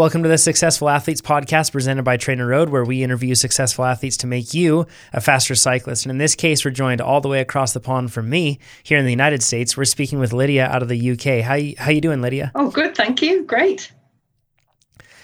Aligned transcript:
Welcome 0.00 0.22
to 0.22 0.30
the 0.30 0.38
Successful 0.38 0.88
Athletes 0.88 1.20
podcast 1.20 1.72
presented 1.72 2.04
by 2.04 2.16
TrainerRoad, 2.16 2.70
where 2.70 2.86
we 2.86 3.02
interview 3.02 3.34
successful 3.34 3.84
athletes 3.84 4.16
to 4.16 4.26
make 4.26 4.54
you 4.54 4.86
a 5.12 5.20
faster 5.20 5.54
cyclist. 5.54 6.06
And 6.06 6.10
in 6.10 6.16
this 6.16 6.34
case, 6.34 6.64
we're 6.64 6.70
joined 6.70 7.02
all 7.02 7.20
the 7.20 7.28
way 7.28 7.42
across 7.42 7.74
the 7.74 7.80
pond 7.80 8.10
from 8.10 8.30
me 8.30 8.60
here 8.82 8.96
in 8.96 9.04
the 9.04 9.10
United 9.10 9.42
States. 9.42 9.76
We're 9.76 9.84
speaking 9.84 10.18
with 10.18 10.32
Lydia 10.32 10.64
out 10.64 10.80
of 10.80 10.88
the 10.88 11.10
UK. 11.10 11.44
How 11.44 11.52
you, 11.52 11.74
how 11.76 11.90
you 11.90 12.00
doing, 12.00 12.22
Lydia? 12.22 12.50
Oh, 12.54 12.70
good, 12.70 12.96
thank 12.96 13.20
you. 13.20 13.42
Great. 13.42 13.92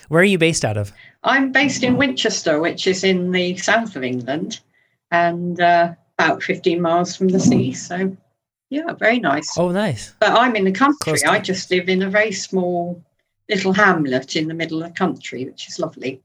Where 0.09 0.21
are 0.21 0.25
you 0.25 0.37
based 0.37 0.63
out 0.63 0.77
of? 0.77 0.93
I'm 1.25 1.53
based 1.53 1.83
in 1.83 1.97
Winchester, 1.97 2.61
which 2.61 2.87
is 2.87 3.03
in 3.03 3.33
the 3.33 3.57
south 3.57 3.97
of 3.97 4.05
England, 4.05 4.61
and 5.11 5.59
uh, 5.59 5.95
about 6.19 6.43
15 6.43 6.83
miles 6.83 7.17
from 7.17 7.29
the 7.29 7.41
sea. 7.41 7.73
So, 7.73 8.15
yeah, 8.69 8.93
very 8.93 9.21
nice. 9.21 9.57
Oh, 9.57 9.71
nice. 9.71 10.13
But 10.21 10.33
I'm 10.33 10.55
in 10.55 10.65
the 10.65 10.73
country. 10.73 11.25
I 11.27 11.39
just 11.39 11.71
live 11.71 11.89
in 11.89 12.03
a 12.03 12.11
very 12.11 12.33
small 12.33 13.03
little 13.49 13.73
hamlet 13.73 14.37
in 14.37 14.49
the 14.49 14.55
middle 14.55 14.83
of 14.83 14.89
the 14.89 14.95
country, 14.95 15.45
which 15.45 15.69
is 15.69 15.79
lovely. 15.79 16.23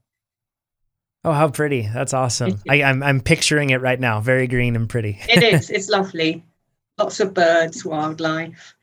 Oh, 1.24 1.32
how 1.32 1.48
pretty! 1.50 1.82
That's 1.82 2.14
awesome. 2.14 2.60
I, 2.68 2.76
am 2.76 3.02
I'm, 3.02 3.02
I'm 3.02 3.20
picturing 3.20 3.70
it 3.70 3.80
right 3.80 4.00
now. 4.00 4.20
Very 4.20 4.48
green 4.48 4.74
and 4.74 4.88
pretty. 4.88 5.18
it 5.28 5.42
is. 5.54 5.70
It's 5.70 5.88
lovely. 5.88 6.44
Lots 6.98 7.20
of 7.20 7.32
birds, 7.32 7.84
wildlife, 7.84 8.74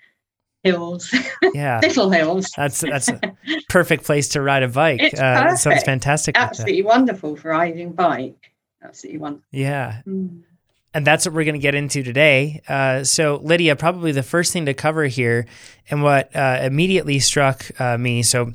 hills. 0.63 1.13
Yeah, 1.53 1.79
little 1.83 2.09
hills. 2.09 2.51
That's 2.55 2.79
that's 2.79 3.09
a 3.09 3.19
perfect 3.69 4.05
place 4.05 4.29
to 4.29 4.41
ride 4.41 4.63
a 4.63 4.69
bike. 4.69 5.01
It's 5.01 5.19
uh, 5.19 5.41
perfect. 5.41 5.59
sounds 5.59 5.83
fantastic. 5.83 6.37
Absolutely 6.37 6.83
wonderful 6.83 7.35
for 7.35 7.49
riding 7.49 7.91
bike. 7.91 8.53
Absolutely 8.81 9.19
wonderful. 9.19 9.47
Yeah. 9.51 10.01
Mm 10.07 10.43
and 10.93 11.05
that's 11.05 11.25
what 11.25 11.35
we're 11.35 11.43
going 11.43 11.53
to 11.53 11.59
get 11.59 11.75
into 11.75 12.03
today. 12.03 12.61
Uh, 12.67 13.03
so, 13.03 13.39
Lydia, 13.43 13.75
probably 13.75 14.11
the 14.11 14.23
first 14.23 14.53
thing 14.53 14.65
to 14.65 14.73
cover 14.73 15.05
here, 15.05 15.45
and 15.89 16.01
what 16.03 16.35
uh, 16.35 16.59
immediately 16.61 17.19
struck 17.19 17.69
uh, 17.79 17.97
me. 17.97 18.23
So, 18.23 18.53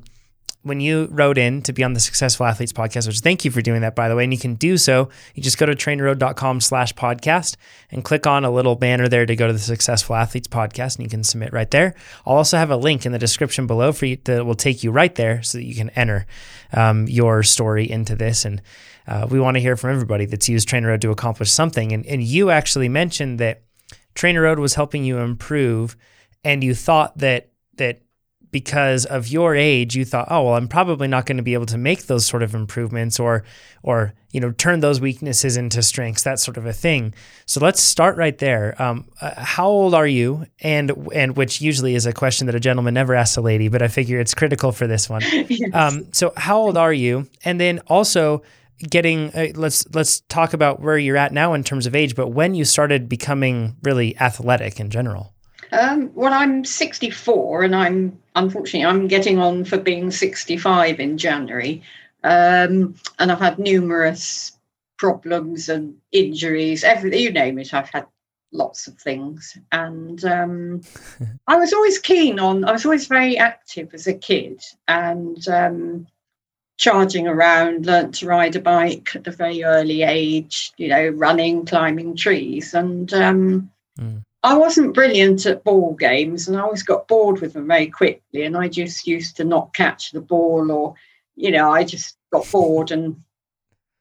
when 0.65 0.81
you 0.81 1.09
wrote 1.11 1.37
in 1.37 1.61
to 1.63 1.73
be 1.75 1.85
on 1.85 1.93
the 1.93 2.01
Successful 2.01 2.47
Athletes 2.47 2.73
podcast, 2.73 3.07
which 3.07 3.21
thank 3.21 3.45
you 3.45 3.51
for 3.51 3.61
doing 3.61 3.83
that, 3.83 3.95
by 3.95 4.09
the 4.09 4.17
way, 4.17 4.25
and 4.25 4.33
you 4.33 4.39
can 4.39 4.55
do 4.55 4.79
so. 4.79 5.11
You 5.35 5.43
just 5.43 5.59
go 5.59 5.67
to 5.67 5.75
trainerroad.com 5.75 6.63
slash 6.63 6.95
podcast 6.95 7.57
and 7.91 8.03
click 8.03 8.27
on 8.27 8.45
a 8.45 8.51
little 8.51 8.75
banner 8.75 9.07
there 9.07 9.27
to 9.27 9.37
go 9.37 9.47
to 9.47 9.53
the 9.53 9.59
Successful 9.59 10.17
Athletes 10.17 10.49
podcast, 10.49 10.97
and 10.97 11.05
you 11.05 11.11
can 11.11 11.23
submit 11.23 11.53
right 11.53 11.71
there. 11.71 11.95
I'll 12.27 12.39
also 12.39 12.57
have 12.57 12.71
a 12.71 12.77
link 12.77 13.05
in 13.05 13.13
the 13.13 13.19
description 13.19 13.67
below 13.67 13.93
for 13.93 14.07
you 14.07 14.17
that 14.25 14.45
will 14.45 14.55
take 14.55 14.83
you 14.83 14.91
right 14.91 15.15
there 15.15 15.43
so 15.43 15.59
that 15.59 15.65
you 15.65 15.75
can 15.75 15.91
enter 15.91 16.27
um, 16.73 17.07
your 17.07 17.43
story 17.43 17.89
into 17.89 18.17
this 18.17 18.45
and 18.45 18.63
uh, 19.07 19.27
we 19.31 19.39
want 19.39 19.57
to 19.57 19.61
hear 19.61 19.77
from 19.77 19.91
everybody 19.91 20.27
that's 20.27 20.49
used 20.49 20.69
TrainerRoad 20.69 21.01
to 21.03 21.11
accomplish 21.11 21.51
something. 21.53 21.93
And, 21.93 22.07
and 22.07 22.23
you 22.23 22.51
actually 22.51 22.89
mentioned 22.89 23.39
that 23.41 23.63
TrainerRoad 24.15 24.59
was 24.59 24.75
helping 24.75 25.05
you 25.05 25.19
improve, 25.19 25.97
and 26.45 26.63
you 26.63 26.75
thought 26.75 27.19
that 27.19 27.51
that 27.77 28.01
because 28.55 29.05
of 29.05 29.27
your 29.27 29.57
age, 29.57 29.97
you 29.97 30.05
thought, 30.05 30.29
oh 30.31 30.45
well, 30.45 30.55
I'm 30.55 30.69
probably 30.69 31.09
not 31.09 31.27
going 31.27 31.39
to 31.39 31.43
be 31.43 31.55
able 31.55 31.67
to 31.67 31.77
make 31.77 32.07
those 32.07 32.25
sort 32.25 32.41
of 32.45 32.55
improvements, 32.55 33.19
or 33.19 33.43
or 33.83 34.15
you 34.31 34.41
know 34.41 34.53
turn 34.53 34.79
those 34.79 35.01
weaknesses 35.01 35.57
into 35.57 35.83
strengths, 35.83 36.23
that 36.23 36.39
sort 36.39 36.57
of 36.57 36.65
a 36.65 36.73
thing. 36.73 37.15
So 37.47 37.59
let's 37.61 37.83
start 37.83 38.17
right 38.17 38.39
there. 38.39 38.81
Um, 38.81 39.09
uh, 39.21 39.33
how 39.37 39.67
old 39.67 39.93
are 39.93 40.07
you? 40.07 40.47
And 40.61 41.11
and 41.13 41.37
which 41.37 41.61
usually 41.61 41.97
is 41.97 42.07
a 42.07 42.13
question 42.13 42.47
that 42.47 42.55
a 42.55 42.61
gentleman 42.61 42.95
never 42.95 43.15
asks 43.15 43.37
a 43.37 43.41
lady, 43.41 43.67
but 43.67 43.83
I 43.83 43.89
figure 43.89 44.21
it's 44.21 44.35
critical 44.35 44.71
for 44.71 44.87
this 44.87 45.11
one. 45.11 45.23
yes. 45.49 45.75
um, 45.75 46.13
so 46.13 46.33
how 46.37 46.59
old 46.59 46.77
are 46.77 46.93
you? 46.93 47.29
And 47.45 47.61
then 47.61 47.81
also 47.89 48.45
getting 48.79 49.33
uh, 49.35 49.49
let's 49.55 49.87
let's 49.95 50.21
talk 50.29 50.53
about 50.53 50.81
where 50.81 50.99
you're 50.99 51.17
at 51.17 51.33
now 51.33 51.55
in 51.55 51.65
terms 51.65 51.87
of 51.87 51.95
age 51.95 52.15
but 52.15 52.29
when 52.29 52.55
you 52.55 52.65
started 52.65 53.09
becoming 53.09 53.77
really 53.83 54.17
athletic 54.19 54.81
in 54.81 54.91
general. 54.91 55.33
Um, 55.73 56.11
well 56.15 56.33
i'm 56.33 56.65
64 56.65 57.65
and 57.65 57.75
i'm 57.75 58.19
unfortunately 58.37 58.87
i'm 58.87 59.09
getting 59.09 59.39
on 59.39 59.65
for 59.65 59.79
being 59.79 60.11
65 60.11 61.01
in 61.01 61.19
january. 61.19 61.83
Um, 62.23 62.95
and 63.19 63.33
i've 63.33 63.41
had 63.41 63.59
numerous 63.59 64.53
problems 64.97 65.69
and 65.69 65.97
injuries 66.13 66.85
everything 66.85 67.21
you 67.21 67.33
name 67.33 67.59
it 67.59 67.75
i've 67.75 67.91
had 67.91 68.07
lots 68.55 68.87
of 68.87 68.97
things. 68.97 69.59
And 69.73 70.25
um, 70.25 70.81
i 71.49 71.57
was 71.57 71.73
always 71.73 71.99
keen 71.99 72.39
on 72.39 72.65
i 72.65 72.73
was 72.73 72.85
always 72.85 73.07
very 73.07 73.37
active 73.37 73.93
as 73.93 74.07
a 74.07 74.15
kid. 74.15 74.63
And 74.89 75.47
um, 75.49 76.07
charging 76.77 77.29
around, 77.29 77.87
learnt 77.87 78.15
to 78.17 78.27
ride 78.27 78.57
a 78.57 78.61
bike 78.61 79.15
at 79.15 79.27
a 79.27 79.31
very 79.31 79.63
early 79.65 80.03
age, 80.03 80.73
you 80.77 80.89
know, 80.89 81.09
running, 81.09 81.65
climbing 81.65 82.17
trees. 82.17 82.75
And 82.75 83.13
um, 83.15 83.71
mm. 83.99 84.23
I 84.43 84.57
wasn't 84.57 84.95
brilliant 84.95 85.47
at 85.47 85.65
ball 85.65 85.95
games 85.95 86.49
and 86.49 86.57
I 86.57 86.61
always 86.61 86.83
got 86.83 87.09
bored 87.09 87.41
with 87.41 87.53
them 87.53 87.69
very 87.69 87.87
quickly. 87.87 88.45
And 88.45 88.57
I 88.57 88.69
just 88.69 89.07
used 89.07 89.37
to 89.37 89.45
not 89.45 89.75
catch 89.75 90.11
the 90.11 90.21
ball 90.21 90.71
or, 90.71 90.95
you 91.37 91.51
know, 91.51 91.71
I 91.71 91.85
just 91.85 92.17
got 92.33 92.51
bored 92.51 92.91
and 92.91 93.23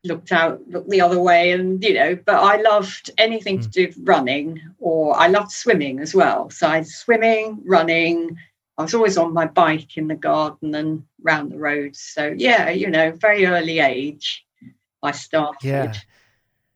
looked 0.04 0.32
out, 0.32 0.62
looked 0.68 0.90
the 0.90 1.02
other 1.02 1.20
way. 1.20 1.52
And, 1.52 1.82
you 1.84 1.94
know, 1.94 2.16
but 2.26 2.36
I 2.36 2.60
loved 2.62 3.12
anything 3.20 3.60
mm. 3.60 3.64
to 3.64 3.70
do 3.70 3.88
with 3.88 3.98
running 4.02 4.60
or 4.80 5.16
I 5.16 5.28
loved 5.28 5.52
swimming 5.52 6.00
as 6.00 6.16
well. 6.16 6.50
So 6.50 6.68
I 6.68 6.80
would 6.80 6.88
swimming, 6.88 7.62
running, 7.66 8.38
I 8.78 8.84
was 8.84 8.94
always 8.94 9.18
on 9.18 9.34
my 9.34 9.46
bike 9.46 9.98
in 9.98 10.08
the 10.08 10.16
garden 10.16 10.74
and 10.74 11.04
round 11.22 11.52
the 11.52 11.58
roads. 11.58 12.00
So 12.00 12.34
yeah, 12.36 12.70
you 12.70 12.90
know, 12.90 13.12
very 13.12 13.46
early 13.46 13.80
age, 13.80 14.46
I 15.04 15.12
started. 15.12 15.68
Yeah. 15.68 15.94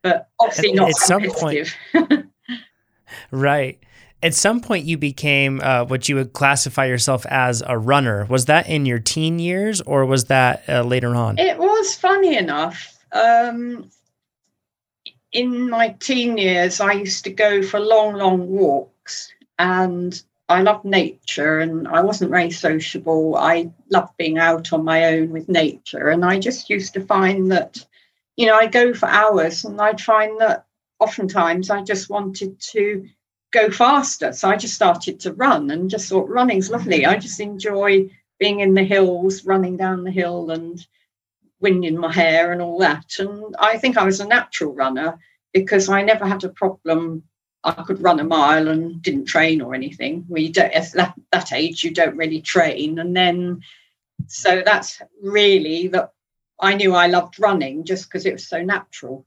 But 0.04 0.30
obviously 0.40 0.74
not 0.74 0.90
at 0.90 0.96
some 0.96 1.24
point. 1.24 1.76
right. 3.32 3.80
At 4.24 4.34
some 4.34 4.62
point, 4.62 4.86
you 4.86 4.98
became 4.98 5.62
uh, 5.62 5.86
what 5.86 6.10
you 6.10 6.16
would 6.16 6.34
classify 6.34 6.86
yourself 6.86 7.26
as 7.28 7.62
a 7.66 7.78
runner. 7.78 8.26
Was 8.26 8.46
that 8.46 8.68
in 8.68 8.88
your 8.88 8.98
teen 8.98 9.38
years, 9.38 9.80
or 9.82 10.06
was 10.06 10.26
that 10.26 10.64
uh, 10.68 10.82
later 10.82 11.16
on? 11.16 11.38
It 11.38 11.60
was 11.60 11.94
funny 11.94 12.36
enough. 12.36 12.98
Um, 13.12 13.92
in 15.34 15.70
my 15.70 15.90
teen 16.00 16.38
years, 16.38 16.82
I 16.82 16.94
used 16.94 17.24
to 17.26 17.30
go 17.30 17.62
for 17.62 17.80
long, 17.80 18.16
long 18.16 18.48
walks, 18.48 19.32
and 19.60 20.20
I 20.50 20.62
love 20.62 20.86
nature 20.86 21.60
and 21.60 21.88
I 21.88 22.02
wasn't 22.02 22.32
very 22.32 22.52
sociable. 22.52 23.36
I 23.36 23.72
loved 23.90 24.16
being 24.18 24.38
out 24.38 24.72
on 24.72 24.86
my 24.86 25.06
own 25.06 25.32
with 25.32 25.50
nature. 25.50 26.08
And 26.08 26.24
I 26.24 26.40
just 26.40 26.70
used 26.70 26.94
to 26.94 27.02
find 27.02 27.52
that, 27.52 27.86
you 28.38 28.48
know, 28.48 28.56
I'd 28.56 28.72
go 28.72 28.94
for 28.94 29.08
hours 29.10 29.66
and 29.66 29.80
I'd 29.82 30.00
find 30.00 30.40
that 30.40 30.66
oftentimes 31.00 31.70
I 31.70 31.84
just 31.84 32.10
wanted 32.10 32.60
to 32.72 33.08
go 33.52 33.70
faster. 33.70 34.32
So 34.32 34.50
I 34.50 34.56
just 34.56 34.76
started 34.76 35.20
to 35.22 35.34
run 35.34 35.70
and 35.70 35.90
just 35.90 36.10
thought 36.10 36.30
running's 36.30 36.70
lovely. 36.70 37.06
I 37.06 37.18
just 37.18 37.40
enjoy 37.40 38.10
being 38.40 38.62
in 38.62 38.74
the 38.74 38.84
hills, 38.84 39.46
running 39.46 39.76
down 39.76 40.04
the 40.04 40.12
hill 40.12 40.52
and 40.52 40.86
wind 41.60 41.84
in 41.84 41.98
my 41.98 42.14
hair 42.14 42.52
and 42.52 42.62
all 42.62 42.80
that. 42.80 43.06
And 43.20 43.56
I 43.60 43.78
think 43.78 43.98
I 43.98 44.06
was 44.06 44.20
a 44.20 44.28
natural 44.28 44.74
runner 44.74 45.20
because 45.54 45.90
I 45.90 46.04
never 46.04 46.26
had 46.26 46.44
a 46.44 46.50
problem 46.50 47.24
I 47.64 47.84
could 47.84 48.02
run 48.02 48.20
a 48.20 48.24
mile 48.24 48.68
and 48.68 49.02
didn't 49.02 49.26
train 49.26 49.62
or 49.62 49.76
anything. 49.76 50.26
We 50.30 50.50
don't 50.50 50.72
at 50.72 50.92
that, 50.94 51.16
that 51.32 51.54
age 51.54 51.84
you 51.84 51.92
don't 51.92 52.16
really 52.16 52.42
train, 52.42 53.00
and 53.00 53.16
then 53.16 53.62
so 54.28 54.62
that's 54.66 55.02
really 55.22 55.88
that 55.90 56.12
I 56.60 56.74
knew 56.74 56.94
I 56.94 57.08
loved 57.08 57.40
running 57.40 57.84
just 57.84 58.06
because 58.06 58.26
it 58.26 58.34
was 58.34 58.48
so 58.48 58.64
natural. 58.64 59.26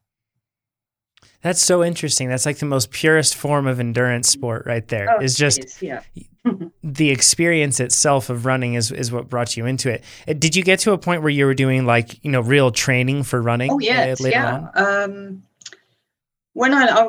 That's 1.43 1.63
so 1.63 1.83
interesting. 1.83 2.29
That's 2.29 2.45
like 2.45 2.59
the 2.59 2.67
most 2.67 2.91
purest 2.91 3.35
form 3.35 3.67
of 3.67 3.81
endurance 3.81 4.29
sport 4.29 4.67
right 4.67 4.87
there. 4.89 5.09
Oh, 5.11 5.23
is 5.23 5.37
just 5.37 5.65
is, 5.65 5.83
yeah. 5.83 6.03
the 6.83 7.11
experience 7.11 7.81
itself 7.81 8.29
of 8.29 8.45
running 8.45 8.75
is 8.75 8.91
is 8.91 9.11
what 9.11 9.29
brought 9.29 9.57
you 9.57 9.65
into 9.67 9.91
it. 9.91 10.05
Uh, 10.29 10.35
did 10.35 10.55
you 10.55 10.63
get 10.63 10.81
to 10.81 10.93
a 10.93 10.99
point 10.99 11.23
where 11.23 11.31
you 11.31 11.47
were 11.47 11.55
doing 11.55 11.87
like, 11.87 12.23
you 12.25 12.31
know, 12.31 12.41
real 12.41 12.71
training 12.71 13.23
for 13.23 13.41
running? 13.41 13.71
Oh 13.71 13.79
yes, 13.79 14.21
yeah. 14.21 14.69
Um, 14.75 15.45
when 16.53 16.75
I, 16.75 16.87
I 16.87 17.09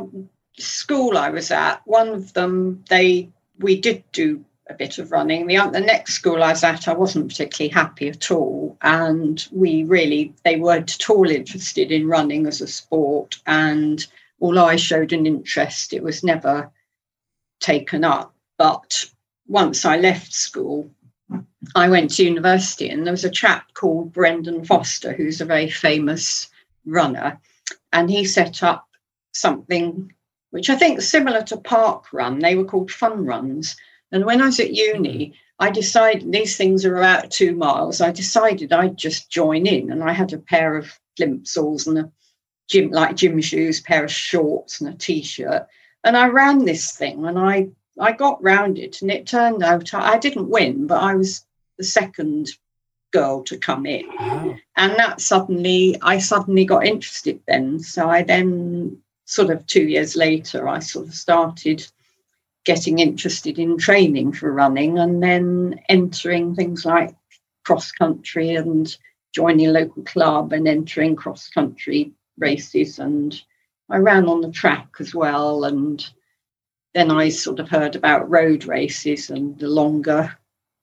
school 0.66 1.18
I 1.18 1.30
was 1.30 1.52
at, 1.52 1.82
one 1.86 2.10
of 2.10 2.34
them, 2.34 2.84
they 2.90 3.30
we 3.60 3.80
did 3.80 4.04
do 4.12 4.44
a 4.72 4.74
bit 4.74 4.98
of 4.98 5.12
running. 5.12 5.48
The, 5.48 5.70
the 5.72 5.80
next 5.80 6.14
school 6.16 6.42
I 6.42 6.52
was 6.52 6.64
at, 6.64 6.88
I 6.88 6.94
wasn't 6.94 7.30
particularly 7.30 7.74
happy 7.74 8.10
at 8.10 8.32
all. 8.32 8.78
And 8.82 9.46
we 9.52 9.84
really, 9.84 10.34
they 10.44 10.58
weren't 10.58 10.96
at 10.96 11.10
all 11.10 11.30
interested 11.30 11.92
in 11.92 12.08
running 12.08 12.48
as 12.48 12.62
a 12.62 12.68
sport. 12.68 13.40
And 13.46 14.06
although 14.40 14.66
I 14.66 14.78
showed 14.78 15.14
an 15.14 15.26
interest, 15.26 15.94
it 15.94 16.04
was 16.04 16.24
never 16.24 16.72
taken 17.60 18.04
up. 18.04 18.34
But 18.58 19.06
once 19.48 19.86
I 19.86 19.98
left 19.98 20.34
school, 20.34 20.90
I 21.76 21.90
went 21.90 22.12
to 22.16 22.26
university 22.26 22.90
and 22.90 23.06
there 23.06 23.14
was 23.14 23.26
a 23.26 23.30
chap 23.30 23.74
called 23.74 24.14
Brendan 24.14 24.66
Foster, 24.66 25.14
who's 25.14 25.42
a 25.42 25.46
very 25.46 25.70
famous 25.70 26.50
runner. 26.86 27.40
And 27.94 28.10
he 28.10 28.26
set 28.26 28.64
up 28.64 28.88
something 29.34 30.14
which 30.52 30.70
I 30.70 30.76
think 30.76 31.02
similar 31.02 31.42
to 31.44 31.58
park 31.58 32.14
run, 32.14 32.40
they 32.40 32.56
were 32.56 32.66
called 32.66 32.92
fun 32.92 33.26
runs. 33.26 33.76
And 34.12 34.26
when 34.26 34.42
I 34.42 34.46
was 34.46 34.60
at 34.60 34.74
uni, 34.74 35.28
mm-hmm. 35.28 35.34
I 35.60 35.70
decided 35.70 36.32
these 36.32 36.58
things 36.58 36.86
are 36.86 36.98
about 36.98 37.32
two 37.32 37.56
miles. 37.56 38.02
I 38.02 38.12
decided 38.12 38.74
I'd 38.74 38.98
just 38.98 39.30
join 39.30 39.66
in, 39.66 39.92
and 39.92 40.04
I 40.04 40.12
had 40.12 40.34
a 40.34 40.38
pair 40.38 40.78
of 40.78 40.92
plimsolls 41.18 41.88
and 41.88 41.98
a 42.00 42.12
gym 42.70 42.92
like 42.92 43.16
gym 43.16 43.40
shoes, 43.42 43.82
pair 43.82 44.06
of 44.06 44.12
shorts 44.12 44.82
and 44.82 44.94
a 44.94 44.98
t-shirt, 44.98 45.68
and 46.04 46.18
I 46.18 46.28
ran 46.28 46.66
this 46.66 46.94
thing, 46.94 47.26
and 47.26 47.38
I 47.38 47.70
I 48.00 48.14
got 48.14 48.42
round 48.42 48.80
it, 48.80 49.02
and 49.02 49.12
it 49.12 49.28
turned 49.28 49.62
out 49.64 49.94
I, 49.94 50.14
I 50.14 50.18
didn't 50.18 50.50
win, 50.50 50.88
but 50.88 51.02
I 51.02 51.16
was 51.16 51.46
the 51.78 51.84
second 51.84 52.50
girl 53.12 53.44
to 53.44 53.58
come 53.58 53.86
in. 53.86 54.08
Wow. 54.08 54.56
And 54.78 54.94
that 54.98 55.22
suddenly, 55.22 55.98
I 56.02 56.18
suddenly 56.20 56.66
got 56.66 56.86
interested 56.86 57.42
then. 57.48 57.80
So 57.80 58.10
I 58.10 58.24
then, 58.24 58.98
sort 59.32 59.50
of 59.50 59.66
two 59.66 59.88
years 59.88 60.18
later, 60.18 60.68
I 60.68 60.80
sort 60.80 61.08
of 61.08 61.14
started 61.14 61.88
getting 62.66 63.00
interested 63.00 63.58
in 63.60 63.78
training 63.78 64.34
for 64.34 64.52
running 64.52 65.00
and 65.00 65.24
then 65.24 65.80
entering 65.88 66.54
things 66.54 66.84
like 66.84 67.16
cross 67.66 67.94
country 67.94 68.56
and 68.56 68.94
joining 69.34 69.68
a 69.68 69.72
local 69.72 70.04
club 70.04 70.52
and 70.52 70.68
entering 70.68 71.16
cross 71.16 71.48
country 71.48 72.12
races. 72.38 73.00
And 73.00 73.42
I 73.90 74.00
ran 74.00 74.28
on 74.28 74.42
the 74.42 74.52
track 74.52 74.90
as 75.00 75.16
well. 75.16 75.64
And 75.64 76.06
then 76.94 77.10
I 77.10 77.30
sort 77.30 77.62
of 77.62 77.70
heard 77.70 77.96
about 77.96 78.30
road 78.30 78.66
races 78.66 79.30
and 79.30 79.58
the 79.58 79.70
longer 79.70 80.38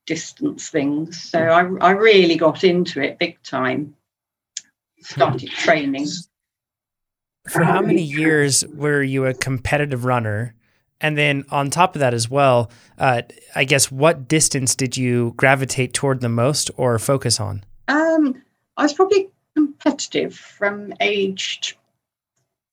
distance 0.07 0.69
things. 0.69 1.21
So 1.21 1.39
I, 1.39 1.87
I 1.87 1.91
really 1.91 2.35
got 2.35 2.63
into 2.63 2.99
it 2.99 3.19
big 3.19 3.41
time. 3.43 3.95
Started 5.01 5.49
training. 5.51 6.07
For 7.49 7.63
how 7.63 7.81
many 7.81 8.01
years 8.01 8.65
were 8.67 9.01
you 9.01 9.25
a 9.25 9.33
competitive 9.33 10.05
runner? 10.05 10.53
And 11.01 11.17
then 11.17 11.45
on 11.49 11.69
top 11.69 11.95
of 11.95 11.99
that 11.99 12.13
as 12.13 12.29
well, 12.29 12.69
uh, 12.97 13.21
I 13.55 13.63
guess 13.63 13.91
what 13.91 14.27
distance 14.27 14.75
did 14.75 14.97
you 14.97 15.33
gravitate 15.37 15.93
toward 15.93 16.21
the 16.21 16.29
most 16.29 16.69
or 16.77 16.99
focus 16.99 17.39
on? 17.39 17.63
Um, 17.87 18.41
I 18.77 18.83
was 18.83 18.93
probably 18.93 19.29
competitive 19.55 20.35
from 20.35 20.93
aged 20.99 21.75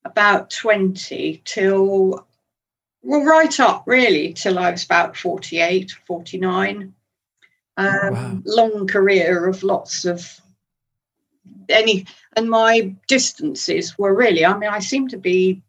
about 0.05 0.51
20 0.51 1.43
till, 1.45 2.27
well, 3.03 3.25
right 3.25 3.61
up 3.61 3.85
really 3.87 4.33
till 4.33 4.59
I 4.59 4.71
was 4.71 4.85
about 4.85 5.17
48, 5.17 5.93
49. 6.07 6.93
Um, 7.79 7.89
wow. 8.13 8.39
Long 8.45 8.87
career 8.87 9.47
of 9.47 9.63
lots 9.63 10.05
of 10.05 10.41
any, 11.69 12.07
and 12.37 12.49
my 12.49 12.95
distances 13.09 13.99
were 13.99 14.15
really, 14.15 14.45
I 14.45 14.57
mean, 14.57 14.71
I 14.71 14.79
seem 14.79 15.09
to 15.09 15.17
be 15.17 15.63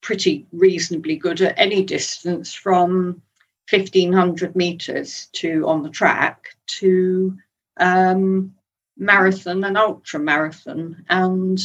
pretty 0.00 0.46
reasonably 0.52 1.16
good 1.16 1.40
at 1.40 1.58
any 1.58 1.84
distance 1.84 2.52
from 2.52 3.22
1500 3.70 4.54
meters 4.56 5.28
to 5.32 5.66
on 5.66 5.82
the 5.82 5.88
track 5.88 6.56
to 6.66 7.36
um, 7.78 8.54
marathon 8.96 9.64
and 9.64 9.78
ultra 9.78 10.20
marathon. 10.20 11.04
And 11.08 11.58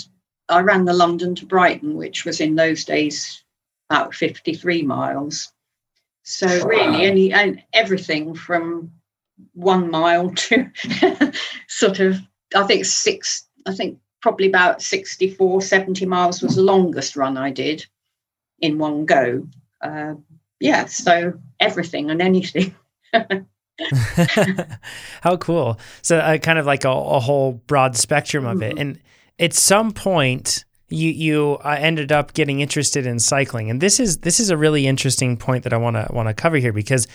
I 0.49 0.61
ran 0.61 0.85
the 0.85 0.93
London 0.93 1.35
to 1.35 1.45
Brighton, 1.45 1.95
which 1.95 2.25
was 2.25 2.39
in 2.39 2.55
those 2.55 2.85
days 2.85 3.43
about 3.89 4.15
53 4.15 4.83
miles. 4.83 5.51
So 6.23 6.47
really, 6.65 7.05
any 7.05 7.33
and 7.33 7.63
everything 7.73 8.35
from 8.35 8.91
one 9.53 9.89
mile 9.89 10.31
to 10.31 10.69
sort 11.67 11.99
of, 11.99 12.19
I 12.55 12.63
think 12.63 12.85
six, 12.85 13.47
I 13.65 13.73
think 13.73 13.99
probably 14.21 14.47
about 14.47 14.81
64, 14.81 15.61
70 15.61 16.05
miles 16.05 16.41
was 16.41 16.55
the 16.55 16.61
longest 16.61 17.15
run 17.15 17.38
I 17.38 17.51
did 17.51 17.85
in 18.59 18.77
one 18.77 19.05
go. 19.05 19.47
Uh, 19.81 20.15
yeah, 20.59 20.85
so 20.85 21.33
everything 21.59 22.09
and 22.09 22.21
anything. 22.21 22.75
How 25.21 25.38
cool. 25.38 25.79
So 26.01 26.17
uh, 26.17 26.38
kind 26.39 26.57
of 26.59 26.65
like 26.65 26.83
a, 26.83 26.89
a, 26.89 27.19
whole 27.19 27.53
broad 27.67 27.95
spectrum 27.95 28.45
of 28.45 28.61
it. 28.61 28.71
Mm-hmm. 28.71 28.79
And 28.79 28.99
at 29.39 29.53
some 29.53 29.91
point 29.91 30.65
you 30.89 31.09
you 31.09 31.57
uh, 31.63 31.75
ended 31.79 32.11
up 32.11 32.33
getting 32.33 32.59
interested 32.59 33.05
in 33.05 33.19
cycling. 33.19 33.69
And 33.69 33.81
this 33.81 33.99
is 33.99 34.19
this 34.19 34.39
is 34.39 34.49
a 34.49 34.57
really 34.57 34.88
interesting 34.88 35.38
point 35.38 35.63
that 35.63 35.73
I 35.73 35.77
want 35.77 35.95
to 35.95 36.07
want 36.11 36.27
to 36.29 36.33
cover 36.33 36.57
here 36.57 36.73
because 36.73 37.07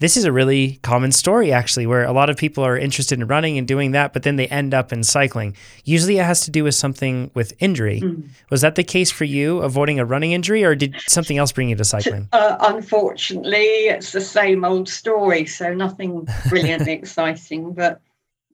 this 0.00 0.16
is 0.16 0.24
a 0.24 0.32
really 0.32 0.78
common 0.82 1.12
story 1.12 1.52
actually 1.52 1.86
where 1.86 2.04
a 2.04 2.12
lot 2.12 2.30
of 2.30 2.36
people 2.36 2.64
are 2.64 2.76
interested 2.76 3.18
in 3.18 3.26
running 3.26 3.58
and 3.58 3.66
doing 3.66 3.92
that 3.92 4.12
but 4.12 4.22
then 4.22 4.36
they 4.36 4.46
end 4.48 4.74
up 4.74 4.92
in 4.92 5.02
cycling 5.02 5.54
usually 5.84 6.18
it 6.18 6.24
has 6.24 6.40
to 6.40 6.50
do 6.50 6.64
with 6.64 6.74
something 6.74 7.30
with 7.34 7.52
injury 7.58 8.00
mm. 8.00 8.28
was 8.50 8.60
that 8.60 8.74
the 8.74 8.84
case 8.84 9.10
for 9.10 9.24
you 9.24 9.58
avoiding 9.58 9.98
a 9.98 10.04
running 10.04 10.32
injury 10.32 10.64
or 10.64 10.74
did 10.74 10.94
something 11.06 11.38
else 11.38 11.52
bring 11.52 11.68
you 11.68 11.76
to 11.76 11.84
cycling 11.84 12.28
uh, 12.32 12.56
unfortunately 12.60 13.88
it's 13.88 14.12
the 14.12 14.20
same 14.20 14.64
old 14.64 14.88
story 14.88 15.44
so 15.44 15.72
nothing 15.72 16.26
brilliantly 16.48 16.92
exciting 17.00 17.72
but 17.72 18.00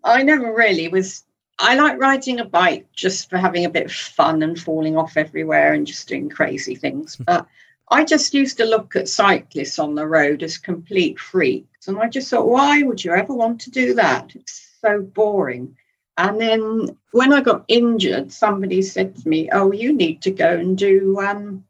i 0.05 0.23
never 0.23 0.55
really 0.55 0.89
was 0.89 1.25
I 1.61 1.77
like 1.77 2.01
riding 2.01 2.41
a 2.41 2.45
bike 2.45 2.87
just 2.95 3.31
for 3.31 3.39
having 3.39 3.65
a 3.65 3.71
bit 3.71 3.87
of 3.87 3.93
fun 3.93 4.43
and 4.43 4.61
falling 4.61 4.97
off 4.97 5.17
everywhere 5.17 5.73
and 5.73 5.87
just 5.87 6.09
doing 6.09 6.29
crazy 6.29 6.75
things. 6.75 7.15
But 7.17 7.47
I 7.91 8.05
just 8.05 8.35
used 8.35 8.57
to 8.59 8.65
look 8.65 8.97
at 8.97 9.09
cyclists 9.09 9.79
on 9.79 9.95
the 9.95 10.07
road 10.07 10.43
as 10.43 10.59
complete 10.59 11.19
freaks. 11.19 11.87
And 11.87 11.99
I 11.99 12.09
just 12.09 12.31
thought, 12.31 12.49
why 12.49 12.83
would 12.83 13.05
you 13.05 13.13
ever 13.13 13.35
want 13.35 13.61
to 13.63 13.71
do 13.71 13.95
that? 13.95 14.35
It's 14.35 14.77
so 14.81 15.03
boring. 15.03 15.77
And 16.17 16.41
then 16.41 16.97
when 17.13 17.33
I 17.33 17.41
got 17.41 17.65
injured, 17.69 18.33
somebody 18.33 18.83
said 18.83 19.17
to 19.17 19.29
me, 19.29 19.51
Oh, 19.53 19.73
you 19.73 19.93
need 19.93 20.23
to 20.23 20.31
go 20.31 20.57
and 20.57 20.79
do 20.79 21.21
um, 21.21 21.65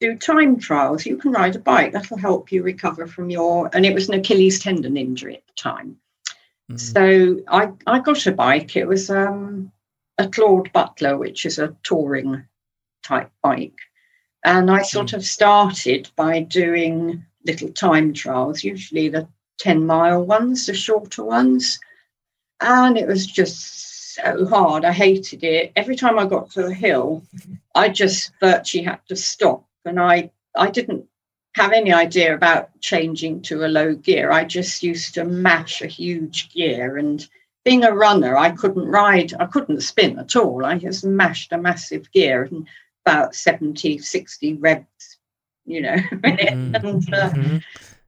do 0.00 0.16
time 0.16 0.58
trials. 0.58 1.04
You 1.04 1.16
can 1.16 1.32
ride 1.32 1.56
a 1.56 1.58
bike. 1.58 1.92
That'll 1.92 2.16
help 2.16 2.52
you 2.52 2.62
recover 2.62 3.06
from 3.06 3.30
your 3.30 3.68
and 3.72 3.84
it 3.84 3.94
was 3.94 4.08
an 4.08 4.14
Achilles 4.14 4.60
tendon 4.60 4.96
injury 4.96 5.36
at 5.36 5.46
the 5.46 5.52
time. 5.56 5.96
Mm-hmm. 6.70 6.76
So 6.76 7.40
I, 7.48 7.72
I 7.86 7.98
got 7.98 8.26
a 8.26 8.32
bike. 8.32 8.76
It 8.76 8.86
was 8.86 9.10
um, 9.10 9.72
a 10.18 10.28
Claud 10.28 10.72
Butler, 10.72 11.18
which 11.18 11.44
is 11.44 11.58
a 11.58 11.76
touring 11.82 12.44
type 13.02 13.30
bike. 13.42 13.78
And 14.44 14.70
I 14.70 14.82
sort 14.82 15.08
mm. 15.08 15.14
of 15.14 15.24
started 15.24 16.10
by 16.16 16.40
doing 16.40 17.24
little 17.46 17.70
time 17.70 18.12
trials, 18.12 18.64
usually 18.64 19.08
the 19.08 19.28
10 19.58 19.86
mile 19.86 20.24
ones, 20.24 20.66
the 20.66 20.74
shorter 20.74 21.24
ones. 21.24 21.78
And 22.60 22.96
it 22.96 23.06
was 23.06 23.26
just 23.26 24.14
so 24.14 24.46
hard. 24.46 24.84
I 24.84 24.92
hated 24.92 25.44
it. 25.44 25.72
Every 25.76 25.96
time 25.96 26.18
I 26.18 26.26
got 26.26 26.50
to 26.52 26.66
a 26.66 26.74
hill, 26.74 27.22
I 27.74 27.88
just 27.88 28.32
virtually 28.40 28.84
had 28.84 29.00
to 29.08 29.16
stop. 29.16 29.66
And 29.84 30.00
I, 30.00 30.30
I 30.56 30.70
didn't 30.70 31.06
have 31.54 31.72
any 31.72 31.92
idea 31.92 32.34
about 32.34 32.70
changing 32.80 33.42
to 33.42 33.64
a 33.64 33.68
low 33.68 33.94
gear. 33.94 34.30
I 34.30 34.44
just 34.44 34.82
used 34.82 35.14
to 35.14 35.24
mash 35.24 35.82
a 35.82 35.86
huge 35.86 36.52
gear. 36.52 36.96
And 36.96 37.26
being 37.64 37.84
a 37.84 37.92
runner, 37.92 38.36
I 38.36 38.50
couldn't 38.50 38.86
ride, 38.86 39.34
I 39.38 39.46
couldn't 39.46 39.82
spin 39.82 40.18
at 40.18 40.36
all. 40.36 40.64
I 40.64 40.78
just 40.78 41.04
mashed 41.04 41.52
a 41.52 41.58
massive 41.58 42.10
gear. 42.12 42.44
And 42.44 42.66
about 43.10 43.34
70, 43.34 43.98
60 43.98 44.54
revs, 44.54 45.18
you 45.66 45.80
know. 45.82 45.96
Mm-hmm. 46.10 46.74
and, 46.74 47.14
uh, 47.14 47.30
mm-hmm. 47.30 47.56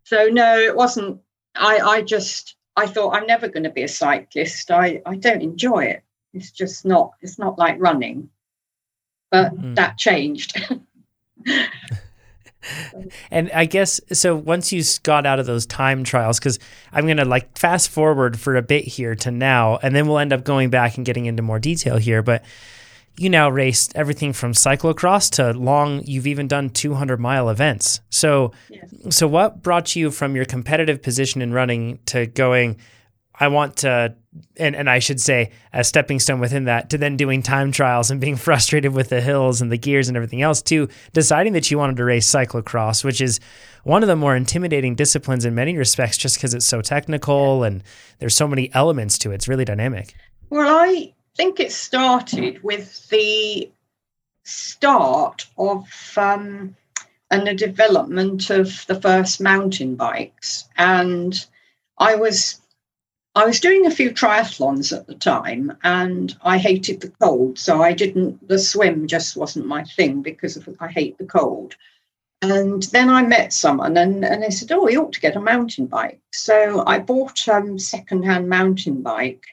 So 0.05 0.27
no, 0.27 0.59
it 0.59 0.77
wasn't. 0.77 1.21
I 1.55 1.79
I 1.79 2.03
just 2.03 2.57
I 2.77 2.87
thought 2.87 3.15
I'm 3.15 3.27
never 3.27 3.49
going 3.49 3.65
to 3.65 3.71
be 3.71 3.83
a 3.83 3.89
cyclist. 3.89 4.71
I 4.71 5.03
I 5.07 5.17
don't 5.17 5.43
enjoy 5.43 5.85
it. 5.85 6.03
It's 6.35 6.51
just 6.51 6.85
not. 6.85 7.13
It's 7.21 7.39
not 7.39 7.59
like 7.59 7.77
running. 7.79 8.29
But 9.31 9.55
mm-hmm. 9.55 9.75
that 9.75 9.97
changed. 9.99 10.61
and 13.31 13.51
I 13.53 13.65
guess 13.65 14.01
so. 14.13 14.37
Once 14.37 14.73
you 14.73 14.83
got 15.03 15.25
out 15.25 15.39
of 15.39 15.47
those 15.47 15.67
time 15.67 16.05
trials, 16.05 16.39
because 16.39 16.59
I'm 16.93 17.05
going 17.05 17.17
to 17.17 17.25
like 17.25 17.57
fast 17.57 17.89
forward 17.89 18.39
for 18.39 18.57
a 18.57 18.63
bit 18.63 18.85
here 18.85 19.15
to 19.17 19.31
now, 19.31 19.79
and 19.83 19.95
then 19.95 20.07
we'll 20.07 20.19
end 20.19 20.33
up 20.33 20.45
going 20.45 20.69
back 20.71 20.97
and 20.97 21.07
getting 21.07 21.27
into 21.27 21.43
more 21.43 21.59
detail 21.59 21.97
here. 21.97 22.23
But 22.23 22.45
you 23.19 23.29
now 23.29 23.51
raced 23.51 23.93
everything 23.95 24.33
from 24.33 24.53
cyclocross 24.53 25.31
to 25.31 25.53
long 25.59 26.03
you've 26.05 26.27
even 26.27 26.49
done 26.49 26.71
200 26.71 27.21
mile 27.21 27.49
events. 27.49 28.01
So 28.11 28.53
yes. 28.71 28.91
so 29.11 29.29
what 29.29 29.63
brought 29.63 29.95
you 29.95 30.11
from 30.11 30.35
your 30.35 30.45
competitive 30.45 31.03
position 31.03 31.43
in 31.43 31.53
running 31.53 31.99
to 32.07 32.27
going 32.27 32.79
i 33.41 33.49
want 33.49 33.79
to 33.79 34.15
and, 34.59 34.77
and 34.77 34.91
i 34.91 34.99
should 34.99 35.19
say 35.19 35.51
a 35.73 35.83
stepping 35.83 36.21
stone 36.21 36.39
within 36.39 36.65
that 36.65 36.91
to 36.91 36.99
then 36.99 37.17
doing 37.17 37.43
time 37.43 37.73
trials 37.73 38.11
and 38.11 38.21
being 38.21 38.37
frustrated 38.49 38.93
with 38.93 39.09
the 39.09 39.23
hills 39.23 39.63
and 39.63 39.73
the 39.73 39.79
gears 39.79 40.09
and 40.09 40.17
everything 40.19 40.43
else 40.43 40.61
to 40.61 40.87
deciding 41.15 41.55
that 41.55 41.71
you 41.71 41.79
wanted 41.79 41.97
to 41.97 42.05
race 42.05 42.31
cyclocross 42.31 43.05
which 43.05 43.23
is 43.23 43.41
one 43.85 44.03
of 44.03 44.07
the 44.07 44.17
more 44.17 44.37
intimidating 44.37 44.95
disciplines 44.95 45.45
in 45.45 45.55
many 45.55 45.77
respects 45.77 46.17
just 46.17 46.37
because 46.37 46.55
it's 46.55 46.67
so 46.67 46.81
technical 46.83 47.65
and 47.65 47.83
there's 48.19 48.37
so 48.37 48.47
many 48.47 48.73
elements 48.75 49.19
to 49.19 49.33
it. 49.33 49.35
It's 49.35 49.49
really 49.49 49.65
dynamic. 49.65 50.15
Well 50.51 50.69
i 50.69 51.13
think 51.37 51.61
it 51.61 51.73
started 51.73 52.63
with 52.63 53.09
the 53.09 53.71
start 54.45 55.47
of 55.57 55.89
um, 56.17 56.77
and 57.31 57.47
the 57.47 57.55
development 57.55 58.51
of 58.51 58.85
the 58.87 59.01
first 59.01 59.41
mountain 59.41 59.97
bikes. 59.97 60.69
And 60.77 61.35
I 61.99 62.17
was 62.17 62.61
I 63.35 63.47
was 63.47 63.61
doing 63.61 63.87
a 63.87 63.91
few 63.91 64.11
triathlons 64.11 64.95
at 64.95 65.07
the 65.07 65.15
time 65.15 65.73
and 65.83 66.37
I 66.43 66.59
hated 66.59 67.01
the 67.01 67.09
cold. 67.09 67.59
So 67.59 67.83
I 67.83 67.95
didn't, 67.95 68.47
the 68.47 68.59
swim 68.59 69.07
just 69.07 69.39
wasn't 69.39 69.67
my 69.67 69.85
thing 69.85 70.21
because 70.21 70.59
of, 70.59 70.69
I 70.81 70.89
hate 70.89 71.17
the 71.17 71.25
cold. 71.25 71.75
And 72.43 72.83
then 72.83 73.09
I 73.09 73.23
met 73.23 73.55
someone 73.55 73.97
and, 73.97 74.23
and 74.23 74.43
they 74.43 74.51
said, 74.51 74.71
Oh, 74.73 74.87
you 74.87 75.03
ought 75.03 75.15
to 75.15 75.21
get 75.21 75.37
a 75.37 75.41
mountain 75.41 75.87
bike. 75.87 76.21
So 76.33 76.85
I 76.87 76.99
bought 76.99 77.49
a 77.49 77.57
um, 77.57 77.79
secondhand 77.79 78.51
mountain 78.51 79.01
bike 79.01 79.47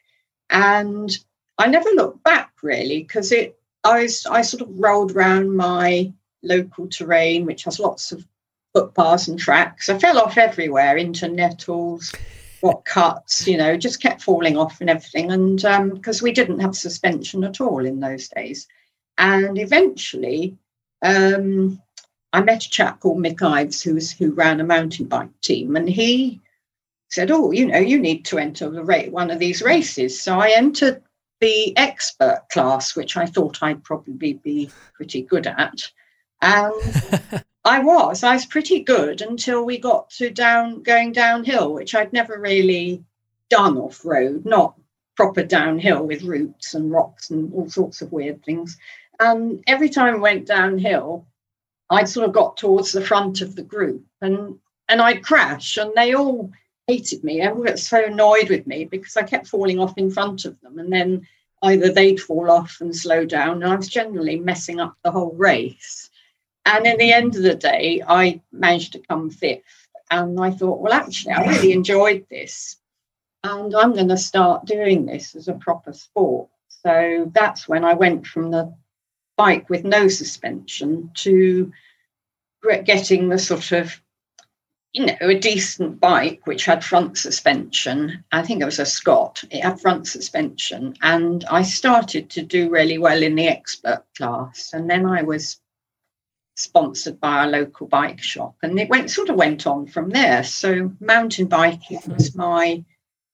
and 0.50 1.18
I 1.60 1.68
never 1.68 1.90
looked 1.90 2.24
back 2.24 2.52
really 2.64 3.04
because 3.04 3.32
it 3.32 3.60
I 3.84 4.04
was, 4.04 4.26
I 4.26 4.42
sort 4.42 4.62
of 4.62 4.80
rolled 4.80 5.12
around 5.12 5.56
my 5.56 6.12
local 6.44 6.88
terrain, 6.88 7.46
which 7.46 7.64
has 7.64 7.80
lots 7.80 8.12
of 8.12 8.26
footpaths 8.74 9.28
and 9.28 9.40
tracks. 9.40 9.90
I 9.90 9.98
fell 9.98 10.20
off 10.20 10.38
everywhere 10.38 10.98
into 10.98 11.28
nettles, 11.28 12.14
got 12.62 12.86
cuts, 12.86 13.48
you 13.48 13.58
know, 13.58 13.78
just 13.78 14.02
kept 14.02 14.22
falling 14.22 14.58
off 14.58 14.82
and 14.82 14.90
everything. 14.90 15.32
And 15.32 15.58
because 15.94 16.22
um, 16.22 16.24
we 16.24 16.32
didn't 16.32 16.60
have 16.60 16.76
suspension 16.76 17.44
at 17.44 17.62
all 17.62 17.86
in 17.86 18.00
those 18.00 18.30
days. 18.30 18.68
And 19.18 19.58
eventually, 19.58 20.58
um, 21.02 21.82
I 22.32 22.42
met 22.42 22.66
a 22.66 22.70
chap 22.70 23.00
called 23.00 23.18
Mick 23.18 23.42
Ives 23.42 23.82
who 23.82 23.96
was 23.96 24.12
who 24.12 24.32
ran 24.32 24.60
a 24.60 24.66
mountain 24.66 25.08
bike 25.08 25.42
team, 25.42 25.76
and 25.76 25.90
he 25.90 26.40
said, 27.10 27.32
"Oh, 27.32 27.52
you 27.52 27.66
know, 27.66 27.80
you 27.80 28.00
need 28.00 28.24
to 28.26 28.38
enter 28.38 28.70
the 28.70 28.84
rate 28.84 29.12
one 29.12 29.32
of 29.32 29.40
these 29.40 29.62
races." 29.62 30.22
So 30.22 30.40
I 30.40 30.52
entered 30.52 31.02
the 31.40 31.76
expert 31.78 32.44
class, 32.52 32.96
which 32.96 33.18
I 33.18 33.26
thought 33.26 33.64
I'd 33.64 33.84
probably 33.84 34.34
be 34.34 34.70
pretty 34.94 35.22
good 35.22 35.48
at, 35.48 35.92
um, 36.42 36.74
and 36.82 37.44
I 37.66 37.80
was. 37.80 38.24
I 38.24 38.34
was 38.34 38.46
pretty 38.46 38.82
good 38.82 39.22
until 39.22 39.66
we 39.66 39.78
got 39.78 40.10
to 40.12 40.30
down 40.30 40.82
going 40.82 41.12
downhill, 41.12 41.74
which 41.74 41.94
I'd 41.96 42.14
never 42.14 42.40
really 42.40 43.04
done 43.50 43.78
off 43.78 44.06
road, 44.06 44.46
not 44.46 44.76
proper 45.16 45.44
downhill 45.44 46.06
with 46.06 46.24
roots 46.24 46.76
and 46.76 46.92
rocks 46.92 47.30
and 47.30 47.54
all 47.54 47.70
sorts 47.70 48.02
of 48.02 48.12
weird 48.12 48.44
things. 48.44 48.78
And 49.20 49.62
every 49.68 49.90
time 49.90 50.16
I 50.16 50.20
went 50.20 50.48
downhill, 50.48 51.26
I'd 51.90 52.08
sort 52.08 52.28
of 52.28 52.34
got 52.34 52.56
towards 52.56 52.92
the 52.92 53.02
front 53.02 53.42
of 53.42 53.56
the 53.56 53.64
group 53.64 54.06
and 54.22 54.58
and 54.88 55.02
I'd 55.02 55.24
crash 55.24 55.78
and 55.78 55.92
they 55.96 56.14
all 56.14 56.52
hated 56.90 57.24
me. 57.24 57.40
Everyone 57.40 57.68
got 57.68 57.80
so 57.80 58.04
annoyed 58.04 58.50
with 58.50 58.66
me 58.66 58.86
because 58.86 59.16
I 59.16 59.24
kept 59.24 59.48
falling 59.48 59.80
off 59.80 59.98
in 59.98 60.10
front 60.10 60.46
of 60.46 60.60
them 60.62 60.80
and 60.80 60.92
then 60.92 61.28
either 61.62 61.92
they'd 61.92 62.20
fall 62.20 62.50
off 62.50 62.78
and 62.82 62.96
slow 62.96 63.26
down 63.26 63.62
and 63.62 63.72
I 63.72 63.76
was 63.76 63.88
generally 63.88 64.40
messing 64.40 64.80
up 64.80 64.96
the 65.04 65.12
whole 65.12 65.34
race. 65.34 66.10
And 66.66 66.88
in 66.88 66.98
the 66.98 67.14
end 67.14 67.36
of 67.36 67.44
the 67.44 67.56
day, 67.56 68.02
I 68.08 68.42
managed 68.52 68.94
to 68.94 69.00
come 69.00 69.30
fifth. 69.30 69.88
And 70.12 70.40
I 70.40 70.50
thought, 70.50 70.82
well, 70.82 70.94
actually, 70.94 71.34
I 71.34 71.46
really 71.48 71.74
enjoyed 71.74 72.26
this. 72.32 72.78
And 73.44 73.76
I'm 73.76 73.94
going 73.94 74.10
to 74.10 74.18
start 74.18 74.66
doing 74.66 75.06
this 75.06 75.36
as 75.36 75.48
a 75.48 75.54
proper 75.54 75.94
sport. 75.94 76.50
So 76.68 77.32
that's 77.34 77.68
when 77.68 77.86
I 77.86 77.94
went 77.94 78.26
from 78.26 78.50
the 78.50 78.74
bike 79.38 79.70
with 79.70 79.84
no 79.84 80.08
suspension 80.08 81.12
to 81.16 81.72
getting 82.84 83.30
the 83.30 83.40
sort 83.40 83.72
of 83.72 84.02
you 84.94 85.06
know 85.06 85.16
a 85.22 85.38
decent 85.38 86.00
bike 86.00 86.46
which 86.46 86.66
had 86.66 86.84
front 86.84 87.18
suspension. 87.18 88.24
I 88.32 88.42
think 88.42 88.62
it 88.62 88.66
was 88.66 88.80
a 88.80 88.86
scott. 88.86 89.44
It 89.52 89.64
had 89.64 89.80
front 89.80 90.08
suspension. 90.08 90.96
And 91.02 91.46
i 91.46 91.62
started 91.62 92.30
to 92.32 92.42
do 92.42 92.70
really 92.70 92.98
well 92.98 93.22
in 93.22 93.36
the 93.36 93.48
expert 93.48 94.04
class. 94.18 94.72
And 94.74 94.90
then 94.90 95.06
i 95.06 95.22
was 95.22 95.60
sponsored 96.56 97.20
by 97.20 97.46
a 97.46 97.50
local 97.50 97.88
bike 97.88 98.22
shop. 98.22 98.56
And 98.64 98.80
it 98.80 98.90
went 98.90 99.12
sort 99.12 99.30
of 99.30 99.36
went 99.36 99.66
on 99.68 99.88
from 99.88 100.10
there. 100.10 100.44
So 100.44 100.92
mountain 101.00 101.48
biking 101.48 102.02
was 102.08 102.36
my 102.36 102.84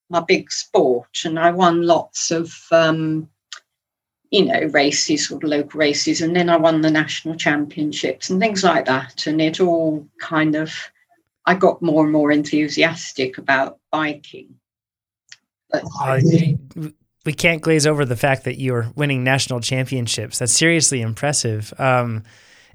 my 0.09 0.19
big 0.19 0.51
sport. 0.51 1.24
And 1.24 1.39
i 1.39 1.51
won 1.51 1.83
lots 1.83 2.31
of 2.31 2.53
um, 2.71 3.29
you 4.31 4.45
know, 4.45 4.67
races, 4.74 5.27
sort 5.27 5.43
of 5.43 5.50
local 5.50 5.79
races, 5.79 6.21
and 6.21 6.35
then 6.35 6.50
I 6.50 6.57
won 6.57 6.81
the 6.81 6.91
national 6.91 7.35
championships 7.35 8.29
and 8.29 8.39
things 8.39 8.63
like 8.63 8.85
that. 8.85 9.27
And 9.27 9.39
it 9.39 9.62
all 9.62 10.05
kind 10.19 10.55
of, 10.55 10.74
I 11.45 11.53
got 11.53 11.81
more 11.81 12.03
and 12.03 12.11
more 12.11 12.31
enthusiastic 12.31 13.37
about 13.37 13.79
biking. 13.91 14.55
But, 15.69 15.83
uh, 16.01 16.19
we 17.25 17.33
can't 17.33 17.61
glaze 17.61 17.87
over 17.87 18.05
the 18.05 18.15
fact 18.15 18.43
that 18.43 18.59
you're 18.59 18.91
winning 18.95 19.23
national 19.23 19.59
championships. 19.59 20.39
That's 20.39 20.53
seriously 20.53 21.01
impressive. 21.01 21.73
Um, 21.79 22.23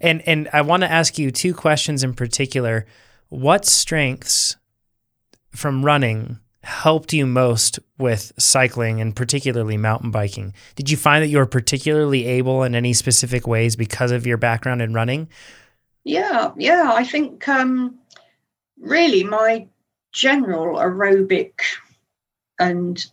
and 0.00 0.26
and 0.26 0.48
I 0.52 0.62
want 0.62 0.82
to 0.82 0.90
ask 0.90 1.18
you 1.18 1.30
two 1.30 1.54
questions 1.54 2.02
in 2.02 2.14
particular. 2.14 2.86
What 3.28 3.64
strengths 3.64 4.56
from 5.50 5.84
running 5.84 6.40
helped 6.62 7.12
you 7.12 7.26
most 7.26 7.78
with 7.96 8.32
cycling 8.38 9.00
and 9.00 9.14
particularly 9.14 9.76
mountain 9.76 10.10
biking? 10.10 10.52
Did 10.74 10.90
you 10.90 10.96
find 10.96 11.22
that 11.22 11.28
you 11.28 11.38
were 11.38 11.46
particularly 11.46 12.26
able 12.26 12.62
in 12.64 12.74
any 12.74 12.92
specific 12.92 13.46
ways 13.46 13.76
because 13.76 14.10
of 14.10 14.26
your 14.26 14.36
background 14.36 14.82
in 14.82 14.92
running? 14.92 15.28
Yeah, 16.04 16.52
yeah. 16.56 16.92
I 16.94 17.04
think 17.04 17.46
um, 17.46 17.98
really 18.80 19.24
my 19.24 19.66
general 20.12 20.76
aerobic 20.78 21.60
and 22.58 23.04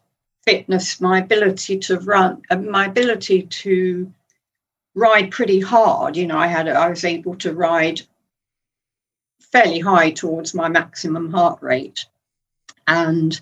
fitness, 0.43 1.01
my 1.01 1.19
ability 1.19 1.77
to 1.79 1.99
run, 1.99 2.41
uh, 2.49 2.55
my 2.57 2.85
ability 2.85 3.43
to 3.43 4.11
ride 4.95 5.31
pretty 5.31 5.59
hard. 5.59 6.15
You 6.15 6.27
know, 6.27 6.37
I 6.37 6.47
had 6.47 6.67
I 6.67 6.89
was 6.89 7.03
able 7.03 7.35
to 7.37 7.53
ride 7.53 8.01
fairly 9.51 9.79
high 9.79 10.11
towards 10.11 10.53
my 10.53 10.69
maximum 10.69 11.31
heart 11.31 11.61
rate 11.61 12.05
and 12.87 13.39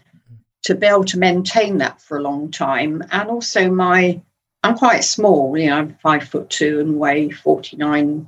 to 0.63 0.75
be 0.75 0.87
able 0.87 1.05
to 1.05 1.19
maintain 1.19 1.77
that 1.77 2.01
for 2.01 2.17
a 2.17 2.21
long 2.21 2.51
time. 2.51 3.03
And 3.11 3.29
also 3.29 3.69
my 3.69 4.21
I'm 4.63 4.77
quite 4.77 5.03
small, 5.03 5.55
you 5.57 5.67
know, 5.67 5.77
I'm 5.77 5.97
five 6.01 6.27
foot 6.27 6.49
two 6.49 6.79
and 6.79 6.97
weigh 6.97 7.29
49 7.29 8.27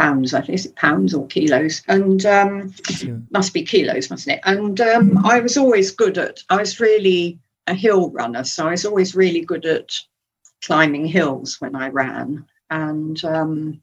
pounds, 0.00 0.32
I 0.32 0.40
think 0.40 0.54
is 0.54 0.66
it 0.66 0.76
pounds 0.76 1.12
or 1.12 1.26
kilos? 1.26 1.82
And 1.86 2.24
um, 2.24 2.74
must 3.30 3.52
be 3.52 3.62
kilos, 3.62 4.08
mustn't 4.08 4.36
it? 4.36 4.40
And 4.44 4.80
um, 4.80 5.26
I 5.26 5.40
was 5.40 5.58
always 5.58 5.90
good 5.90 6.16
at 6.16 6.40
I 6.48 6.56
was 6.56 6.80
really 6.80 7.38
a 7.66 7.74
hill 7.74 8.10
runner, 8.10 8.44
so 8.44 8.66
I 8.66 8.70
was 8.70 8.86
always 8.86 9.14
really 9.14 9.42
good 9.42 9.66
at 9.66 9.90
climbing 10.64 11.04
hills 11.04 11.60
when 11.60 11.76
I 11.76 11.88
ran. 11.88 12.46
And 12.70 13.22
um, 13.24 13.80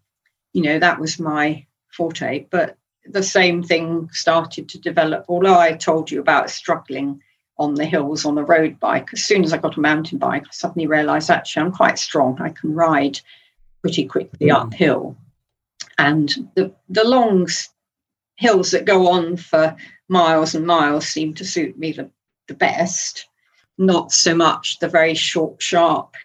you 0.54 0.64
know, 0.64 0.80
that 0.80 1.00
was 1.00 1.20
my 1.20 1.66
forte. 1.92 2.48
But 2.50 2.78
the 3.06 3.24
same 3.24 3.62
thing 3.62 4.10
started 4.12 4.68
to 4.70 4.80
develop. 4.80 5.26
Although 5.28 5.60
I 5.60 5.74
told 5.74 6.10
you 6.10 6.20
about 6.20 6.50
struggling 6.50 7.22
on 7.60 7.76
the 7.76 7.86
hills 7.86 8.26
on 8.26 8.40
a 8.40 8.44
road 8.44 8.80
bike, 8.80 9.10
as 9.14 9.24
soon 9.24 9.44
as 9.44 9.54
I 9.54 9.58
got 9.58 9.78
a 9.78 9.82
mountain 9.82 10.18
bike, 10.18 10.44
I 10.44 10.52
suddenly 10.52 10.88
realised 10.88 11.30
actually 11.30 11.64
I'm 11.64 11.72
quite 11.72 12.00
strong. 12.00 12.42
I 12.42 12.50
can 12.50 12.74
ride 12.74 13.20
pretty 13.82 14.06
quickly 14.06 14.48
mm. 14.48 14.56
uphill, 14.56 15.16
and 15.98 16.50
the 16.56 16.74
the 16.90 17.04
long 17.04 17.48
hills 18.38 18.72
that 18.72 18.86
go 18.86 19.10
on 19.10 19.38
for 19.38 19.76
miles 20.10 20.56
and 20.56 20.66
miles 20.66 21.08
seem 21.08 21.34
to 21.34 21.46
suit 21.46 21.78
me 21.78 21.92
the, 21.92 22.10
the 22.48 22.54
best. 22.54 23.28
Not 23.78 24.12
so 24.12 24.34
much 24.34 24.80
the 24.80 24.88
very 24.88 25.14
short, 25.14 25.62
sharp 25.62 26.16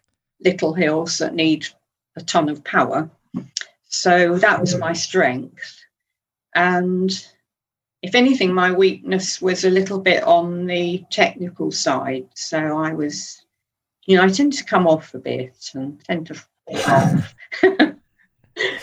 little 0.41 0.73
hills 0.73 1.19
that 1.19 1.35
need 1.35 1.67
a 2.17 2.23
ton 2.23 2.49
of 2.49 2.65
power. 2.65 3.11
So 3.89 4.39
that 4.39 4.61
was 4.61 4.77
my 4.77 4.93
strength. 4.93 5.79
And 6.55 7.11
if 8.03 8.15
anything, 8.15 8.53
my 8.53 8.73
weakness 8.73 9.41
was 9.41 9.65
a 9.65 9.71
little 9.71 10.01
bit 10.01 10.23
on 10.25 10.67
the 10.67 11.05
technical 11.11 11.71
side. 11.71 12.27
So 12.35 12.79
I 12.79 12.93
was, 12.95 13.45
you 14.07 14.17
know, 14.17 14.25
I 14.25 14.29
tend 14.29 14.55
to 14.55 14.65
come 14.65 14.87
off 14.87 15.15
a 15.15 15.19
bit 15.19 15.71
and 15.75 16.03
tend 16.05 16.27
to 16.29 16.35
fall 16.35 16.47
off. 16.89 17.35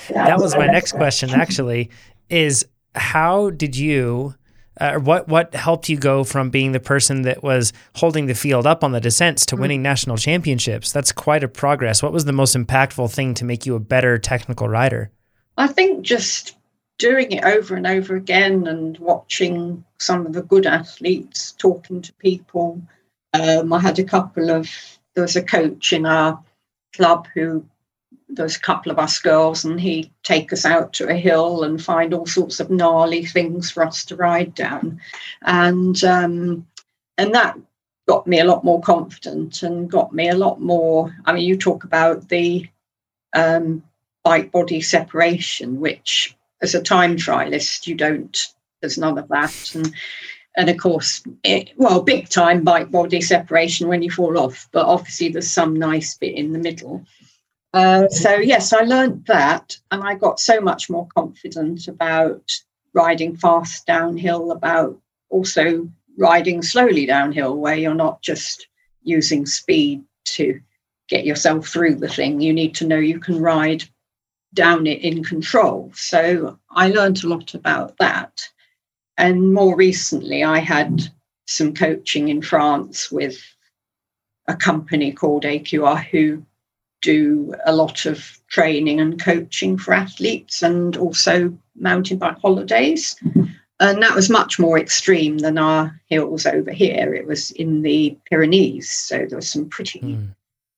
That 0.09 0.39
was 0.39 0.55
my 0.55 0.67
next 0.67 0.93
question, 0.93 1.29
actually, 1.31 1.89
is 2.29 2.65
how 2.95 3.49
did 3.51 3.75
you 3.75 4.35
uh, 4.79 4.97
what 4.97 5.27
what 5.27 5.53
helped 5.53 5.89
you 5.89 5.97
go 5.97 6.23
from 6.23 6.49
being 6.49 6.71
the 6.71 6.79
person 6.79 7.23
that 7.23 7.43
was 7.43 7.73
holding 7.95 8.27
the 8.27 8.33
field 8.33 8.65
up 8.65 8.83
on 8.83 8.93
the 8.93 9.01
descents 9.01 9.45
to 9.45 9.55
mm. 9.55 9.61
winning 9.61 9.81
national 9.81 10.17
championships? 10.17 10.91
That's 10.91 11.11
quite 11.11 11.43
a 11.43 11.47
progress. 11.47 12.01
What 12.01 12.13
was 12.13 12.25
the 12.25 12.33
most 12.33 12.55
impactful 12.55 13.13
thing 13.13 13.33
to 13.35 13.45
make 13.45 13.65
you 13.65 13.75
a 13.75 13.79
better 13.79 14.17
technical 14.17 14.69
rider? 14.69 15.11
I 15.57 15.67
think 15.67 16.03
just 16.03 16.55
doing 16.97 17.31
it 17.31 17.43
over 17.43 17.75
and 17.75 17.87
over 17.87 18.15
again 18.15 18.67
and 18.67 18.97
watching 18.99 19.83
some 19.99 20.25
of 20.25 20.33
the 20.33 20.43
good 20.43 20.65
athletes 20.65 21.53
talking 21.53 22.01
to 22.01 22.13
people. 22.13 22.81
Um, 23.33 23.73
I 23.73 23.79
had 23.79 23.99
a 23.99 24.03
couple 24.03 24.49
of, 24.49 24.69
there 25.15 25.23
was 25.23 25.35
a 25.35 25.43
coach 25.43 25.93
in 25.93 26.05
our 26.05 26.41
club 26.93 27.27
who, 27.33 27.65
there 28.29 28.45
was 28.45 28.55
a 28.55 28.61
couple 28.61 28.91
of 28.91 28.99
us 28.99 29.19
girls, 29.19 29.65
and 29.65 29.79
he'd 29.79 30.11
take 30.23 30.53
us 30.53 30.65
out 30.65 30.93
to 30.93 31.09
a 31.09 31.15
hill 31.15 31.63
and 31.63 31.83
find 31.83 32.13
all 32.13 32.25
sorts 32.25 32.59
of 32.59 32.69
gnarly 32.69 33.25
things 33.25 33.71
for 33.71 33.83
us 33.83 34.05
to 34.05 34.15
ride 34.15 34.53
down. 34.53 35.01
And, 35.41 36.01
um, 36.03 36.67
and 37.17 37.33
that 37.33 37.57
got 38.07 38.27
me 38.27 38.39
a 38.39 38.45
lot 38.45 38.63
more 38.63 38.81
confident 38.81 39.63
and 39.63 39.89
got 39.89 40.13
me 40.13 40.29
a 40.29 40.35
lot 40.35 40.61
more. 40.61 41.15
I 41.25 41.33
mean, 41.33 41.43
you 41.43 41.57
talk 41.57 41.83
about 41.83 42.29
the 42.29 42.67
um, 43.33 43.83
bike 44.23 44.51
body 44.51 44.81
separation, 44.81 45.79
which 45.79 46.35
as 46.61 46.75
a 46.75 46.81
time 46.81 47.17
trialist, 47.17 47.87
you 47.87 47.95
don't. 47.95 48.37
There's 48.81 48.97
none 48.97 49.17
of 49.17 49.27
that, 49.27 49.75
and 49.75 49.93
and 50.57 50.69
of 50.69 50.77
course, 50.77 51.23
it, 51.43 51.71
well, 51.77 52.01
big 52.01 52.29
time 52.29 52.63
bike 52.63 52.91
body 52.91 53.21
separation 53.21 53.87
when 53.87 54.01
you 54.01 54.11
fall 54.11 54.37
off, 54.37 54.67
but 54.71 54.85
obviously 54.85 55.29
there's 55.29 55.49
some 55.49 55.75
nice 55.75 56.15
bit 56.15 56.35
in 56.35 56.53
the 56.53 56.59
middle. 56.59 57.05
Uh, 57.73 58.07
so 58.09 58.35
yes, 58.35 58.73
I 58.73 58.81
learned 58.81 59.25
that, 59.27 59.77
and 59.91 60.03
I 60.03 60.15
got 60.15 60.39
so 60.39 60.59
much 60.59 60.89
more 60.89 61.07
confident 61.15 61.87
about 61.87 62.51
riding 62.93 63.35
fast 63.37 63.85
downhill, 63.85 64.51
about 64.51 64.99
also 65.29 65.89
riding 66.17 66.61
slowly 66.61 67.05
downhill, 67.05 67.55
where 67.57 67.75
you're 67.75 67.93
not 67.93 68.21
just 68.21 68.67
using 69.03 69.45
speed 69.45 70.03
to 70.25 70.59
get 71.07 71.25
yourself 71.25 71.67
through 71.67 71.95
the 71.95 72.09
thing. 72.09 72.41
You 72.41 72.53
need 72.53 72.75
to 72.75 72.87
know 72.87 72.97
you 72.97 73.19
can 73.19 73.39
ride 73.39 73.83
down 74.53 74.87
it 74.87 75.01
in 75.01 75.23
control. 75.23 75.91
So 75.93 76.57
I 76.71 76.89
learned 76.89 77.23
a 77.23 77.27
lot 77.27 77.53
about 77.53 77.97
that. 77.99 78.41
And 79.17 79.53
more 79.53 79.75
recently, 79.75 80.43
I 80.43 80.59
had 80.59 81.01
some 81.45 81.73
coaching 81.73 82.29
in 82.29 82.41
France 82.41 83.11
with 83.11 83.41
a 84.47 84.55
company 84.55 85.11
called 85.11 85.43
AQR 85.43 86.03
who 86.05 86.43
do 87.01 87.53
a 87.65 87.73
lot 87.73 88.05
of 88.05 88.39
training 88.49 88.99
and 88.99 89.21
coaching 89.21 89.77
for 89.77 89.93
athletes 89.93 90.61
and 90.61 90.97
also 90.97 91.57
mountain 91.75 92.17
bike 92.17 92.39
holidays. 92.39 93.15
Mm-hmm. 93.23 93.45
And 93.81 94.03
that 94.03 94.15
was 94.15 94.29
much 94.29 94.59
more 94.59 94.77
extreme 94.77 95.37
than 95.37 95.57
our 95.57 95.99
hills 96.07 96.45
over 96.45 96.71
here. 96.71 97.13
It 97.13 97.25
was 97.25 97.51
in 97.51 97.81
the 97.81 98.17
Pyrenees. 98.29 98.91
So 98.91 99.25
there 99.25 99.37
was 99.37 99.49
some 99.49 99.69
pretty 99.69 100.01
mm. 100.01 100.35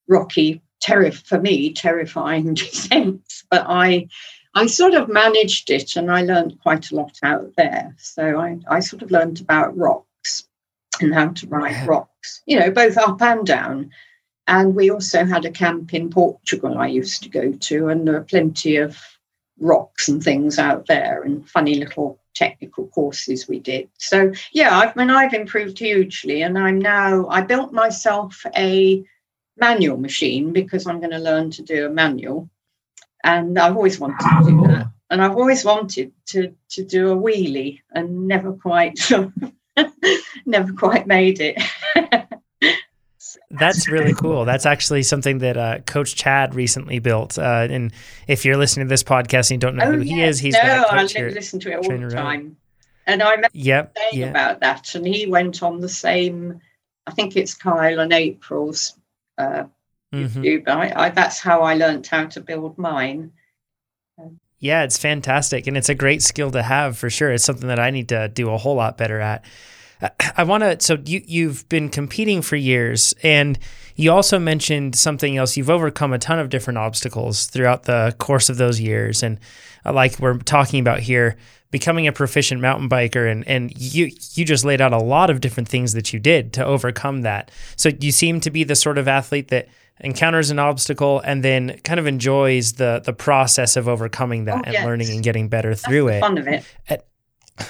rocky, 0.07 0.61
terri- 0.83 1.15
for 1.25 1.39
me, 1.39 1.73
terrifying 1.73 2.53
descents. 2.53 3.43
But 3.49 3.65
I 3.67 4.07
I 4.53 4.65
sort 4.67 4.93
of 4.93 5.07
managed 5.07 5.69
it 5.69 5.95
and 5.95 6.11
I 6.11 6.23
learned 6.23 6.59
quite 6.61 6.91
a 6.91 6.95
lot 6.95 7.17
out 7.23 7.53
there. 7.55 7.95
So 7.97 8.39
I, 8.39 8.59
I 8.69 8.81
sort 8.81 9.01
of 9.01 9.09
learned 9.09 9.39
about 9.39 9.77
rocks 9.77 10.43
and 10.99 11.13
how 11.13 11.29
to 11.29 11.47
ride 11.47 11.87
rocks, 11.87 12.41
you 12.45 12.59
know, 12.59 12.69
both 12.69 12.97
up 12.97 13.21
and 13.21 13.45
down. 13.45 13.91
And 14.51 14.75
we 14.75 14.91
also 14.91 15.23
had 15.23 15.45
a 15.45 15.49
camp 15.49 15.93
in 15.93 16.09
Portugal 16.09 16.77
I 16.77 16.87
used 16.87 17.23
to 17.23 17.29
go 17.29 17.53
to, 17.53 17.87
and 17.87 18.05
there 18.05 18.17
are 18.17 18.23
plenty 18.23 18.75
of 18.75 18.97
rocks 19.61 20.09
and 20.09 20.21
things 20.21 20.59
out 20.59 20.87
there 20.87 21.21
and 21.21 21.49
funny 21.49 21.75
little 21.75 22.19
technical 22.35 22.87
courses 22.87 23.47
we 23.47 23.59
did. 23.59 23.87
So 23.97 24.33
yeah, 24.51 24.77
I've 24.77 24.89
I 24.89 24.99
mean 24.99 25.09
I've 25.09 25.33
improved 25.33 25.79
hugely 25.79 26.41
and 26.41 26.57
I'm 26.57 26.79
now 26.79 27.27
I 27.29 27.41
built 27.41 27.71
myself 27.71 28.45
a 28.57 29.01
manual 29.55 29.97
machine 29.97 30.51
because 30.51 30.85
I'm 30.85 30.99
going 30.99 31.11
to 31.11 31.19
learn 31.19 31.51
to 31.51 31.61
do 31.61 31.85
a 31.85 31.89
manual. 31.89 32.49
And 33.23 33.57
I've 33.57 33.77
always 33.77 33.99
wanted 33.99 34.19
to 34.19 34.51
do 34.51 34.67
that. 34.67 34.87
And 35.09 35.21
I've 35.21 35.37
always 35.37 35.63
wanted 35.63 36.11
to 36.27 36.53
to 36.71 36.83
do 36.83 37.11
a 37.11 37.15
wheelie 37.15 37.79
and 37.93 38.27
never 38.27 38.51
quite 38.51 38.99
never 40.45 40.73
quite 40.73 41.07
made 41.07 41.39
it. 41.39 41.61
That's 43.59 43.87
really 43.87 44.13
cool. 44.13 44.45
That's 44.45 44.65
actually 44.65 45.03
something 45.03 45.39
that 45.39 45.57
uh, 45.57 45.79
Coach 45.79 46.15
Chad 46.15 46.55
recently 46.55 46.99
built. 46.99 47.37
Uh, 47.37 47.67
and 47.69 47.91
if 48.27 48.45
you're 48.45 48.57
listening 48.57 48.87
to 48.87 48.89
this 48.89 49.03
podcast 49.03 49.51
and 49.51 49.51
you 49.51 49.57
don't 49.57 49.75
know 49.75 49.85
oh, 49.85 49.91
who 49.93 49.99
he 49.99 50.21
is, 50.21 50.39
he's 50.39 50.53
no, 50.53 50.85
I 50.89 51.03
listen 51.03 51.59
to 51.61 51.71
it 51.71 51.77
all 51.77 51.97
the 51.97 52.09
time. 52.09 52.57
And 53.07 53.21
I 53.21 53.31
remember 53.31 53.49
yep, 53.53 53.97
saying 53.97 54.21
yep. 54.21 54.29
about 54.29 54.59
that, 54.61 54.93
and 54.95 55.05
he 55.05 55.25
went 55.25 55.63
on 55.63 55.81
the 55.81 55.89
same. 55.89 56.61
I 57.07 57.11
think 57.11 57.35
it's 57.35 57.53
Kyle 57.53 57.99
and 57.99 58.13
April's 58.13 58.95
uh, 59.37 59.63
mm-hmm. 60.13 60.41
YouTube. 60.41 60.67
I, 60.67 60.93
I, 60.95 61.09
that's 61.09 61.39
how 61.39 61.61
I 61.61 61.73
learned 61.73 62.05
how 62.07 62.25
to 62.25 62.41
build 62.41 62.77
mine. 62.77 63.31
Yeah, 64.59 64.83
it's 64.83 64.99
fantastic, 64.99 65.65
and 65.65 65.75
it's 65.75 65.89
a 65.89 65.95
great 65.95 66.21
skill 66.21 66.51
to 66.51 66.61
have 66.61 66.95
for 66.95 67.09
sure. 67.09 67.31
It's 67.31 67.43
something 67.43 67.67
that 67.67 67.79
I 67.79 67.89
need 67.89 68.09
to 68.09 68.27
do 68.29 68.51
a 68.51 68.57
whole 68.57 68.75
lot 68.75 68.95
better 68.95 69.19
at. 69.19 69.43
I 70.35 70.43
want 70.43 70.63
to. 70.63 70.79
So 70.79 70.97
you 71.05 71.21
you've 71.25 71.67
been 71.69 71.89
competing 71.89 72.41
for 72.41 72.55
years, 72.55 73.13
and 73.23 73.59
you 73.95 74.11
also 74.11 74.39
mentioned 74.39 74.95
something 74.95 75.37
else. 75.37 75.57
You've 75.57 75.69
overcome 75.69 76.13
a 76.13 76.19
ton 76.19 76.39
of 76.39 76.49
different 76.49 76.79
obstacles 76.79 77.45
throughout 77.45 77.83
the 77.83 78.15
course 78.17 78.49
of 78.49 78.57
those 78.57 78.79
years, 78.79 79.21
and 79.21 79.39
uh, 79.85 79.93
like 79.93 80.19
we're 80.19 80.37
talking 80.39 80.79
about 80.79 81.01
here, 81.01 81.37
becoming 81.69 82.07
a 82.07 82.11
proficient 82.11 82.61
mountain 82.61 82.89
biker, 82.89 83.31
and 83.31 83.47
and 83.47 83.71
you 83.79 84.11
you 84.33 84.45
just 84.45 84.65
laid 84.65 84.81
out 84.81 84.93
a 84.93 84.97
lot 84.97 85.29
of 85.29 85.41
different 85.41 85.69
things 85.69 85.93
that 85.93 86.13
you 86.13 86.19
did 86.19 86.53
to 86.53 86.65
overcome 86.65 87.21
that. 87.21 87.51
So 87.75 87.89
you 87.99 88.11
seem 88.11 88.39
to 88.41 88.49
be 88.49 88.63
the 88.63 88.75
sort 88.75 88.97
of 88.97 89.07
athlete 89.07 89.49
that 89.49 89.67
encounters 89.99 90.49
an 90.49 90.57
obstacle 90.57 91.19
and 91.19 91.43
then 91.43 91.79
kind 91.83 91.99
of 91.99 92.07
enjoys 92.07 92.73
the 92.73 93.01
the 93.05 93.13
process 93.13 93.77
of 93.77 93.87
overcoming 93.87 94.45
that 94.45 94.57
oh, 94.57 94.63
and 94.65 94.73
yes. 94.73 94.85
learning 94.85 95.11
and 95.11 95.23
getting 95.23 95.47
better 95.47 95.75
through 95.75 96.07
That's 96.07 96.17
it. 96.17 96.21
Fun 96.21 96.37
of 96.39 96.47
it. 96.47 97.05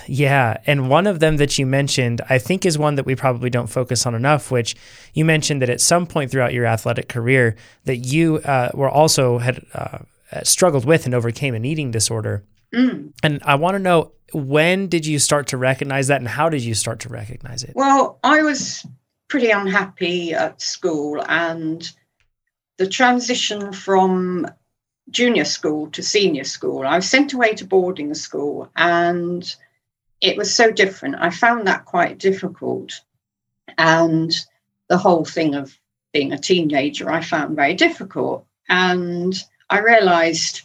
Yeah. 0.07 0.57
And 0.65 0.89
one 0.89 1.07
of 1.07 1.19
them 1.19 1.37
that 1.37 1.57
you 1.57 1.65
mentioned, 1.65 2.21
I 2.29 2.37
think, 2.37 2.65
is 2.65 2.77
one 2.77 2.95
that 2.95 3.05
we 3.05 3.15
probably 3.15 3.49
don't 3.49 3.67
focus 3.67 4.05
on 4.05 4.15
enough, 4.15 4.51
which 4.51 4.75
you 5.13 5.25
mentioned 5.25 5.61
that 5.61 5.69
at 5.69 5.81
some 5.81 6.05
point 6.05 6.31
throughout 6.31 6.53
your 6.53 6.65
athletic 6.65 7.09
career 7.09 7.55
that 7.85 7.97
you 7.97 8.37
uh, 8.37 8.71
were 8.73 8.89
also 8.89 9.37
had 9.37 9.65
uh, 9.73 9.99
struggled 10.43 10.85
with 10.85 11.05
and 11.05 11.13
overcame 11.13 11.55
an 11.55 11.65
eating 11.65 11.91
disorder. 11.91 12.43
Mm. 12.73 13.13
And 13.23 13.41
I 13.43 13.55
want 13.55 13.75
to 13.75 13.79
know 13.79 14.11
when 14.33 14.87
did 14.87 15.05
you 15.05 15.19
start 15.19 15.47
to 15.47 15.57
recognize 15.57 16.07
that 16.07 16.21
and 16.21 16.27
how 16.27 16.49
did 16.49 16.61
you 16.61 16.73
start 16.73 16.99
to 17.01 17.09
recognize 17.09 17.63
it? 17.63 17.73
Well, 17.75 18.19
I 18.23 18.43
was 18.43 18.85
pretty 19.27 19.49
unhappy 19.49 20.33
at 20.33 20.61
school 20.61 21.23
and 21.27 21.89
the 22.77 22.87
transition 22.87 23.71
from 23.73 24.47
junior 25.11 25.45
school 25.45 25.89
to 25.91 26.01
senior 26.01 26.43
school, 26.43 26.85
I 26.85 26.95
was 26.95 27.09
sent 27.09 27.33
away 27.33 27.53
to 27.55 27.65
boarding 27.65 28.13
school 28.13 28.71
and 28.75 29.55
it 30.21 30.37
was 30.37 30.53
so 30.53 30.71
different. 30.71 31.15
I 31.19 31.31
found 31.31 31.67
that 31.67 31.85
quite 31.85 32.19
difficult. 32.19 33.01
And 33.77 34.31
the 34.87 34.97
whole 34.97 35.25
thing 35.25 35.55
of 35.55 35.77
being 36.13 36.31
a 36.31 36.37
teenager, 36.37 37.11
I 37.11 37.21
found 37.21 37.55
very 37.55 37.73
difficult. 37.73 38.45
And 38.69 39.33
I 39.69 39.79
realized 39.79 40.61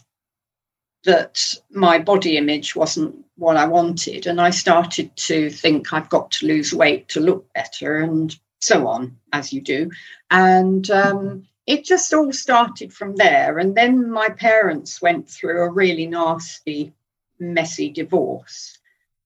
that 1.05 1.55
my 1.71 1.97
body 1.97 2.37
image 2.37 2.75
wasn't 2.75 3.25
what 3.35 3.57
I 3.57 3.65
wanted. 3.65 4.27
And 4.27 4.39
I 4.39 4.51
started 4.51 5.15
to 5.15 5.49
think 5.49 5.91
I've 5.91 6.09
got 6.09 6.31
to 6.31 6.47
lose 6.47 6.73
weight 6.73 7.07
to 7.09 7.19
look 7.19 7.51
better 7.53 7.97
and 7.97 8.35
so 8.59 8.87
on, 8.87 9.17
as 9.33 9.51
you 9.51 9.61
do. 9.61 9.89
And 10.29 10.89
um, 10.91 11.47
it 11.65 11.85
just 11.85 12.13
all 12.13 12.31
started 12.31 12.93
from 12.93 13.15
there. 13.15 13.57
And 13.57 13.75
then 13.75 14.11
my 14.11 14.29
parents 14.29 15.01
went 15.01 15.29
through 15.29 15.61
a 15.61 15.71
really 15.71 16.05
nasty, 16.05 16.93
messy 17.39 17.89
divorce 17.89 18.76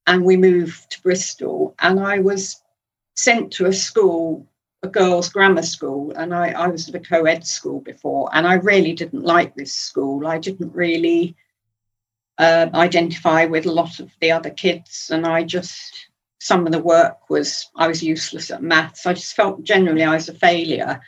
and 0.08 0.26
we 0.26 0.38
moved 0.38 0.92
to 0.92 1.02
Bristol. 1.02 1.76
And 1.80 2.00
I 2.00 2.20
was 2.20 2.62
sent 3.16 3.52
to 3.54 3.68
a 3.68 3.74
school, 3.74 4.48
a 4.84 4.88
girls' 4.88 5.30
grammar 5.30 5.64
school, 5.64 6.12
and 6.16 6.34
I, 6.34 6.52
I 6.52 6.68
was 6.68 6.90
at 6.90 6.96
a 6.96 7.00
co 7.00 7.26
ed 7.26 7.46
school 7.46 7.82
before, 7.82 8.30
and 8.34 8.48
I 8.48 8.56
really 8.56 8.94
didn't 8.94 9.24
like 9.24 9.56
this 9.56 9.74
school. 9.74 10.28
I 10.28 10.38
didn't 10.40 10.74
really 10.74 11.36
uh, 12.38 12.70
identify 12.74 13.46
with 13.46 13.66
a 13.66 13.72
lot 13.72 14.00
of 14.00 14.12
the 14.20 14.32
other 14.32 14.50
kids, 14.50 15.12
and 15.14 15.26
I 15.26 15.44
just, 15.44 16.10
some 16.40 16.66
of 16.66 16.72
the 16.72 16.80
work 16.80 17.30
was, 17.30 17.70
I 17.76 17.88
was 17.88 18.02
useless 18.02 18.50
at 18.50 18.64
maths. 18.64 19.06
I 19.06 19.14
just 19.14 19.36
felt 19.36 19.64
generally 19.64 20.04
I 20.04 20.16
was 20.16 20.30
a 20.30 20.34
failure. 20.34 21.02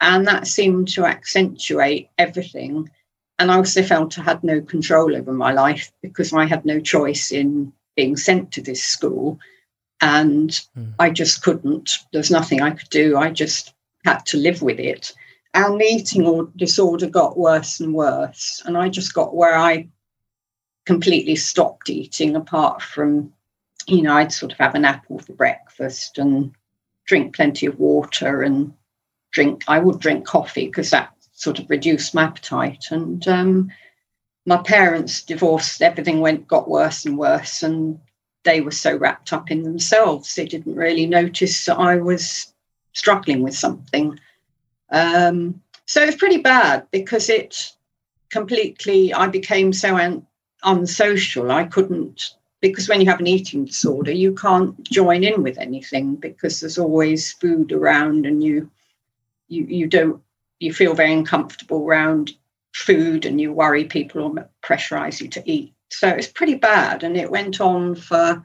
And 0.00 0.26
that 0.26 0.46
seemed 0.46 0.88
to 0.88 1.04
accentuate 1.04 2.08
everything. 2.16 2.88
And 3.38 3.50
I 3.50 3.56
also 3.56 3.82
felt 3.82 4.18
I 4.18 4.22
had 4.22 4.42
no 4.42 4.62
control 4.62 5.14
over 5.14 5.32
my 5.32 5.52
life 5.52 5.92
because 6.02 6.32
I 6.32 6.46
had 6.46 6.64
no 6.64 6.80
choice 6.80 7.32
in 7.32 7.72
being 7.96 8.16
sent 8.16 8.52
to 8.52 8.62
this 8.62 8.82
school. 8.82 9.38
And 10.00 10.50
mm. 10.76 10.94
I 10.98 11.10
just 11.10 11.42
couldn't, 11.42 11.98
there's 12.12 12.30
nothing 12.30 12.62
I 12.62 12.70
could 12.70 12.88
do. 12.90 13.16
I 13.16 13.30
just 13.30 13.74
had 14.04 14.24
to 14.26 14.38
live 14.38 14.62
with 14.62 14.80
it. 14.80 15.12
And 15.52 15.80
the 15.80 15.84
eating 15.84 16.52
disorder 16.56 17.08
got 17.08 17.36
worse 17.36 17.80
and 17.80 17.92
worse. 17.92 18.62
And 18.64 18.78
I 18.78 18.88
just 18.88 19.14
got 19.14 19.34
where 19.34 19.56
I 19.56 19.88
completely 20.86 21.36
stopped 21.36 21.90
eating, 21.90 22.36
apart 22.36 22.82
from, 22.82 23.32
you 23.86 24.02
know, 24.02 24.14
I'd 24.14 24.32
sort 24.32 24.52
of 24.52 24.58
have 24.58 24.74
an 24.74 24.84
apple 24.84 25.18
for 25.18 25.34
breakfast 25.34 26.18
and 26.18 26.52
drink 27.06 27.34
plenty 27.34 27.66
of 27.66 27.78
water 27.78 28.42
and 28.42 28.72
drink, 29.32 29.64
I 29.68 29.80
would 29.80 30.00
drink 30.00 30.24
coffee 30.24 30.66
because 30.66 30.90
that 30.90 31.12
sort 31.32 31.58
of 31.58 31.68
reduced 31.68 32.14
my 32.14 32.24
appetite. 32.24 32.86
And 32.90 33.26
um, 33.28 33.70
my 34.46 34.58
parents 34.58 35.22
divorced, 35.22 35.82
everything 35.82 36.20
went 36.20 36.48
got 36.48 36.68
worse 36.68 37.04
and 37.04 37.18
worse, 37.18 37.62
and 37.62 37.98
they 38.44 38.60
were 38.60 38.70
so 38.70 38.96
wrapped 38.96 39.32
up 39.32 39.50
in 39.50 39.62
themselves 39.62 40.34
they 40.34 40.46
didn't 40.46 40.74
really 40.74 41.06
notice 41.06 41.64
that 41.66 41.78
I 41.78 41.96
was 41.96 42.52
struggling 42.92 43.42
with 43.42 43.54
something. 43.54 44.18
Um, 44.90 45.60
so 45.86 46.02
it 46.02 46.06
was 46.06 46.16
pretty 46.16 46.38
bad 46.38 46.86
because 46.90 47.28
it 47.28 47.72
completely. 48.30 49.12
I 49.12 49.26
became 49.26 49.72
so 49.72 49.96
un, 49.96 50.26
unsocial. 50.62 51.50
I 51.50 51.64
couldn't 51.64 52.34
because 52.60 52.88
when 52.88 53.00
you 53.00 53.06
have 53.08 53.20
an 53.20 53.26
eating 53.26 53.64
disorder, 53.64 54.12
you 54.12 54.34
can't 54.34 54.80
join 54.84 55.24
in 55.24 55.42
with 55.42 55.58
anything 55.58 56.16
because 56.16 56.60
there's 56.60 56.78
always 56.78 57.32
food 57.32 57.72
around, 57.72 58.26
and 58.26 58.42
you 58.42 58.70
you 59.48 59.64
you 59.64 59.86
don't 59.86 60.22
you 60.60 60.72
feel 60.72 60.94
very 60.94 61.12
uncomfortable 61.12 61.84
around 61.84 62.32
food 62.74 63.26
and 63.26 63.40
you 63.40 63.52
worry 63.52 63.84
people 63.84 64.30
will 64.30 64.44
pressurize 64.62 65.20
you 65.20 65.28
to 65.28 65.50
eat. 65.50 65.74
So 65.90 66.08
it's 66.08 66.28
pretty 66.28 66.54
bad. 66.54 67.02
And 67.02 67.16
it 67.16 67.30
went 67.30 67.60
on 67.60 67.94
for 67.94 68.42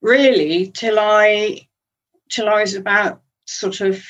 really 0.00 0.68
till 0.68 0.98
I 0.98 1.68
till 2.30 2.48
I 2.48 2.60
was 2.60 2.74
about 2.74 3.22
sort 3.46 3.80
of 3.80 4.02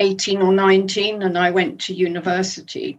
18 0.00 0.42
or 0.42 0.52
19 0.52 1.22
and 1.22 1.38
I 1.38 1.50
went 1.50 1.80
to 1.82 1.94
university 1.94 2.98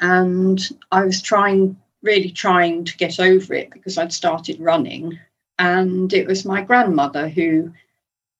and 0.00 0.60
I 0.92 1.04
was 1.04 1.22
trying 1.22 1.76
really 2.02 2.30
trying 2.30 2.84
to 2.84 2.96
get 2.96 3.20
over 3.20 3.54
it 3.54 3.70
because 3.70 3.98
I'd 3.98 4.12
started 4.12 4.60
running 4.60 5.18
and 5.58 6.12
it 6.12 6.26
was 6.26 6.44
my 6.44 6.62
grandmother 6.62 7.28
who 7.28 7.72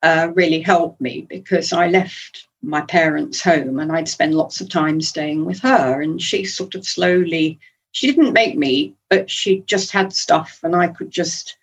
uh, 0.03 0.31
really 0.35 0.61
helped 0.61 1.01
me 1.01 1.27
because 1.29 1.73
I 1.73 1.89
left 1.89 2.49
my 2.63 2.81
parents' 2.83 3.41
home 3.41 3.79
and 3.79 3.91
I'd 3.93 4.09
spend 4.09 4.35
lots 4.35 4.61
of 4.61 4.69
time 4.69 5.01
staying 5.01 5.45
with 5.45 5.61
her. 5.61 6.03
And 6.03 6.21
she 6.21 6.45
sort 6.45 6.75
of 6.75 6.87
slowly, 6.87 7.59
she 7.93 8.07
didn't 8.07 8.33
make 8.33 8.57
me, 8.57 8.95
but 9.09 9.31
she 9.31 9.61
just 9.67 9.91
had 9.91 10.13
stuff 10.13 10.61
and 10.63 10.77
I 10.77 10.89
could 10.89 11.11
just 11.11 11.57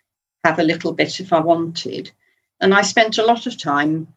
have 0.43 0.60
a 0.60 0.63
little 0.63 0.93
bit 0.93 1.19
if 1.19 1.33
I 1.33 1.39
wanted. 1.39 2.12
and 2.60 2.73
I 2.73 2.81
spent 2.81 3.17
a 3.17 3.25
lot 3.25 3.45
of 3.45 3.57
time 3.57 4.07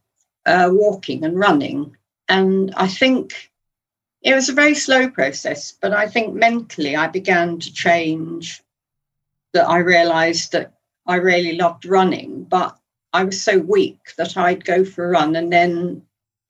uh, 0.46 0.70
walking 0.72 1.24
and 1.24 1.38
running. 1.38 1.96
And 2.28 2.72
I 2.76 2.86
think 2.88 3.50
it 4.22 4.34
was 4.34 4.48
a 4.48 4.54
very 4.54 4.74
slow 4.74 5.10
process, 5.10 5.72
but 5.72 5.92
I 5.92 6.08
think 6.08 6.34
mentally 6.34 6.96
I 6.96 7.08
began 7.08 7.58
to 7.58 7.72
change. 7.72 8.62
That 9.52 9.68
I 9.68 9.78
realized 9.78 10.52
that 10.52 10.74
I 11.06 11.16
really 11.16 11.56
loved 11.56 11.84
running, 11.84 12.44
but 12.44 12.78
I 13.12 13.24
was 13.24 13.42
so 13.42 13.58
weak 13.58 13.98
that 14.16 14.36
I'd 14.36 14.64
go 14.64 14.84
for 14.84 15.04
a 15.04 15.08
run 15.08 15.34
and 15.34 15.52
then 15.52 16.02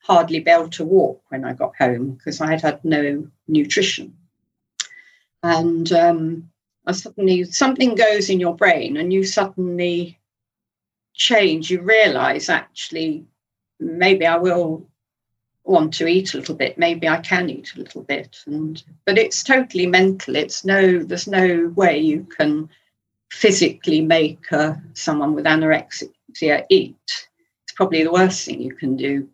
hardly 0.03 0.41
be 0.41 0.51
able 0.51 0.71
to 0.71 0.85
walk 0.85 1.23
when 1.29 1.45
I 1.45 1.53
got 1.53 1.77
home 1.77 2.13
because 2.13 2.41
I 2.41 2.51
had 2.51 2.63
had 2.63 2.85
no 2.85 3.29
nutrition. 3.49 4.17
And 5.43 5.91
um, 5.93 6.51
I 6.87 6.93
suddenly, 6.93 7.45
something 7.45 7.95
goes 7.95 8.31
in 8.31 8.41
your 8.41 8.57
brain 8.57 8.97
and 8.97 9.13
you 9.13 9.25
suddenly 9.25 10.19
change. 11.15 11.71
You 11.71 11.81
realize 11.83 12.49
actually, 12.49 13.27
maybe 13.79 14.27
I 14.27 14.37
will 14.37 14.87
want 15.65 15.95
to 15.95 16.07
eat 16.07 16.35
a 16.35 16.39
little 16.39 16.55
bit. 16.55 16.79
Maybe 16.79 17.09
I 17.09 17.19
can 17.19 17.51
eat 17.51 17.73
a 17.75 17.79
little 17.79 18.03
bit. 18.03 18.39
And, 18.47 18.83
but 19.05 19.19
it's 19.19 19.43
totally 19.43 19.87
mental. 19.87 20.37
It's 20.37 20.65
no, 20.65 20.99
there's 20.99 21.29
no 21.29 21.73
way 21.77 21.99
you 21.99 22.25
can 22.25 22.69
physically 23.31 24.01
make 24.01 24.53
uh, 24.53 24.75
someone 24.95 25.35
with 25.35 25.45
anorexia 25.45 26.65
eat. 26.69 27.29
It's 27.65 27.73
probably 27.77 28.03
the 28.03 28.13
worst 28.13 28.45
thing 28.45 28.61
you 28.61 28.75
can 28.75 28.97
do. 28.97 29.29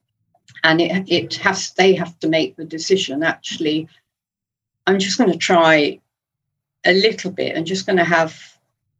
And 0.62 0.80
it, 0.80 1.10
it 1.10 1.34
has, 1.36 1.72
they 1.72 1.94
have 1.94 2.18
to 2.20 2.28
make 2.28 2.56
the 2.56 2.64
decision 2.64 3.22
actually, 3.22 3.88
I'm 4.86 4.98
just 4.98 5.18
going 5.18 5.32
to 5.32 5.38
try 5.38 6.00
a 6.84 6.92
little 6.92 7.30
bit 7.30 7.56
and 7.56 7.66
just 7.66 7.86
going 7.86 7.98
to 7.98 8.04
have 8.04 8.40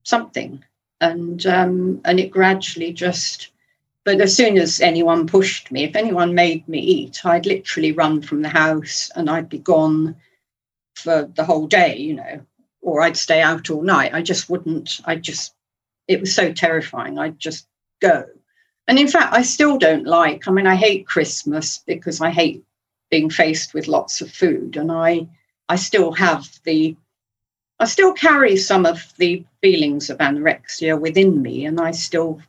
something. 0.02 0.64
And, 1.00 1.44
um, 1.46 2.00
and 2.04 2.18
it 2.18 2.30
gradually 2.30 2.92
just, 2.92 3.48
but 4.04 4.20
as 4.20 4.34
soon 4.34 4.56
as 4.56 4.80
anyone 4.80 5.26
pushed 5.26 5.70
me, 5.70 5.84
if 5.84 5.96
anyone 5.96 6.34
made 6.34 6.66
me 6.68 6.78
eat, 6.78 7.24
I'd 7.24 7.46
literally 7.46 7.92
run 7.92 8.22
from 8.22 8.42
the 8.42 8.48
house 8.48 9.10
and 9.14 9.28
I'd 9.28 9.48
be 9.48 9.58
gone 9.58 10.16
for 10.94 11.30
the 11.34 11.44
whole 11.44 11.66
day, 11.66 11.96
you 11.96 12.14
know, 12.14 12.40
or 12.80 13.02
I'd 13.02 13.16
stay 13.16 13.42
out 13.42 13.68
all 13.68 13.82
night. 13.82 14.14
I 14.14 14.22
just 14.22 14.48
wouldn't, 14.48 15.00
I 15.04 15.16
just, 15.16 15.54
it 16.08 16.20
was 16.20 16.34
so 16.34 16.52
terrifying. 16.52 17.18
I'd 17.18 17.38
just 17.38 17.66
go. 18.00 18.24
And 18.88 18.98
in 18.98 19.08
fact, 19.08 19.34
I 19.34 19.42
still 19.42 19.78
don't 19.78 20.06
like, 20.06 20.46
I 20.46 20.52
mean, 20.52 20.66
I 20.66 20.76
hate 20.76 21.06
Christmas 21.06 21.78
because 21.86 22.20
I 22.20 22.30
hate 22.30 22.64
being 23.10 23.30
faced 23.30 23.74
with 23.74 23.88
lots 23.88 24.20
of 24.20 24.30
food. 24.30 24.76
And 24.76 24.92
I, 24.92 25.28
I 25.68 25.76
still 25.76 26.12
have 26.12 26.48
the, 26.64 26.96
I 27.80 27.86
still 27.86 28.12
carry 28.12 28.56
some 28.56 28.86
of 28.86 29.12
the 29.18 29.44
feelings 29.60 30.08
of 30.08 30.18
anorexia 30.18 31.00
within 31.00 31.42
me. 31.42 31.66
And 31.66 31.80
I 31.80 31.90
still 31.90 32.40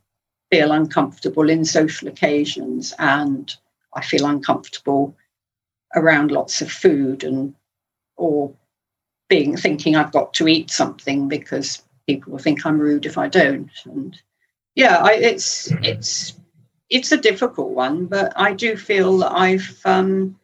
feel 0.52 0.72
uncomfortable 0.72 1.50
in 1.50 1.66
social 1.66 2.08
occasions 2.08 2.94
and 3.00 3.56
I 3.94 4.04
feel 4.04 4.26
uncomfortable 4.26 5.16
around 5.96 6.32
lots 6.32 6.62
of 6.62 6.72
food 6.72 7.24
and, 7.24 7.56
or 8.16 8.54
being 9.28 9.58
thinking 9.58 9.96
I've 9.96 10.12
got 10.12 10.34
to 10.36 10.48
eat 10.48 10.70
something 10.70 11.28
because 11.28 11.82
people 12.08 12.32
will 12.32 12.40
think 12.40 12.66
I'm 12.66 12.80
rude 12.80 13.06
if 13.06 13.18
I 13.18 13.28
don't. 13.28 13.72
And 13.86 14.22
yeah, 14.78 14.98
I, 14.98 15.14
it's 15.14 15.72
it's 15.82 16.34
it's 16.92 17.12
a 17.12 17.18
difficult 17.18 17.72
one, 17.72 18.06
but 18.06 18.32
I 18.36 18.54
do 18.54 18.78
feel 18.78 19.18
that 19.18 19.32
I've 19.32 19.82
um, 19.86 20.40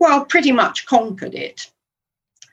well 0.00 0.24
pretty 0.24 0.50
much 0.50 0.86
conquered 0.86 1.36
it, 1.36 1.70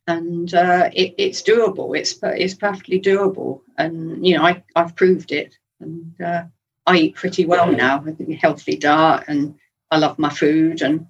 and 0.05 0.53
uh, 0.53 0.91
it, 0.93 1.15
it's 1.17 1.41
doable. 1.41 1.97
It's 1.97 2.19
it's 2.21 2.53
perfectly 2.53 3.01
doable, 3.01 3.61
and 3.79 4.25
you 4.25 4.37
know 4.37 4.43
I 4.43 4.63
I've 4.75 4.95
proved 4.95 5.31
it, 5.31 5.57
and 5.79 6.21
uh, 6.21 6.43
I 6.85 6.97
eat 6.97 7.15
pretty 7.15 7.47
well 7.47 7.71
now. 7.71 8.03
I 8.05 8.11
think 8.11 8.29
a 8.29 8.33
healthy 8.33 8.77
diet, 8.77 9.23
and 9.27 9.55
I 9.89 9.97
love 9.97 10.19
my 10.19 10.29
food, 10.29 10.83
and 10.83 11.07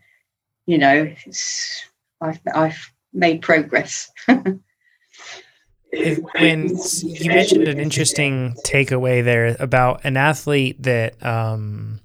you 0.67 0.77
know 0.77 1.13
it's 1.25 1.83
I've 2.21 2.39
I've 2.55 2.93
made 3.11 3.41
progress. 3.41 4.09
when 5.91 6.77
you 7.03 7.29
mentioned 7.29 7.67
an 7.67 7.79
interesting 7.79 8.55
takeaway 8.65 9.23
there 9.23 9.55
about 9.59 10.01
an 10.03 10.17
athlete 10.17 10.81
that 10.83 11.23
um, 11.25 11.99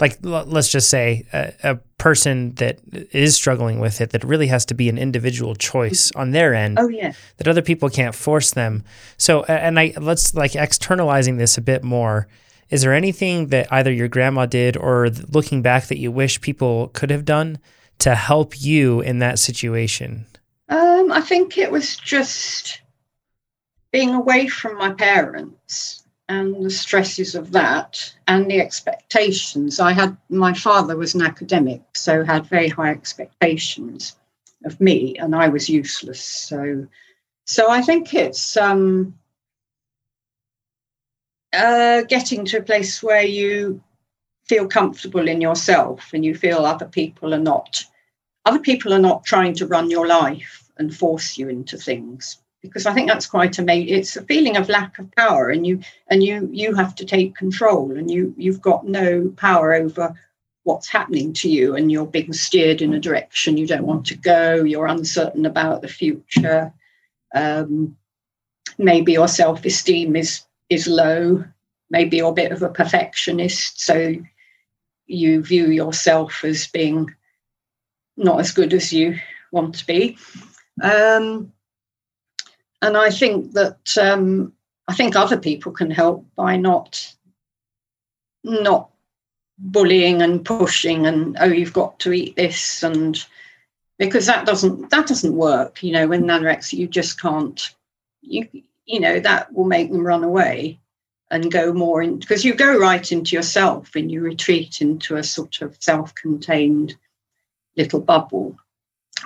like 0.00 0.18
let's 0.22 0.70
just 0.70 0.88
say 0.88 1.26
a, 1.32 1.52
a, 1.62 1.78
person 1.98 2.54
that 2.54 2.78
is 3.10 3.34
struggling 3.34 3.80
with 3.80 4.00
it 4.00 4.10
that 4.10 4.22
really 4.22 4.46
has 4.46 4.64
to 4.64 4.72
be 4.72 4.88
an 4.88 4.96
individual 4.96 5.56
choice 5.56 6.12
on 6.14 6.30
their 6.30 6.54
end 6.54 6.78
oh 6.78 6.86
yeah. 6.86 7.12
that 7.38 7.48
other 7.48 7.60
people 7.60 7.90
can't 7.90 8.14
force 8.14 8.52
them. 8.52 8.84
So 9.16 9.42
and 9.44 9.80
i 9.80 9.92
let's 10.00 10.32
like 10.34 10.54
externalizing 10.54 11.38
this 11.38 11.58
a 11.58 11.60
bit 11.60 11.82
more. 11.82 12.28
Is 12.70 12.82
there 12.82 12.94
anything 12.94 13.48
that 13.48 13.72
either 13.72 13.92
your 13.92 14.08
grandma 14.08 14.46
did 14.46 14.76
or 14.76 15.10
looking 15.10 15.62
back 15.62 15.86
that 15.86 15.98
you 15.98 16.12
wish 16.12 16.40
people 16.40 16.88
could 16.88 17.10
have 17.10 17.24
done 17.24 17.58
to 17.98 18.14
help 18.14 18.60
you 18.60 19.00
in 19.00 19.18
that 19.18 19.38
situation? 19.38 20.26
Um, 20.68 21.10
I 21.10 21.20
think 21.20 21.58
it 21.58 21.72
was 21.72 21.96
just 21.96 22.82
being 23.92 24.14
away 24.14 24.48
from 24.48 24.76
my 24.76 24.92
parents 24.92 26.04
and 26.28 26.62
the 26.62 26.70
stresses 26.70 27.34
of 27.34 27.52
that 27.52 28.14
and 28.26 28.50
the 28.50 28.60
expectations. 28.60 29.80
I 29.80 29.92
had 29.92 30.16
my 30.28 30.52
father 30.52 30.96
was 30.96 31.14
an 31.14 31.22
academic, 31.22 31.82
so 31.94 32.24
had 32.24 32.46
very 32.46 32.68
high 32.68 32.90
expectations 32.90 34.16
of 34.64 34.80
me, 34.80 35.16
and 35.18 35.34
I 35.34 35.48
was 35.48 35.68
useless. 35.68 36.22
So, 36.22 36.86
so 37.46 37.70
I 37.70 37.80
think 37.80 38.12
it's 38.12 38.56
um, 38.56 39.14
uh, 41.52 42.02
getting 42.02 42.44
to 42.46 42.58
a 42.58 42.62
place 42.62 43.02
where 43.02 43.24
you 43.24 43.82
feel 44.48 44.66
comfortable 44.66 45.28
in 45.28 45.40
yourself 45.40 46.10
and 46.12 46.24
you 46.24 46.34
feel 46.34 46.64
other 46.64 46.86
people 46.86 47.34
are 47.34 47.38
not 47.38 47.84
other 48.46 48.60
people 48.60 48.94
are 48.94 48.98
not 48.98 49.24
trying 49.24 49.54
to 49.54 49.66
run 49.66 49.90
your 49.90 50.06
life 50.06 50.70
and 50.78 50.96
force 50.96 51.36
you 51.36 51.50
into 51.50 51.76
things 51.76 52.38
because 52.62 52.86
I 52.86 52.92
think 52.92 53.08
that's 53.08 53.26
quite 53.26 53.58
amazing. 53.58 53.94
It's 53.94 54.16
a 54.16 54.22
feeling 54.22 54.56
of 54.56 54.68
lack 54.68 54.98
of 54.98 55.10
power, 55.12 55.48
and 55.48 55.66
you 55.66 55.80
and 56.08 56.22
you 56.22 56.48
you 56.52 56.74
have 56.74 56.94
to 56.96 57.04
take 57.04 57.36
control, 57.36 57.96
and 57.96 58.10
you 58.10 58.34
you've 58.36 58.60
got 58.60 58.86
no 58.86 59.32
power 59.36 59.74
over 59.74 60.14
what's 60.64 60.88
happening 60.88 61.32
to 61.34 61.48
you, 61.48 61.76
and 61.76 61.90
you're 61.90 62.06
being 62.06 62.32
steered 62.32 62.82
in 62.82 62.94
a 62.94 63.00
direction 63.00 63.56
you 63.56 63.66
don't 63.66 63.86
want 63.86 64.06
to 64.06 64.16
go. 64.16 64.64
You're 64.64 64.86
uncertain 64.86 65.46
about 65.46 65.82
the 65.82 65.88
future. 65.88 66.72
Um, 67.34 67.96
maybe 68.76 69.12
your 69.12 69.28
self 69.28 69.64
esteem 69.64 70.16
is 70.16 70.42
is 70.68 70.86
low. 70.86 71.44
Maybe 71.90 72.18
you're 72.18 72.30
a 72.30 72.34
bit 72.34 72.52
of 72.52 72.62
a 72.62 72.68
perfectionist, 72.68 73.80
so 73.80 74.14
you 75.06 75.42
view 75.42 75.70
yourself 75.70 76.44
as 76.44 76.66
being 76.66 77.14
not 78.16 78.40
as 78.40 78.52
good 78.52 78.74
as 78.74 78.92
you 78.92 79.18
want 79.52 79.76
to 79.76 79.86
be. 79.86 80.18
Um, 80.82 81.52
and 82.82 82.96
I 82.96 83.10
think 83.10 83.52
that 83.52 83.96
um, 84.00 84.52
I 84.86 84.94
think 84.94 85.16
other 85.16 85.38
people 85.38 85.72
can 85.72 85.90
help 85.90 86.26
by 86.36 86.56
not 86.56 87.14
not 88.44 88.90
bullying 89.58 90.22
and 90.22 90.44
pushing 90.44 91.06
and 91.06 91.36
oh 91.40 91.46
you've 91.46 91.72
got 91.72 91.98
to 91.98 92.12
eat 92.12 92.36
this 92.36 92.82
and 92.84 93.24
because 93.98 94.26
that 94.26 94.46
doesn't 94.46 94.88
that 94.90 95.08
doesn't 95.08 95.34
work 95.34 95.82
you 95.82 95.92
know 95.92 96.06
when 96.06 96.22
anorexia 96.24 96.78
you 96.78 96.86
just 96.86 97.20
can't 97.20 97.74
you 98.22 98.48
you 98.86 99.00
know 99.00 99.18
that 99.18 99.52
will 99.52 99.64
make 99.64 99.90
them 99.90 100.06
run 100.06 100.22
away 100.22 100.78
and 101.30 101.50
go 101.50 101.72
more 101.72 102.02
in 102.02 102.18
because 102.18 102.44
you 102.44 102.54
go 102.54 102.78
right 102.78 103.10
into 103.10 103.34
yourself 103.34 103.96
and 103.96 104.12
you 104.12 104.20
retreat 104.20 104.80
into 104.80 105.16
a 105.16 105.24
sort 105.24 105.60
of 105.60 105.76
self-contained 105.80 106.94
little 107.76 108.00
bubble 108.00 108.56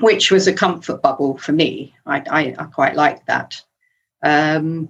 which 0.01 0.31
was 0.31 0.47
a 0.47 0.53
comfort 0.53 1.03
bubble 1.03 1.39
for 1.39 1.53
me. 1.53 1.95
I, 2.07 2.23
I, 2.31 2.55
I 2.59 2.65
quite 2.65 2.97
like 2.97 3.25
that. 3.27 3.61
Um, 4.23 4.89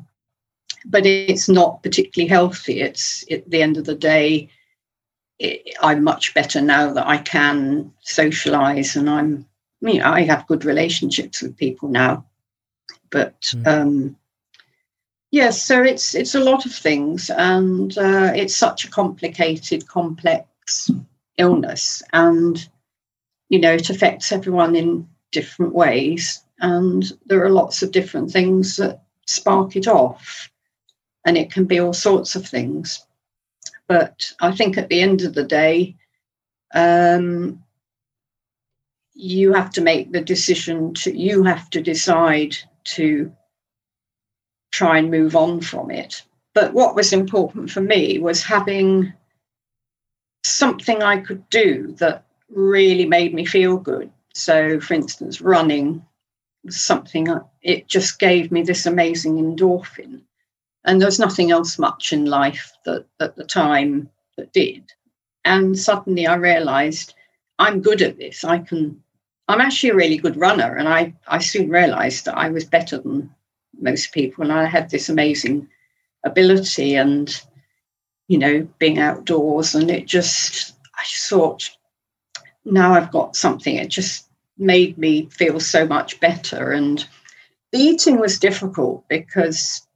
but 0.85 1.07
it's 1.07 1.49
not 1.49 1.83
particularly 1.83 2.29
healthy. 2.29 2.81
It's 2.81 3.25
at 3.31 3.49
the 3.49 3.63
end 3.63 3.77
of 3.77 3.85
the 3.85 3.95
day, 3.95 4.49
it, 5.39 5.75
I'm 5.81 6.03
much 6.05 6.35
better 6.35 6.61
now 6.61 6.93
that 6.93 7.07
I 7.07 7.19
can 7.19 7.93
socialize 8.01 8.97
and 8.97 9.09
I'm, 9.09 9.47
you 9.81 9.99
know, 9.99 10.11
I 10.11 10.23
have 10.23 10.47
good 10.47 10.65
relationships 10.65 11.43
with 11.43 11.57
people 11.57 11.89
now. 11.89 12.25
But 13.11 13.41
mm. 13.43 13.67
um, 13.67 14.17
yes, 15.31 15.63
so 15.63 15.83
it's 15.83 16.15
it's 16.15 16.35
a 16.35 16.41
lot 16.41 16.65
of 16.65 16.73
things, 16.73 17.31
and 17.31 17.97
uh, 17.99 18.33
it's 18.35 18.57
such 18.57 18.85
a 18.85 18.91
complicated, 18.91 19.87
complex 19.87 20.91
illness, 21.37 22.03
and 22.13 22.69
you 23.53 23.59
know, 23.59 23.75
it 23.75 23.91
affects 23.91 24.33
everyone 24.33 24.75
in 24.75 25.07
different 25.31 25.75
ways. 25.75 26.43
And 26.61 27.05
there 27.27 27.45
are 27.45 27.51
lots 27.51 27.83
of 27.83 27.93
different 27.93 28.31
things 28.31 28.79
that 28.79 29.03
spark 29.27 29.77
it 29.77 29.87
off. 29.87 30.51
And 31.27 31.37
it 31.37 31.53
can 31.53 31.67
be 31.67 31.79
all 31.79 31.93
sorts 31.93 32.35
of 32.35 32.47
things. 32.49 33.07
But 33.89 34.33
I 34.41 34.53
think 34.53 34.79
at 34.79 34.89
the 34.89 35.03
end 35.03 35.21
of 35.21 35.35
the 35.35 35.45
day, 35.45 35.97
um, 36.75 37.63
you 39.13 39.53
have 39.53 39.71
to 39.73 39.83
make 39.83 40.13
the 40.13 40.23
decision 40.23 40.95
to, 40.95 41.15
you 41.15 41.43
have 41.43 41.69
to 41.71 41.83
decide 41.83 42.57
to 42.85 43.31
try 44.71 44.97
and 44.97 45.11
move 45.11 45.37
on 45.37 45.61
from 45.61 45.91
it. 45.91 46.23
But 46.55 46.73
what 46.73 46.97
was 46.97 47.13
important 47.13 47.71
for 47.71 47.83
me 47.83 48.19
was 48.19 48.43
having 48.43 49.13
something 50.43 51.03
I 51.03 51.19
could 51.19 51.47
do 51.51 51.95
that 51.99 52.25
really 52.53 53.07
made 53.07 53.35
me 53.35 53.45
feel 53.45 53.77
good. 53.77 54.11
So, 54.35 54.81
for 54.81 54.95
instance, 54.95 55.41
running 55.41 56.05
was 56.65 56.81
something, 56.81 57.29
it 57.63 57.89
just 57.89 58.19
gave 58.19 58.53
me 58.53 58.63
this 58.63 58.87
amazing 58.87 59.37
endorphin. 59.37 60.23
And 60.85 61.01
there 61.01 61.07
was 61.07 61.19
nothing 61.19 61.51
else 61.51 61.79
much 61.79 62.13
in 62.13 62.27
life 62.27 62.73
that 62.85 63.07
at 63.21 63.37
the 63.37 63.45
time 63.45 64.11
that 64.37 64.53
did. 64.53 64.93
And 65.45 65.79
suddenly 65.79 66.27
I 66.27 66.35
realized 66.35 67.15
I'm 67.59 67.83
good 67.83 68.03
at 68.03 68.19
this. 68.19 68.45
I 68.45 68.59
can, 68.59 69.03
I'm 69.49 69.61
actually 69.61 69.91
a 69.91 69.95
really 69.95 70.17
good 70.17 70.37
runner. 70.37 70.77
And 70.77 70.89
I, 70.89 71.15
I 71.29 71.39
soon 71.39 71.69
realized 71.69 72.25
that 72.25 72.37
I 72.37 72.49
was 72.49 72.65
better 72.65 72.99
than 72.99 73.33
most 73.81 74.13
people. 74.13 74.45
And 74.45 74.53
I 74.53 74.65
had 74.65 74.91
this 74.91 75.09
amazing 75.09 75.69
ability 76.25 76.97
and, 76.97 77.41
you 78.29 78.39
know, 78.39 78.69
being 78.79 78.99
outdoors. 78.99 79.75
And 79.75 79.91
it 79.91 80.07
just, 80.07 80.75
I 80.97 81.03
just 81.05 81.29
thought, 81.29 81.71
now 82.65 82.95
I've 82.95 83.11
got 83.11 83.37
something. 83.37 83.77
It 83.77 83.89
just 83.89 84.29
made 84.59 84.99
me 84.99 85.27
feel 85.27 85.61
so 85.61 85.87
much 85.87 86.21
better. 86.21 86.73
And 86.73 87.05
the 87.73 87.79
eating 87.79 88.19
was 88.19 88.39
difficult 88.39 89.05
because 89.09 89.87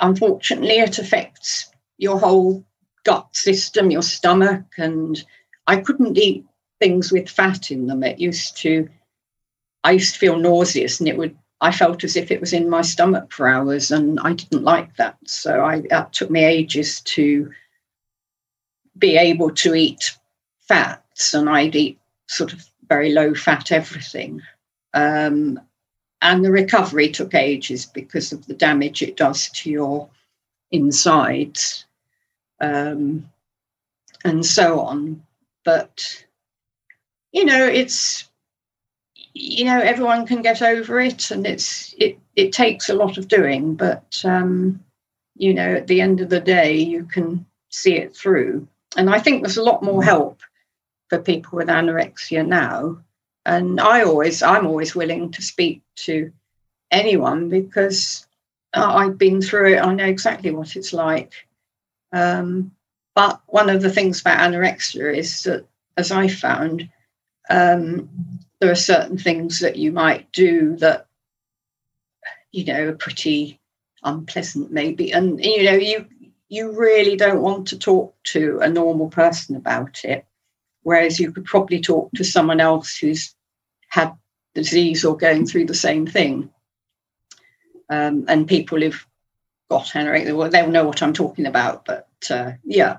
unfortunately 0.00 0.78
it 0.78 0.98
affects 0.98 1.70
your 1.98 2.18
whole 2.18 2.64
gut 3.04 3.34
system, 3.34 3.90
your 3.90 4.02
stomach. 4.02 4.64
And 4.76 5.22
I 5.66 5.76
couldn't 5.76 6.18
eat 6.18 6.44
things 6.80 7.12
with 7.12 7.28
fat 7.28 7.70
in 7.70 7.86
them. 7.86 8.02
It 8.02 8.18
used 8.18 8.56
to, 8.58 8.88
I 9.84 9.92
used 9.92 10.14
to 10.14 10.20
feel 10.20 10.38
nauseous 10.38 11.00
and 11.00 11.08
it 11.08 11.16
would, 11.16 11.36
I 11.60 11.72
felt 11.72 12.04
as 12.04 12.16
if 12.16 12.30
it 12.30 12.40
was 12.40 12.52
in 12.52 12.70
my 12.70 12.82
stomach 12.82 13.32
for 13.32 13.48
hours 13.48 13.90
and 13.90 14.20
I 14.20 14.32
didn't 14.32 14.62
like 14.62 14.96
that. 14.96 15.16
So 15.26 15.60
I, 15.60 15.82
it 15.90 16.12
took 16.12 16.30
me 16.30 16.44
ages 16.44 17.00
to 17.02 17.50
be 18.96 19.16
able 19.16 19.50
to 19.50 19.74
eat 19.74 20.16
and 21.34 21.48
I'd 21.48 21.76
eat 21.76 21.98
sort 22.26 22.52
of 22.52 22.64
very 22.88 23.12
low 23.12 23.34
fat 23.34 23.72
everything. 23.72 24.42
Um, 24.94 25.60
and 26.20 26.44
the 26.44 26.50
recovery 26.50 27.10
took 27.10 27.34
ages 27.34 27.86
because 27.86 28.32
of 28.32 28.46
the 28.46 28.54
damage 28.54 29.02
it 29.02 29.16
does 29.16 29.48
to 29.50 29.70
your 29.70 30.08
insides 30.70 31.84
um, 32.60 33.28
and 34.24 34.44
so 34.44 34.80
on. 34.80 35.22
But, 35.64 36.24
you 37.32 37.44
know, 37.44 37.64
it's, 37.64 38.28
you 39.34 39.64
know, 39.64 39.80
everyone 39.80 40.26
can 40.26 40.42
get 40.42 40.62
over 40.62 40.98
it 40.98 41.30
and 41.30 41.46
it's, 41.46 41.94
it, 41.98 42.18
it 42.34 42.52
takes 42.52 42.88
a 42.88 42.94
lot 42.94 43.18
of 43.18 43.28
doing, 43.28 43.74
but, 43.74 44.20
um, 44.24 44.82
you 45.36 45.54
know, 45.54 45.74
at 45.74 45.86
the 45.86 46.00
end 46.00 46.20
of 46.20 46.30
the 46.30 46.40
day, 46.40 46.76
you 46.76 47.04
can 47.04 47.46
see 47.68 47.94
it 47.94 48.16
through. 48.16 48.66
And 48.96 49.10
I 49.10 49.20
think 49.20 49.42
there's 49.42 49.58
a 49.58 49.62
lot 49.62 49.84
more 49.84 50.02
help 50.02 50.40
for 51.08 51.18
people 51.18 51.56
with 51.56 51.68
anorexia 51.68 52.46
now. 52.46 52.98
And 53.46 53.80
I 53.80 54.02
always, 54.02 54.42
I'm 54.42 54.66
always 54.66 54.94
willing 54.94 55.30
to 55.32 55.42
speak 55.42 55.82
to 55.96 56.32
anyone 56.90 57.48
because 57.48 58.26
I've 58.74 59.16
been 59.16 59.40
through 59.40 59.74
it. 59.74 59.80
I 59.80 59.94
know 59.94 60.04
exactly 60.04 60.50
what 60.50 60.76
it's 60.76 60.92
like. 60.92 61.32
Um, 62.12 62.72
but 63.14 63.40
one 63.46 63.70
of 63.70 63.82
the 63.82 63.90
things 63.90 64.20
about 64.20 64.38
anorexia 64.38 65.16
is 65.16 65.42
that, 65.44 65.66
as 65.96 66.12
I 66.12 66.28
found, 66.28 66.88
um, 67.50 68.08
there 68.60 68.70
are 68.70 68.76
certain 68.76 69.18
things 69.18 69.60
that 69.60 69.76
you 69.76 69.92
might 69.92 70.30
do 70.32 70.76
that, 70.76 71.06
you 72.52 72.64
know, 72.66 72.88
are 72.88 72.92
pretty 72.92 73.58
unpleasant, 74.04 74.70
maybe. 74.70 75.12
And, 75.12 75.42
you 75.42 75.64
know, 75.64 75.72
you 75.72 76.06
you 76.50 76.78
really 76.78 77.16
don't 77.16 77.42
want 77.42 77.68
to 77.68 77.78
talk 77.78 78.14
to 78.24 78.60
a 78.62 78.70
normal 78.70 79.08
person 79.08 79.56
about 79.56 80.04
it 80.04 80.24
whereas 80.88 81.20
you 81.20 81.30
could 81.30 81.44
probably 81.44 81.78
talk 81.82 82.10
to 82.14 82.24
someone 82.24 82.60
else 82.60 82.96
who's 82.96 83.34
had 83.88 84.10
the 84.54 84.62
disease 84.62 85.04
or 85.04 85.14
going 85.14 85.44
through 85.44 85.66
the 85.66 85.74
same 85.74 86.06
thing. 86.06 86.48
Um, 87.90 88.24
and 88.26 88.48
people 88.48 88.80
who've 88.80 89.06
got 89.70 89.84
anorexia, 89.88 90.34
well, 90.34 90.48
they'll 90.48 90.70
know 90.70 90.86
what 90.86 91.02
I'm 91.02 91.12
talking 91.12 91.44
about. 91.44 91.84
But 91.84 92.08
uh, 92.30 92.52
yeah. 92.64 92.96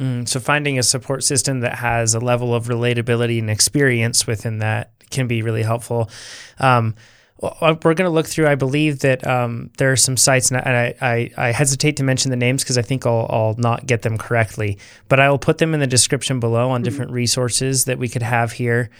Mm, 0.00 0.26
so 0.26 0.40
finding 0.40 0.78
a 0.78 0.82
support 0.82 1.22
system 1.22 1.60
that 1.60 1.74
has 1.74 2.14
a 2.14 2.18
level 2.18 2.54
of 2.54 2.68
relatability 2.68 3.38
and 3.38 3.50
experience 3.50 4.26
within 4.26 4.60
that 4.60 4.92
can 5.10 5.26
be 5.26 5.42
really 5.42 5.62
helpful. 5.62 6.10
Um, 6.58 6.94
we're 7.40 7.94
going 7.94 7.98
to 7.98 8.10
look 8.10 8.26
through. 8.26 8.48
I 8.48 8.56
believe 8.56 9.00
that 9.00 9.26
um, 9.26 9.70
there 9.78 9.92
are 9.92 9.96
some 9.96 10.16
sites, 10.16 10.50
and 10.50 10.60
I, 10.60 10.94
I, 11.00 11.30
I 11.36 11.52
hesitate 11.52 11.96
to 11.98 12.02
mention 12.02 12.30
the 12.30 12.36
names 12.36 12.64
because 12.64 12.78
I 12.78 12.82
think 12.82 13.06
I'll, 13.06 13.26
I'll 13.30 13.54
not 13.58 13.86
get 13.86 14.02
them 14.02 14.18
correctly. 14.18 14.78
But 15.08 15.20
I 15.20 15.30
will 15.30 15.38
put 15.38 15.58
them 15.58 15.74
in 15.74 15.80
the 15.80 15.86
description 15.86 16.40
below 16.40 16.70
on 16.70 16.78
mm-hmm. 16.78 16.84
different 16.84 17.12
resources 17.12 17.84
that 17.84 17.98
we 17.98 18.08
could 18.08 18.22
have 18.22 18.52
here. 18.52 18.90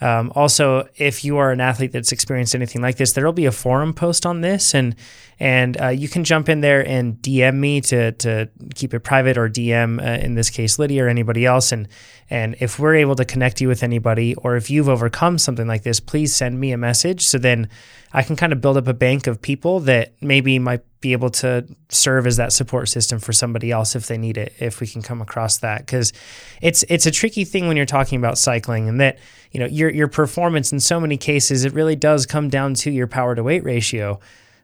Um, 0.00 0.30
also, 0.34 0.88
if 0.96 1.24
you 1.24 1.38
are 1.38 1.50
an 1.50 1.60
athlete 1.60 1.92
that's 1.92 2.12
experienced 2.12 2.54
anything 2.54 2.82
like 2.82 2.96
this, 2.96 3.12
there 3.12 3.24
will 3.24 3.32
be 3.32 3.46
a 3.46 3.52
forum 3.52 3.94
post 3.94 4.26
on 4.26 4.42
this, 4.42 4.74
and 4.74 4.94
and 5.40 5.80
uh, 5.80 5.88
you 5.88 6.08
can 6.08 6.22
jump 6.22 6.48
in 6.48 6.60
there 6.60 6.86
and 6.86 7.16
DM 7.22 7.56
me 7.56 7.80
to 7.82 8.12
to 8.12 8.48
keep 8.74 8.92
it 8.92 9.00
private, 9.00 9.38
or 9.38 9.48
DM 9.48 10.00
uh, 10.00 10.22
in 10.22 10.34
this 10.34 10.50
case 10.50 10.78
Lydia 10.78 11.04
or 11.04 11.08
anybody 11.08 11.46
else, 11.46 11.72
and 11.72 11.88
and 12.28 12.56
if 12.60 12.78
we're 12.78 12.96
able 12.96 13.14
to 13.16 13.24
connect 13.24 13.60
you 13.60 13.68
with 13.68 13.82
anybody, 13.82 14.34
or 14.34 14.56
if 14.56 14.68
you've 14.68 14.88
overcome 14.88 15.38
something 15.38 15.66
like 15.66 15.82
this, 15.82 15.98
please 15.98 16.34
send 16.34 16.60
me 16.60 16.72
a 16.72 16.78
message. 16.78 17.26
So 17.26 17.38
then 17.38 17.68
I 18.16 18.22
can 18.22 18.34
kind 18.34 18.50
of 18.50 18.62
build 18.62 18.78
up 18.78 18.88
a 18.88 18.94
bank 18.94 19.26
of 19.26 19.42
people 19.42 19.80
that 19.80 20.14
maybe 20.22 20.58
might 20.58 20.80
be 21.02 21.12
able 21.12 21.28
to 21.28 21.66
serve 21.90 22.26
as 22.26 22.38
that 22.38 22.50
support 22.50 22.88
system 22.88 23.18
for 23.18 23.34
somebody 23.34 23.70
else 23.70 23.94
if 23.94 24.06
they 24.06 24.16
need 24.16 24.38
it, 24.38 24.54
if 24.58 24.80
we 24.80 24.86
can 24.86 25.02
come 25.02 25.20
across 25.20 25.58
that. 25.58 25.84
Because 25.84 26.14
it's 26.62 26.82
it's 26.88 27.04
a 27.04 27.10
tricky 27.10 27.44
thing 27.44 27.68
when 27.68 27.76
you're 27.76 27.84
talking 27.84 28.18
about 28.18 28.38
cycling 28.38 28.88
and 28.88 28.98
that, 29.02 29.18
you 29.52 29.60
know, 29.60 29.66
your 29.66 29.90
your 29.90 30.08
performance 30.08 30.72
in 30.72 30.80
so 30.80 30.98
many 30.98 31.18
cases, 31.18 31.66
it 31.66 31.74
really 31.74 31.94
does 31.94 32.24
come 32.24 32.48
down 32.48 32.72
to 32.72 32.90
your 32.90 33.06
power 33.06 33.34
to 33.34 33.42
weight 33.42 33.64
ratio. 33.64 34.18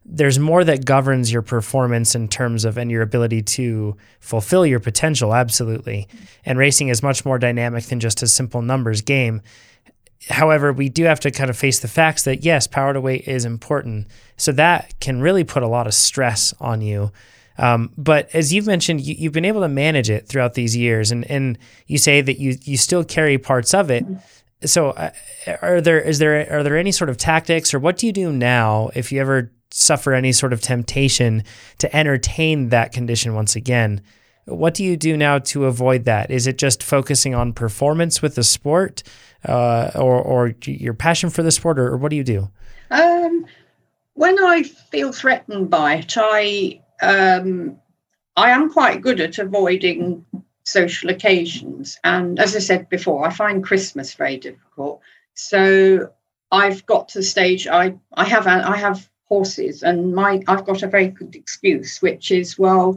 There's 0.07 0.39
more 0.39 0.65
that 0.65 0.87
governs 0.87 1.31
your 1.31 1.43
performance 1.43 2.15
in 2.15 2.29
terms 2.29 2.65
of 2.65 2.79
and 2.79 2.91
your 2.91 3.03
ability 3.03 3.43
to 3.43 3.99
fulfill 4.19 4.65
your 4.65 4.81
potential, 4.81 5.35
absolutely. 5.35 6.09
And 6.47 6.59
racing 6.59 6.89
is 6.89 7.03
much 7.03 7.27
more 7.27 7.39
dynamic 7.39 7.85
than 7.85 8.01
just 8.01 8.23
a 8.23 8.29
simple 8.29 8.63
numbers 8.63 9.03
game. 9.03 9.43
However, 10.29 10.73
we 10.73 10.89
do 10.89 11.05
have 11.05 11.21
to 11.21 11.31
kind 11.31 11.51
of 11.51 11.57
face 11.57 11.81
the 11.81 11.89
facts 11.89 12.23
that 12.25 12.45
yes, 12.45 12.67
power 12.67 12.93
to 12.93 13.01
weight 13.01 13.27
is 13.27 13.45
important. 13.45 14.07
So 14.37 14.53
that 14.53 14.99
can 15.01 15.21
really 15.21 15.45
put 15.45 15.63
a 15.63 15.69
lot 15.69 15.87
of 15.87 15.95
stress 15.95 16.55
on 16.61 16.81
you. 16.81 17.13
Um, 17.59 17.93
but 17.99 18.29
as 18.35 18.53
you've 18.53 18.67
mentioned, 18.67 19.01
you, 19.01 19.25
have 19.25 19.33
been 19.33 19.45
able 19.45 19.61
to 19.61 19.69
manage 19.69 20.11
it 20.11 20.27
throughout 20.27 20.55
these 20.55 20.77
years, 20.77 21.11
and, 21.11 21.29
and 21.31 21.59
you 21.87 21.99
say 21.99 22.21
that 22.21 22.41
you 22.41 22.57
you 22.63 22.77
still 22.77 23.05
carry 23.05 23.37
parts 23.37 23.75
of 23.75 23.91
it. 23.91 24.05
So, 24.65 24.91
uh, 24.91 25.11
are 25.61 25.81
there 25.81 26.01
is 26.01 26.19
there 26.19 26.51
are 26.51 26.63
there 26.63 26.77
any 26.77 26.93
sort 26.93 27.11
of 27.11 27.19
tactics, 27.19 27.75
or 27.75 27.79
what 27.79 27.99
do 27.99 28.07
you 28.07 28.13
do 28.13 28.33
now 28.33 28.91
if 28.95 29.13
you 29.13 29.21
ever 29.21 29.53
suffer 29.71 30.15
any 30.15 30.33
sort 30.33 30.53
of 30.53 30.61
temptation 30.61 31.45
to 31.79 31.95
entertain 31.95 32.71
that 32.71 32.93
condition 32.93 33.35
once 33.35 33.55
again? 33.55 34.01
What 34.47 34.75
do 34.75 34.85
you 34.85 34.97
do 34.97 35.17
now 35.17 35.39
to 35.39 35.67
avoid 35.67 36.05
that? 36.05 36.31
Is 36.31 36.47
it 36.47 36.59
just 36.59 36.83
focusing 36.83 37.35
on 37.35 37.53
performance 37.53 38.21
with 38.21 38.35
the 38.35 38.43
sport? 38.43 39.03
uh, 39.45 39.91
or 39.95 40.21
or 40.21 40.55
your 40.65 40.95
passion 40.95 41.31
for 41.31 41.43
the 41.43 41.51
sport, 41.51 41.79
or, 41.79 41.89
or 41.89 41.97
what 41.97 42.11
do 42.11 42.17
you 42.17 42.25
do? 42.25 42.51
Um, 42.91 43.47
when 44.15 44.39
I 44.43 44.63
feel 44.63 45.13
threatened 45.13 45.71
by 45.71 45.97
it, 45.97 46.15
I 46.17 46.81
um, 47.01 47.79
I 48.37 48.51
am 48.51 48.71
quite 48.71 49.03
good 49.03 49.21
at 49.21 49.39
avoiding 49.39 50.25
social 50.65 51.11
occasions, 51.11 51.99
and 52.05 52.39
as 52.39 52.55
I 52.55 52.61
said 52.61 52.89
before, 52.89 53.27
I 53.27 53.31
find 53.31 53.65
Christmas 53.65 54.15
very 54.15 54.37
difficult. 54.37 55.01
So 55.35 56.11
I've 56.51 56.85
got 56.87 57.09
to 57.11 57.19
the 57.19 57.25
stage 57.25 57.67
I 57.67 57.95
I 58.15 58.25
have 58.25 58.47
I 58.47 58.77
have 58.77 59.09
horses, 59.25 59.83
and 59.83 60.15
my 60.15 60.43
I've 60.47 60.65
got 60.65 60.83
a 60.83 60.89
very 60.89 61.09
good 61.09 61.35
excuse, 61.35 62.01
which 62.01 62.31
is 62.31 62.59
well, 62.59 62.97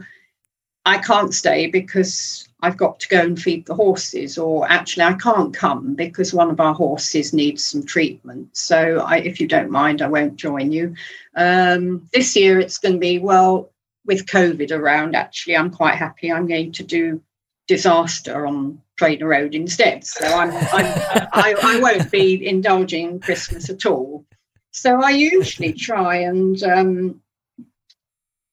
I 0.86 1.00
can't 1.00 1.34
stay 1.34 1.67
because 1.67 2.48
I've 2.62 2.78
got 2.78 3.00
to 3.00 3.08
go 3.08 3.19
and 3.21 3.41
feed 3.41 3.65
the 3.65 3.74
horses, 3.74 4.38
or 4.38 4.69
actually, 4.69 5.04
I 5.04 5.13
can't 5.13 5.54
come 5.54 5.95
because 5.95 6.34
one 6.34 6.50
of 6.50 6.60
our 6.60 6.74
horses 6.74 7.34
needs 7.34 7.65
some 7.65 7.86
treatment. 7.86 8.56
So, 8.56 9.00
I, 9.00 9.17
if 9.17 9.39
you 9.39 9.48
don't 9.48 9.71
mind, 9.71 10.02
I 10.02 10.08
won't 10.08 10.36
join 10.36 10.71
you. 10.71 10.95
Um, 11.36 12.08
this 12.13 12.36
year, 12.36 12.60
it's 12.60 12.78
going 12.78 12.93
to 12.93 13.00
be 13.00 13.19
well 13.19 13.71
with 14.06 14.28
COVID 14.28 14.71
around. 14.71 15.15
Actually, 15.15 15.58
I'm 15.58 15.71
quite 15.71 15.95
happy. 15.95 16.32
I'm 16.32 16.48
going 16.48 16.71
to 16.74 16.84
do 16.84 17.21
disaster 17.67 18.45
on 18.45 18.82
TrainerRoad 19.00 19.54
instead. 19.54 20.06
So 20.06 20.26
I'm, 20.26 20.52
I'm 20.52 20.86
I, 21.34 21.56
I 21.62 21.80
won't 21.80 22.12
be 22.12 22.48
indulging 22.48 23.19
Christmas 23.19 23.69
at 23.69 23.86
all. 23.86 24.26
So 24.71 25.02
I 25.02 25.12
usually 25.12 25.74
try 25.74 26.17
and 26.17 26.62
um, 26.63 27.21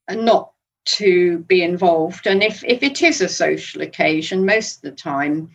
and 0.09 0.25
not 0.25 0.52
to 0.85 1.39
be 1.41 1.63
involved. 1.63 2.27
And 2.27 2.43
if, 2.43 2.65
if 2.65 2.83
it 2.83 3.03
is 3.03 3.21
a 3.21 3.29
social 3.29 3.83
occasion, 3.83 4.45
most 4.45 4.77
of 4.77 4.83
the 4.83 4.93
time, 4.93 5.51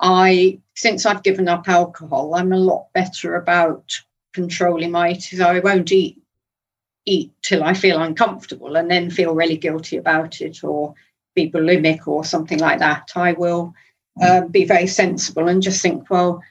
I, 0.00 0.60
since 0.74 1.06
I've 1.06 1.22
given 1.22 1.48
up 1.48 1.68
alcohol, 1.68 2.34
I'm 2.34 2.52
a 2.52 2.58
lot 2.58 2.92
better 2.92 3.36
about 3.36 3.98
controlling 4.32 4.90
my 4.90 5.12
eating. 5.12 5.40
I 5.40 5.60
won't 5.60 5.90
eat 5.92 6.20
eat 7.08 7.32
till 7.42 7.64
I 7.64 7.72
feel 7.72 8.02
uncomfortable 8.02 8.76
and 8.76 8.90
then 8.90 9.10
feel 9.10 9.34
really 9.34 9.56
guilty 9.56 9.96
about 9.96 10.42
it 10.42 10.62
or 10.62 10.94
be 11.34 11.50
bulimic 11.50 12.06
or 12.06 12.24
something 12.24 12.58
like 12.58 12.78
that, 12.80 13.10
I 13.16 13.32
will 13.32 13.74
uh, 14.20 14.42
be 14.42 14.64
very 14.64 14.86
sensible 14.86 15.48
and 15.48 15.62
just 15.62 15.80
think, 15.80 16.10
well, 16.10 16.42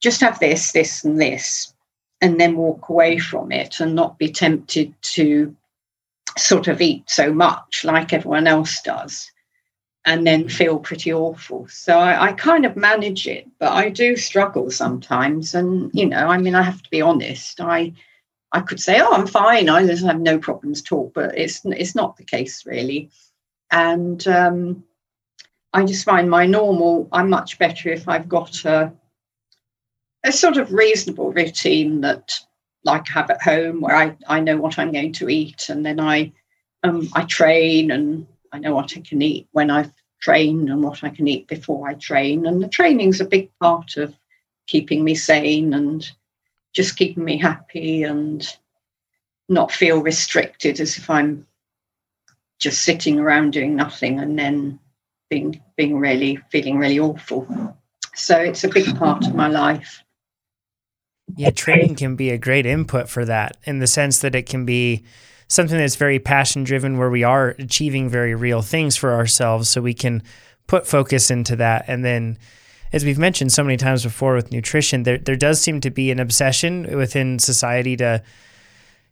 just 0.00 0.20
have 0.22 0.38
this, 0.38 0.72
this, 0.72 1.04
and 1.04 1.20
this, 1.20 1.74
and 2.20 2.40
then 2.40 2.56
walk 2.56 2.88
away 2.88 3.18
from 3.18 3.52
it 3.52 3.80
and 3.80 3.94
not 3.94 4.18
be 4.18 4.32
tempted 4.32 4.94
to 5.02 5.54
sort 6.38 6.68
of 6.68 6.80
eat 6.80 7.08
so 7.08 7.32
much 7.32 7.84
like 7.84 8.12
everyone 8.12 8.46
else 8.46 8.80
does 8.82 9.30
and 10.06 10.26
then 10.26 10.48
feel 10.48 10.78
pretty 10.78 11.12
awful. 11.12 11.66
So 11.68 11.98
I, 11.98 12.28
I, 12.28 12.32
kind 12.32 12.64
of 12.64 12.76
manage 12.76 13.26
it, 13.26 13.46
but 13.58 13.72
I 13.72 13.90
do 13.90 14.16
struggle 14.16 14.70
sometimes. 14.70 15.54
And 15.54 15.90
you 15.92 16.06
know, 16.06 16.28
I 16.28 16.38
mean, 16.38 16.54
I 16.54 16.62
have 16.62 16.82
to 16.82 16.90
be 16.90 17.02
honest. 17.02 17.60
I 17.60 17.92
I 18.52 18.60
could 18.60 18.80
say, 18.80 19.00
oh, 19.00 19.12
I'm 19.12 19.26
fine. 19.26 19.68
I 19.68 19.86
just 19.86 20.04
have 20.04 20.20
no 20.20 20.38
problems 20.38 20.80
at 20.80 20.92
all, 20.92 21.12
but 21.14 21.36
it's 21.36 21.60
it's 21.64 21.94
not 21.94 22.16
the 22.16 22.24
case 22.24 22.64
really. 22.64 23.10
And 23.70 24.26
um, 24.26 24.84
I 25.72 25.84
just 25.84 26.04
find 26.04 26.30
my 26.30 26.46
normal. 26.46 27.08
I'm 27.12 27.28
much 27.28 27.58
better 27.58 27.90
if 27.90 28.08
I've 28.08 28.28
got 28.28 28.64
a 28.64 28.92
a 30.24 30.32
sort 30.32 30.56
of 30.56 30.72
reasonable 30.72 31.32
routine 31.32 32.00
that 32.02 32.32
like 32.84 33.06
have 33.08 33.30
at 33.30 33.42
home 33.42 33.80
where 33.80 33.94
I, 33.94 34.16
I 34.26 34.40
know 34.40 34.56
what 34.56 34.78
I'm 34.78 34.92
going 34.92 35.12
to 35.14 35.28
eat 35.28 35.68
and 35.68 35.84
then 35.84 36.00
I 36.00 36.32
um, 36.82 37.08
I 37.12 37.24
train 37.24 37.90
and 37.90 38.26
I 38.52 38.58
know 38.58 38.74
what 38.74 38.96
I 38.96 39.00
can 39.00 39.20
eat 39.22 39.48
when 39.52 39.70
I've 39.70 39.92
trained 40.20 40.68
and 40.70 40.82
what 40.82 41.04
I 41.04 41.10
can 41.10 41.28
eat 41.28 41.46
before 41.48 41.88
I 41.88 41.94
train. 41.94 42.46
And 42.46 42.62
the 42.62 42.68
training's 42.68 43.20
a 43.20 43.26
big 43.26 43.50
part 43.60 43.96
of 43.96 44.14
keeping 44.66 45.04
me 45.04 45.14
sane 45.14 45.74
and 45.74 46.10
just 46.72 46.96
keeping 46.96 47.24
me 47.24 47.36
happy 47.36 48.02
and 48.02 48.46
not 49.48 49.72
feel 49.72 50.02
restricted 50.02 50.80
as 50.80 50.96
if 50.96 51.10
I'm 51.10 51.46
just 52.58 52.82
sitting 52.82 53.18
around 53.18 53.52
doing 53.52 53.74
nothing 53.74 54.20
and 54.20 54.38
then 54.38 54.78
being 55.28 55.60
being 55.76 55.98
really 55.98 56.38
feeling 56.50 56.78
really 56.78 56.98
awful. 56.98 57.76
So 58.14 58.38
it's 58.38 58.64
a 58.64 58.68
big 58.68 58.96
part 58.96 59.26
of 59.26 59.34
my 59.34 59.48
life. 59.48 60.04
Yeah, 61.36 61.50
training 61.50 61.96
can 61.96 62.16
be 62.16 62.30
a 62.30 62.38
great 62.38 62.66
input 62.66 63.08
for 63.08 63.24
that 63.24 63.56
in 63.64 63.78
the 63.78 63.86
sense 63.86 64.18
that 64.20 64.34
it 64.34 64.46
can 64.46 64.64
be 64.64 65.04
something 65.48 65.78
that's 65.78 65.96
very 65.96 66.18
passion 66.18 66.64
driven 66.64 66.96
where 66.96 67.10
we 67.10 67.24
are 67.24 67.56
achieving 67.58 68.08
very 68.08 68.34
real 68.34 68.62
things 68.62 68.96
for 68.96 69.12
ourselves 69.12 69.68
so 69.68 69.80
we 69.80 69.94
can 69.94 70.22
put 70.66 70.86
focus 70.86 71.30
into 71.30 71.56
that. 71.56 71.84
And 71.88 72.04
then 72.04 72.38
as 72.92 73.04
we've 73.04 73.18
mentioned 73.18 73.52
so 73.52 73.62
many 73.62 73.76
times 73.76 74.02
before 74.02 74.34
with 74.34 74.52
nutrition 74.52 75.04
there 75.04 75.18
there 75.18 75.36
does 75.36 75.60
seem 75.60 75.80
to 75.80 75.90
be 75.90 76.10
an 76.10 76.20
obsession 76.20 76.96
within 76.96 77.38
society 77.38 77.96
to 77.96 78.22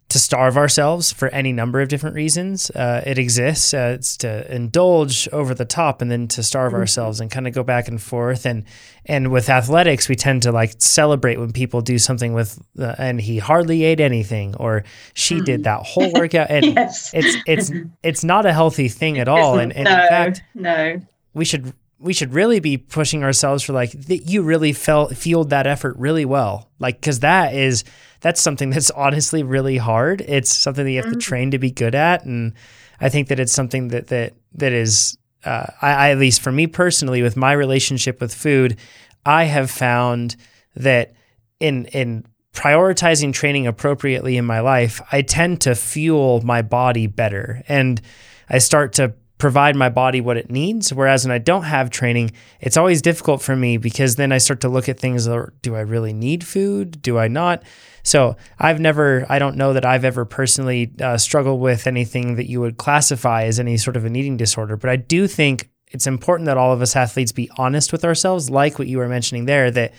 to 0.09 0.19
starve 0.19 0.57
ourselves 0.57 1.13
for 1.13 1.29
any 1.29 1.53
number 1.53 1.83
of 1.83 1.89
different 1.89 2.17
reasons. 2.17 2.71
Uh, 2.71 3.03
it 3.05 3.19
exists. 3.19 3.75
Uh, 3.75 3.93
it's 3.95 4.17
to 4.17 4.55
indulge 4.55 5.29
over 5.33 5.55
the 5.55 5.67
top 5.67 6.01
and 6.01 6.11
then 6.11 6.27
to 6.29 6.43
starve 6.43 6.73
mm-hmm. 6.73 6.81
ourselves 6.81 7.21
and 7.21 7.31
kind 7.31 7.47
of 7.47 7.53
go 7.53 7.63
back 7.63 7.89
and 7.89 8.01
forth. 8.01 8.47
And 8.47 8.65
and 9.05 9.31
with 9.31 9.51
athletics, 9.51 10.09
we 10.09 10.17
tend 10.17 10.43
to 10.45 10.53
like 10.53 10.73
celebrate 10.79 11.39
when 11.39 11.53
people 11.53 11.83
do 11.83 11.99
something 11.99 12.33
with 12.33 12.59
uh, 12.79 12.95
and 12.97 13.21
he 13.21 13.39
hardly 13.39 13.85
ate 13.85 14.01
anything 14.01 14.55
or 14.57 14.85
she 15.13 15.37
mm. 15.37 15.45
did 15.45 15.65
that 15.65 15.83
whole 15.83 16.11
workout. 16.15 16.51
And 16.51 16.65
yes. 16.65 17.11
it's 17.13 17.37
it's 17.47 17.71
it's 18.03 18.25
not 18.25 18.47
a 18.47 18.53
healthy 18.53 18.89
thing 18.89 19.19
at 19.19 19.29
all. 19.29 19.59
And, 19.59 19.75
and 19.75 19.85
no, 19.85 19.91
in 19.93 20.09
fact, 20.09 20.43
no, 20.55 21.03
we 21.35 21.45
should 21.45 21.75
we 21.99 22.15
should 22.15 22.33
really 22.33 22.61
be 22.61 22.79
pushing 22.79 23.25
ourselves 23.25 23.63
for 23.63 23.75
like 23.75 23.93
that 23.93 24.29
you 24.29 24.41
really 24.43 24.73
felt 24.73 25.15
fueled 25.17 25.51
that 25.51 25.67
effort 25.67 25.97
really 25.99 26.25
well 26.25 26.71
like 26.79 27.01
because 27.01 27.21
that 27.21 27.55
is 27.55 27.83
that's 28.21 28.41
something 28.41 28.71
that's 28.71 28.91
honestly 28.93 29.43
really 29.43 29.77
hard 29.77 30.21
it's 30.23 30.55
something 30.55 30.85
that 30.85 30.91
you 30.91 30.97
have 30.97 31.07
to 31.07 31.13
mm-hmm. 31.13 31.19
train 31.19 31.51
to 31.51 31.59
be 31.59 31.71
good 31.71 31.95
at 31.95 32.25
and 32.25 32.53
i 33.01 33.09
think 33.09 33.29
that 33.29 33.41
it's 33.41 33.53
something 33.53 33.89
that 33.89 34.09
that 34.09 34.35
that 34.53 34.73
is 34.73 35.17
uh, 35.45 35.67
I, 35.81 35.93
I 35.93 36.11
at 36.11 36.19
least 36.19 36.41
for 36.41 36.51
me 36.51 36.67
personally 36.67 37.23
with 37.23 37.37
my 37.37 37.53
relationship 37.53 38.21
with 38.21 38.35
food 38.35 38.79
i 39.25 39.45
have 39.45 39.71
found 39.71 40.37
that 40.77 41.13
in 41.61 41.87
in 41.87 42.25
prioritizing 42.53 43.33
training 43.33 43.67
appropriately 43.67 44.37
in 44.37 44.45
my 44.45 44.61
life 44.61 45.01
i 45.13 45.23
tend 45.23 45.61
to 45.63 45.75
fuel 45.75 46.41
my 46.43 46.63
body 46.63 47.07
better 47.07 47.63
and 47.69 48.01
i 48.49 48.59
start 48.59 48.95
to 48.95 49.15
provide 49.39 49.77
my 49.77 49.89
body 49.89 50.21
what 50.21 50.37
it 50.37 50.51
needs. 50.51 50.93
Whereas 50.93 51.25
when 51.25 51.33
I 51.33 51.39
don't 51.39 51.63
have 51.63 51.91
training, 51.91 52.33
it's 52.61 52.77
always 52.77 53.01
difficult 53.01 53.41
for 53.41 53.57
me 53.57 53.77
because 53.77 54.17
then 54.17 54.33
I 54.33 54.39
start 54.39 54.61
to 54.63 54.69
look 54.69 54.89
at 54.89 54.99
things 54.99 55.27
do 55.63 55.77
I 55.77 55.81
really 55.81 56.13
need 56.13 56.45
food? 56.45 57.01
Do 57.01 57.19
I 57.19 57.29
not? 57.29 57.63
So 58.03 58.37
I've 58.59 58.81
never, 58.81 59.27
I 59.29 59.39
don't 59.39 59.57
know 59.57 59.73
that 59.73 59.85
I've 59.85 60.05
ever 60.05 60.25
personally 60.25 60.93
uh, 61.01 61.19
struggled 61.19 61.61
with 61.61 61.87
anything 61.87 62.37
that 62.37 62.49
you 62.49 62.61
would 62.61 62.77
classify 62.77 63.45
as 63.45 63.61
any 63.61 63.77
sort 63.77 63.97
of 63.97 64.05
an 64.05 64.17
eating 64.17 64.37
disorder. 64.37 64.77
But 64.77 64.91
I 64.91 64.97
do 64.97 65.27
think 65.27 65.71
it's 65.89 66.07
important 66.07 66.47
that 66.47 66.59
all 66.59 66.73
of 66.73 66.83
us 66.83 66.97
athletes 66.97 67.33
be 67.33 67.51
honest 67.57 67.93
with 67.93 68.05
ourselves, 68.05 68.51
like 68.51 68.79
what 68.79 68.89
you 68.89 68.99
were 68.99 69.09
mentioning 69.09 69.47
there, 69.47 69.71
that 69.71 69.93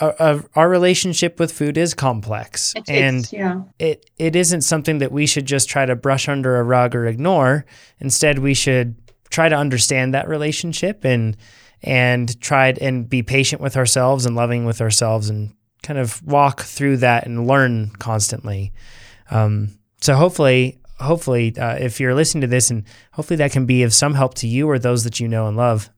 our, 0.00 0.42
our 0.54 0.68
relationship 0.68 1.38
with 1.38 1.52
food 1.52 1.76
is 1.76 1.94
complex. 1.94 2.72
It 2.76 2.88
and 2.88 3.32
yeah. 3.32 3.62
it 3.78 4.08
it 4.18 4.34
isn't 4.34 4.62
something 4.62 4.98
that 4.98 5.12
we 5.12 5.26
should 5.26 5.46
just 5.46 5.68
try 5.68 5.86
to 5.86 5.94
brush 5.94 6.28
under 6.28 6.56
a 6.56 6.62
rug 6.62 6.94
or 6.94 7.06
ignore. 7.06 7.64
Instead 7.98 8.38
we 8.38 8.54
should 8.54 8.96
try 9.30 9.48
to 9.48 9.56
understand 9.56 10.14
that 10.14 10.28
relationship 10.28 11.04
and 11.04 11.36
and 11.82 12.40
try 12.40 12.68
and 12.80 13.08
be 13.08 13.22
patient 13.22 13.60
with 13.60 13.76
ourselves 13.76 14.24
and 14.24 14.36
loving 14.36 14.64
with 14.64 14.80
ourselves 14.80 15.28
and 15.28 15.54
kind 15.82 15.98
of 15.98 16.22
walk 16.22 16.60
through 16.60 16.98
that 16.98 17.26
and 17.26 17.46
learn 17.46 17.90
constantly. 17.98 18.72
Um, 19.30 19.78
so 20.00 20.14
hopefully 20.14 20.78
hopefully 21.00 21.56
uh, 21.56 21.74
if 21.76 22.00
you're 22.00 22.14
listening 22.14 22.42
to 22.42 22.46
this 22.46 22.70
and 22.70 22.84
hopefully 23.12 23.36
that 23.36 23.52
can 23.52 23.66
be 23.66 23.82
of 23.82 23.92
some 23.92 24.14
help 24.14 24.34
to 24.34 24.46
you 24.46 24.68
or 24.68 24.78
those 24.78 25.04
that 25.04 25.20
you 25.20 25.28
know 25.28 25.48
and 25.48 25.56
love. 25.56 25.90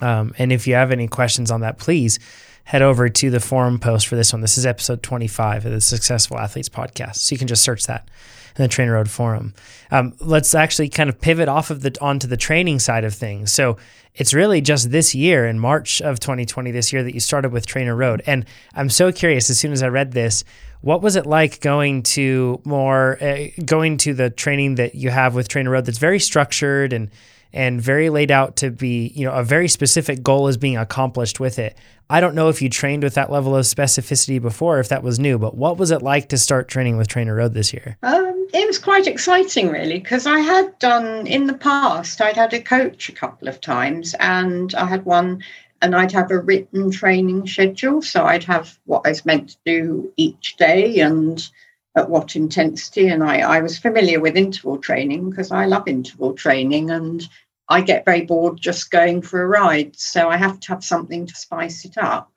Um, 0.00 0.32
and 0.38 0.50
if 0.50 0.66
you 0.66 0.74
have 0.74 0.92
any 0.92 1.08
questions 1.08 1.50
on 1.50 1.60
that 1.60 1.76
please 1.76 2.18
head 2.64 2.82
over 2.82 3.08
to 3.08 3.30
the 3.30 3.40
forum 3.40 3.78
post 3.78 4.06
for 4.06 4.16
this 4.16 4.32
one. 4.32 4.42
This 4.42 4.58
is 4.58 4.66
episode 4.66 5.02
25 5.02 5.66
of 5.66 5.72
the 5.72 5.80
Successful 5.80 6.38
Athletes 6.38 6.68
podcast. 6.68 7.16
So 7.16 7.34
you 7.34 7.38
can 7.38 7.48
just 7.48 7.62
search 7.62 7.86
that 7.86 8.08
in 8.56 8.62
the 8.62 8.68
TrainerRoad 8.68 9.08
forum. 9.08 9.54
Um, 9.90 10.14
let's 10.20 10.54
actually 10.54 10.88
kind 10.88 11.08
of 11.08 11.20
pivot 11.20 11.48
off 11.48 11.70
of 11.70 11.82
the 11.82 11.96
onto 12.00 12.26
the 12.26 12.36
training 12.36 12.78
side 12.78 13.04
of 13.04 13.14
things. 13.14 13.52
So 13.52 13.76
it's 14.14 14.34
really 14.34 14.60
just 14.60 14.90
this 14.90 15.14
year 15.14 15.46
in 15.46 15.58
March 15.58 16.00
of 16.02 16.20
2020, 16.20 16.70
this 16.70 16.92
year 16.92 17.02
that 17.02 17.14
you 17.14 17.20
started 17.20 17.52
with 17.52 17.66
TrainerRoad. 17.66 18.22
And 18.26 18.44
I'm 18.74 18.90
so 18.90 19.12
curious. 19.12 19.50
As 19.50 19.58
soon 19.58 19.72
as 19.72 19.82
I 19.82 19.88
read 19.88 20.12
this, 20.12 20.44
what 20.80 21.02
was 21.02 21.16
it 21.16 21.26
like 21.26 21.60
going 21.60 22.02
to 22.02 22.60
more 22.64 23.22
uh, 23.22 23.48
going 23.64 23.98
to 23.98 24.14
the 24.14 24.30
training 24.30 24.76
that 24.76 24.94
you 24.94 25.10
have 25.10 25.34
with 25.34 25.48
TrainerRoad? 25.48 25.84
That's 25.84 25.98
very 25.98 26.18
structured 26.18 26.92
and 26.92 27.10
and 27.52 27.80
very 27.80 28.10
laid 28.10 28.30
out 28.30 28.56
to 28.56 28.70
be, 28.70 29.12
you 29.14 29.24
know, 29.24 29.32
a 29.32 29.44
very 29.44 29.68
specific 29.68 30.22
goal 30.22 30.48
is 30.48 30.56
being 30.56 30.76
accomplished 30.76 31.40
with 31.40 31.58
it. 31.58 31.76
I 32.08 32.20
don't 32.20 32.34
know 32.34 32.48
if 32.48 32.60
you 32.60 32.68
trained 32.68 33.02
with 33.02 33.14
that 33.14 33.30
level 33.30 33.54
of 33.54 33.64
specificity 33.64 34.40
before, 34.40 34.80
if 34.80 34.88
that 34.88 35.02
was 35.02 35.18
new, 35.18 35.38
but 35.38 35.56
what 35.56 35.76
was 35.76 35.90
it 35.90 36.02
like 36.02 36.28
to 36.30 36.38
start 36.38 36.68
training 36.68 36.96
with 36.96 37.08
TrainerRoad 37.08 37.52
this 37.52 37.72
year? 37.72 37.96
Um, 38.02 38.48
it 38.52 38.66
was 38.66 38.78
quite 38.78 39.06
exciting, 39.06 39.68
really, 39.68 40.00
because 40.00 40.26
I 40.26 40.40
had 40.40 40.76
done 40.80 41.26
in 41.26 41.46
the 41.46 41.54
past, 41.54 42.20
I'd 42.20 42.36
had 42.36 42.52
a 42.52 42.60
coach 42.60 43.08
a 43.08 43.12
couple 43.12 43.46
of 43.46 43.60
times, 43.60 44.14
and 44.18 44.74
I 44.74 44.86
had 44.86 45.04
one, 45.04 45.42
and 45.82 45.94
I'd 45.94 46.12
have 46.12 46.30
a 46.32 46.38
written 46.38 46.90
training 46.90 47.46
schedule. 47.46 48.02
So 48.02 48.24
I'd 48.24 48.44
have 48.44 48.78
what 48.86 49.02
I 49.04 49.10
was 49.10 49.24
meant 49.24 49.50
to 49.50 49.56
do 49.64 50.12
each 50.16 50.56
day 50.56 50.98
and 50.98 51.48
at 51.96 52.08
what 52.08 52.36
intensity. 52.36 53.08
And 53.08 53.22
I, 53.22 53.40
I 53.40 53.60
was 53.60 53.78
familiar 53.78 54.20
with 54.20 54.36
interval 54.36 54.78
training 54.78 55.30
because 55.30 55.50
I 55.50 55.66
love 55.66 55.88
interval 55.88 56.34
training 56.34 56.90
and 56.90 57.26
I 57.68 57.80
get 57.80 58.04
very 58.04 58.22
bored 58.22 58.60
just 58.60 58.90
going 58.90 59.22
for 59.22 59.42
a 59.42 59.46
ride. 59.46 59.96
So 59.96 60.28
I 60.28 60.36
have 60.36 60.60
to 60.60 60.68
have 60.68 60.84
something 60.84 61.26
to 61.26 61.34
spice 61.34 61.84
it 61.84 61.98
up. 61.98 62.32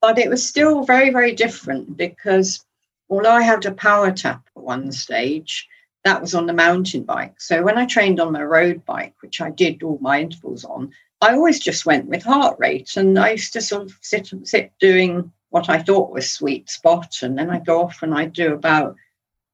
But 0.00 0.18
it 0.18 0.30
was 0.30 0.46
still 0.46 0.84
very, 0.84 1.10
very 1.10 1.32
different 1.32 1.96
because 1.96 2.64
although 3.10 3.32
I 3.32 3.42
had 3.42 3.66
a 3.66 3.72
PowerTap 3.72 4.42
at 4.56 4.62
one 4.62 4.92
stage, 4.92 5.68
that 6.04 6.20
was 6.20 6.34
on 6.34 6.46
the 6.46 6.52
mountain 6.52 7.02
bike. 7.02 7.40
So 7.40 7.62
when 7.62 7.76
I 7.76 7.86
trained 7.86 8.20
on 8.20 8.32
my 8.32 8.42
road 8.42 8.84
bike, 8.86 9.14
which 9.20 9.40
I 9.40 9.50
did 9.50 9.82
all 9.82 9.98
my 10.00 10.20
intervals 10.20 10.64
on, 10.64 10.92
I 11.20 11.32
always 11.32 11.58
just 11.58 11.84
went 11.84 12.06
with 12.06 12.22
heart 12.22 12.56
rate. 12.60 12.96
And 12.96 13.18
I 13.18 13.32
used 13.32 13.52
to 13.54 13.60
sort 13.60 13.82
of 13.82 13.98
sit 14.00 14.32
sit 14.44 14.72
doing 14.78 15.32
what 15.50 15.68
I 15.68 15.82
thought 15.82 16.12
was 16.12 16.30
sweet 16.30 16.68
spot. 16.68 17.22
And 17.22 17.38
then 17.38 17.50
I'd 17.50 17.66
go 17.66 17.82
off 17.82 18.02
and 18.02 18.14
I'd 18.14 18.32
do 18.32 18.52
about 18.52 18.96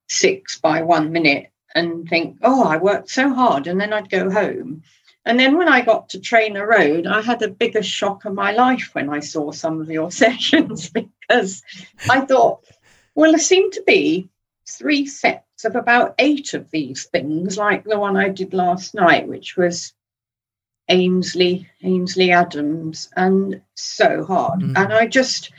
six 0.08 0.58
by 0.58 0.82
one 0.82 1.12
minute 1.12 1.50
and 1.74 2.08
think, 2.08 2.38
oh, 2.42 2.64
I 2.64 2.76
worked 2.76 3.10
so 3.10 3.32
hard. 3.32 3.66
And 3.66 3.80
then 3.80 3.92
I'd 3.92 4.10
go 4.10 4.30
home. 4.30 4.82
And 5.26 5.40
then 5.40 5.56
when 5.56 5.68
I 5.68 5.80
got 5.80 6.10
to 6.10 6.18
TrainerRoad, 6.18 7.06
I 7.06 7.22
had 7.22 7.40
the 7.40 7.48
biggest 7.48 7.88
shock 7.88 8.24
of 8.24 8.34
my 8.34 8.52
life 8.52 8.90
when 8.92 9.08
I 9.08 9.20
saw 9.20 9.52
some 9.52 9.80
of 9.80 9.90
your 9.90 10.10
sessions 10.22 10.90
because 10.90 11.62
I 12.10 12.20
thought, 12.20 12.64
well, 13.14 13.30
there 13.30 13.38
seemed 13.38 13.72
to 13.74 13.82
be 13.86 14.28
three 14.68 15.06
sets 15.06 15.64
of 15.64 15.76
about 15.76 16.14
eight 16.18 16.52
of 16.52 16.70
these 16.70 17.04
things, 17.04 17.56
like 17.56 17.84
the 17.84 17.98
one 17.98 18.16
I 18.16 18.28
did 18.28 18.52
last 18.52 18.94
night, 18.94 19.26
which 19.26 19.56
was 19.56 19.94
Ainsley, 20.88 21.68
Ainsley 21.82 22.30
Adams, 22.30 23.08
and 23.16 23.62
so 23.74 24.24
hard. 24.24 24.60
Mm-hmm. 24.60 24.76
And 24.76 24.92
I 24.92 25.06
just 25.06 25.52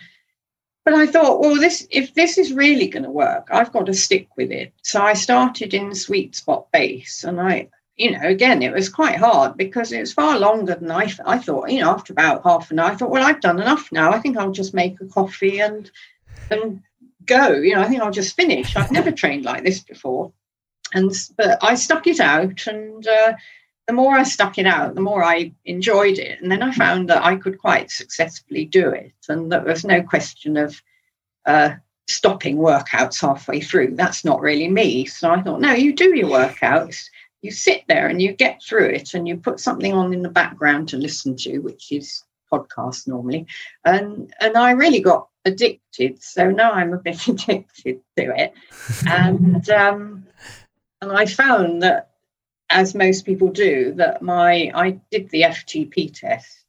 but 0.86 0.94
I 0.94 1.08
thought, 1.08 1.42
well, 1.42 1.56
this 1.56 1.88
if 1.90 2.14
this 2.14 2.38
is 2.38 2.54
really 2.54 2.88
going 2.88 3.04
to 3.04 3.10
work, 3.10 3.48
I've 3.52 3.74
got 3.74 3.88
to 3.88 3.94
stick 3.94 4.28
with 4.38 4.52
it. 4.52 4.72
So 4.84 5.02
I 5.02 5.14
started 5.14 5.74
in 5.74 5.94
sweet 5.96 6.36
spot 6.36 6.72
base, 6.72 7.24
and 7.24 7.42
I 7.42 7.70
you 7.98 8.12
know, 8.12 8.28
again, 8.28 8.62
it 8.62 8.74
was 8.74 8.90
quite 8.90 9.18
hard 9.18 9.56
because 9.56 9.92
it 9.92 10.02
was 10.02 10.14
far 10.14 10.38
longer 10.38 10.76
than 10.76 10.92
I, 10.92 11.12
I 11.26 11.40
thought. 11.40 11.72
You 11.72 11.82
know, 11.82 11.92
after 11.92 12.12
about 12.12 12.44
half 12.44 12.70
an 12.72 12.80
hour, 12.80 12.92
I 12.92 12.96
thought, 12.96 13.10
well, 13.10 13.26
I've 13.26 13.40
done 13.40 13.62
enough 13.62 13.90
now. 13.92 14.12
I 14.12 14.20
think 14.20 14.38
I'll 14.38 14.52
just 14.52 14.74
make 14.74 15.00
a 15.00 15.06
coffee 15.06 15.60
and 15.62 15.90
and 16.52 16.82
go. 17.26 17.54
You 17.54 17.76
know, 17.76 17.82
I 17.82 17.88
think 17.88 18.02
I'll 18.02 18.12
just 18.12 18.36
finish. 18.36 18.76
I've 18.76 18.92
never 18.92 19.12
trained 19.12 19.46
like 19.46 19.64
this 19.64 19.80
before, 19.80 20.34
and 20.94 21.12
but 21.38 21.58
I 21.64 21.76
stuck 21.76 22.06
it 22.06 22.20
out, 22.20 22.68
and 22.68 23.08
uh, 23.08 23.34
the 23.88 23.94
more 23.94 24.16
I 24.16 24.24
stuck 24.24 24.58
it 24.58 24.66
out, 24.66 24.96
the 24.96 25.02
more 25.02 25.24
I 25.24 25.54
enjoyed 25.66 26.18
it, 26.18 26.42
and 26.42 26.52
then 26.52 26.64
I 26.64 26.72
found 26.72 27.10
that 27.10 27.24
I 27.24 27.36
could 27.36 27.60
quite 27.60 27.92
successfully 27.92 28.66
do 28.66 28.90
it, 28.90 29.14
and 29.30 29.52
that 29.52 29.64
there 29.64 29.74
was 29.74 29.86
no 29.86 30.02
question 30.02 30.58
of. 30.58 30.82
Uh, 31.46 31.76
stopping 32.08 32.58
workouts 32.58 33.20
halfway 33.20 33.60
through 33.60 33.96
that's 33.96 34.24
not 34.24 34.40
really 34.40 34.68
me 34.68 35.06
so 35.06 35.32
i 35.32 35.42
thought 35.42 35.60
no 35.60 35.72
you 35.74 35.92
do 35.92 36.16
your 36.16 36.30
workouts 36.30 37.10
you 37.46 37.52
sit 37.52 37.84
there 37.88 38.08
and 38.08 38.22
you 38.22 38.34
get 38.34 38.62
through 38.62 38.88
it 38.88 39.14
and 39.14 39.28
you 39.28 39.38
put 39.38 39.60
something 39.60 39.94
on 39.94 40.14
in 40.14 40.24
the 40.24 40.30
background 40.30 40.90
to 40.90 40.98
listen 40.98 41.38
to, 41.38 41.60
which 41.60 41.92
is 41.92 42.24
podcast 42.52 43.08
normally. 43.08 43.46
And 43.86 44.34
and 44.42 44.58
I 44.58 44.72
really 44.72 45.00
got 45.00 45.30
addicted. 45.46 46.22
So 46.22 46.50
now 46.50 46.72
I'm 46.72 46.94
a 46.94 46.98
bit 46.98 47.28
addicted 47.28 48.02
to 48.18 48.34
it. 48.36 48.54
and 49.08 49.70
um, 49.70 50.26
and 51.02 51.12
I 51.12 51.28
found 51.28 51.84
that 51.84 52.15
as 52.76 52.94
most 52.94 53.26
people 53.26 53.48
do, 53.48 53.94
that 53.94 54.22
my 54.22 54.70
I 54.76 55.00
did 55.10 55.30
the 55.30 55.44
FTP 55.44 56.14
test 56.14 56.66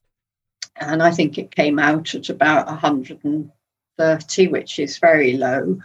and 0.77 1.03
I 1.03 1.11
think 1.11 1.37
it 1.37 1.55
came 1.55 1.81
out 1.81 2.15
at 2.15 2.29
about 2.29 2.67
130, 2.67 4.47
which 4.47 4.79
is 4.79 4.99
very 4.99 5.33
low. 5.33 5.81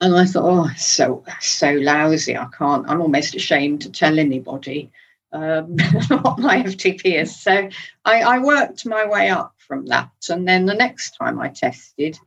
And 0.00 0.16
I 0.16 0.24
thought, 0.24 0.70
oh, 0.70 0.70
so 0.78 1.22
so 1.40 1.72
lousy. 1.72 2.34
I 2.36 2.46
can't. 2.56 2.88
I'm 2.88 3.02
almost 3.02 3.34
ashamed 3.34 3.82
to 3.82 3.90
tell 3.90 4.18
anybody 4.18 4.90
um, 5.32 5.76
what 6.08 6.38
my 6.38 6.62
FTP 6.62 7.20
is. 7.20 7.38
So 7.38 7.68
I, 8.06 8.22
I 8.22 8.38
worked 8.38 8.86
my 8.86 9.06
way 9.06 9.28
up 9.28 9.54
from 9.58 9.84
that. 9.86 10.10
And 10.30 10.48
then 10.48 10.64
the 10.64 10.74
next 10.74 11.10
time 11.16 11.38
I 11.38 11.48
tested, 11.48 12.18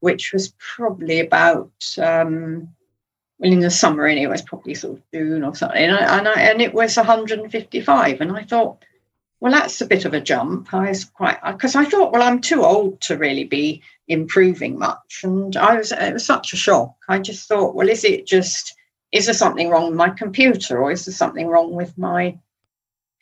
which 0.00 0.32
was 0.32 0.52
probably 0.58 1.20
about 1.20 1.70
um, 1.98 2.70
well 3.38 3.52
in 3.52 3.60
the 3.60 3.70
summer 3.70 4.06
anyway, 4.06 4.24
it 4.24 4.30
was 4.30 4.42
probably 4.42 4.74
sort 4.74 4.98
of 4.98 5.02
June 5.12 5.44
or 5.44 5.54
something, 5.54 5.82
and, 5.82 5.96
I, 5.96 6.18
and, 6.18 6.28
I, 6.28 6.40
and 6.40 6.62
it 6.62 6.74
was 6.74 6.96
155, 6.96 8.20
and 8.20 8.32
I 8.32 8.42
thought, 8.42 8.84
well, 9.40 9.52
that's 9.52 9.80
a 9.80 9.86
bit 9.86 10.04
of 10.04 10.14
a 10.14 10.20
jump. 10.20 10.74
I 10.74 10.88
was 10.88 11.04
quite 11.04 11.38
because 11.44 11.76
I 11.76 11.84
thought, 11.84 12.12
well, 12.12 12.22
I'm 12.22 12.40
too 12.40 12.64
old 12.64 13.00
to 13.02 13.16
really 13.16 13.44
be 13.44 13.82
improving 14.08 14.78
much, 14.78 15.20
and 15.22 15.56
I 15.56 15.76
was 15.76 15.92
it 15.92 16.12
was 16.12 16.26
such 16.26 16.52
a 16.52 16.56
shock. 16.56 16.94
I 17.08 17.18
just 17.18 17.46
thought, 17.46 17.74
well, 17.74 17.88
is 17.88 18.04
it 18.04 18.26
just 18.26 18.74
is 19.12 19.26
there 19.26 19.34
something 19.34 19.70
wrong 19.70 19.86
with 19.86 19.96
my 19.96 20.10
computer, 20.10 20.82
or 20.82 20.90
is 20.90 21.04
there 21.04 21.14
something 21.14 21.46
wrong 21.46 21.72
with 21.72 21.96
my 21.96 22.36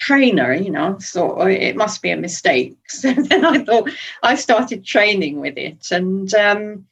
trainer? 0.01 0.55
You 0.55 0.71
know, 0.71 0.99
so 0.99 1.39
oh, 1.39 1.47
it 1.47 1.77
must 1.77 2.01
be 2.03 2.11
a 2.11 2.17
mistake. 2.17 2.77
So 2.89 3.13
then 3.13 3.45
I 3.45 3.63
thought 3.63 3.91
I 4.23 4.37
started 4.37 4.85
training 4.85 5.41
with 5.41 5.59
it, 5.59 5.91
and 5.91 6.33
um, 6.35 6.87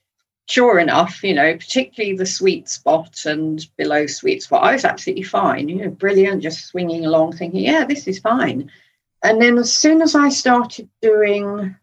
sure 0.48 0.78
enough, 0.78 1.22
you 1.22 1.34
know, 1.34 1.54
particularly 1.54 2.16
the 2.16 2.26
sweet 2.26 2.68
spot 2.68 3.24
and 3.24 3.66
below 3.76 4.06
sweet 4.06 4.42
spot, 4.42 4.64
I 4.64 4.72
was 4.72 4.84
absolutely 4.84 5.24
fine. 5.24 5.68
You 5.68 5.76
know, 5.76 5.90
brilliant, 5.90 6.42
just 6.42 6.66
swinging 6.66 7.06
along, 7.06 7.32
thinking, 7.32 7.64
yeah, 7.64 7.84
this 7.84 8.06
is 8.06 8.18
fine 8.18 8.70
and 9.24 9.40
then 9.40 9.56
as 9.56 9.72
soon 9.72 10.02
as 10.02 10.14
I 10.14 10.28
started 10.28 10.88
doing 11.00 11.74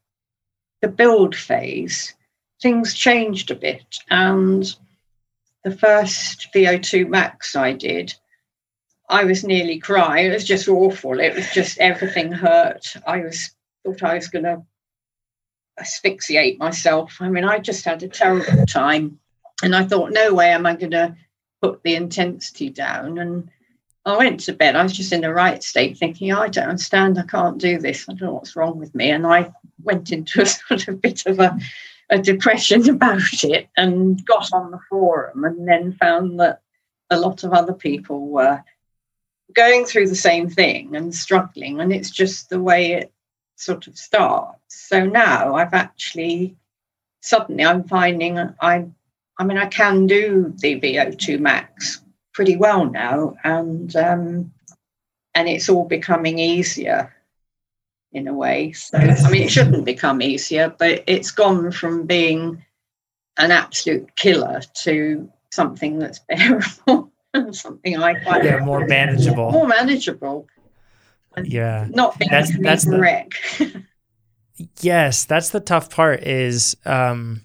the 0.82 0.88
build 0.88 1.36
phase, 1.36 2.14
things 2.62 2.94
changed 2.94 3.50
a 3.50 3.56
bit. 3.56 3.98
And 4.12 4.64
the 5.64 5.76
first 5.76 6.50
VO2 6.54 7.10
max 7.10 7.56
I 7.56 7.74
did, 7.74 8.14
I 9.10 9.24
was 9.24 9.44
nearly 9.44 9.80
crying. 9.80 10.28
It 10.28 10.34
was 10.34 10.46
just 10.46 10.70
awful. 10.70 11.20
It 11.20 11.34
was 11.34 11.52
just 11.52 11.80
everything 11.80 12.32
hurt. 12.32 12.86
I 13.08 13.22
was 13.22 13.56
thought 13.84 14.04
I 14.04 14.14
was 14.14 14.28
going 14.28 14.46
to 14.46 14.62
asphyxiate 15.80 16.60
myself. 16.60 17.18
I 17.20 17.30
mean, 17.30 17.46
I 17.46 17.60
just 17.60 17.86
had 17.86 18.04
a 18.04 18.08
terrible 18.08 18.66
time. 18.68 19.20
And 19.64 19.76
I 19.76 19.84
thought, 19.84 20.12
no 20.12 20.34
way 20.34 20.52
am 20.52 20.66
I 20.66 20.76
going 20.76 20.92
to 20.92 21.16
put 21.62 21.84
the 21.84 21.96
intensity 21.96 22.70
down. 22.70 23.18
And 23.20 23.50
I 24.06 24.18
went 24.18 24.40
to 24.42 24.54
bed. 24.54 24.76
I 24.76 24.84
was 24.84 24.94
just 24.94 25.14
in 25.14 25.22
the 25.22 25.34
right 25.34 25.62
state, 25.62 25.98
thinking, 25.98 26.34
I 26.34 26.48
don't 26.48 26.70
understand. 26.70 27.20
I 27.20 27.24
can't 27.24 27.60
do 27.60 27.78
this. 27.78 28.10
I 28.10 28.14
don't 28.14 28.22
know 28.22 28.34
what's 28.34 28.56
wrong 28.56 28.80
with 28.80 28.96
me. 28.96 29.12
And 29.12 29.28
I 29.28 29.52
went 29.84 30.12
into 30.12 30.42
a 30.42 30.46
sort 30.48 30.88
of 30.88 31.02
bit 31.02 31.26
of 31.28 31.40
a, 31.40 31.58
a 32.10 32.20
depression 32.20 32.90
about 32.96 33.44
it 33.44 33.70
and 33.78 34.24
got 34.26 34.52
on 34.54 34.72
the 34.72 34.80
forum 34.90 35.44
and 35.44 35.68
then 35.68 35.94
found 35.94 36.40
that 36.40 36.62
a 37.12 37.20
lot 37.20 37.44
of 37.44 37.54
other 37.54 37.74
people 37.74 38.28
were 38.28 38.64
going 39.54 39.86
through 39.86 40.08
the 40.08 40.16
same 40.16 40.50
thing 40.50 40.96
and 40.96 41.14
struggling. 41.14 41.80
And 41.80 41.94
it's 41.94 42.10
just 42.10 42.50
the 42.50 42.62
way 42.62 42.94
it 42.94 43.14
sort 43.62 43.88
of 43.88 43.98
starts. 43.98 44.60
So 44.68 45.06
now 45.06 45.56
I've 45.56 45.74
actually 45.74 46.56
suddenly 47.22 47.64
I'm 47.64 47.84
finding 47.84 48.38
I 48.40 48.88
I 49.38 49.44
mean 49.44 49.58
I 49.58 49.68
can 49.68 50.08
do 50.08 50.54
the 50.58 50.80
VO2 50.80 51.40
max 51.40 52.02
pretty 52.34 52.56
well 52.56 52.86
now, 52.86 53.36
and 53.44 53.96
um, 53.96 54.52
and 55.36 55.48
it's 55.48 55.70
all 55.70 55.86
becoming 55.86 56.40
easier 56.40 57.14
in 58.12 58.28
a 58.28 58.34
way. 58.34 58.72
So 58.74 58.98
I 58.98 59.30
mean, 59.30 59.44
it 59.44 59.52
shouldn't 59.52 59.86
become 59.86 60.22
easier, 60.22 60.74
but 60.78 61.04
it's 61.08 61.32
gone 61.32 61.72
from 61.72 62.06
being 62.06 62.64
an 63.38 63.52
absolute 63.52 64.16
killer 64.16 64.62
to 64.84 65.30
something 65.52 66.00
that's 66.00 66.20
bearable 66.20 67.12
something 67.52 67.98
I 67.98 68.16
quite 68.16 68.44
yeah 68.44 68.60
more 68.60 68.86
manageable, 68.86 69.52
more 69.52 69.68
manageable. 69.68 70.48
Yeah, 71.44 71.88
not 71.90 72.18
being 72.20 72.30
that's 72.30 72.52
that's 72.60 72.86
the 72.86 73.00
wreck. 73.00 73.32
yes, 74.82 75.26
that's 75.26 75.50
the 75.50 75.60
tough 75.60 75.90
part. 75.90 76.24
Is 76.24 76.76
um, 76.86 77.42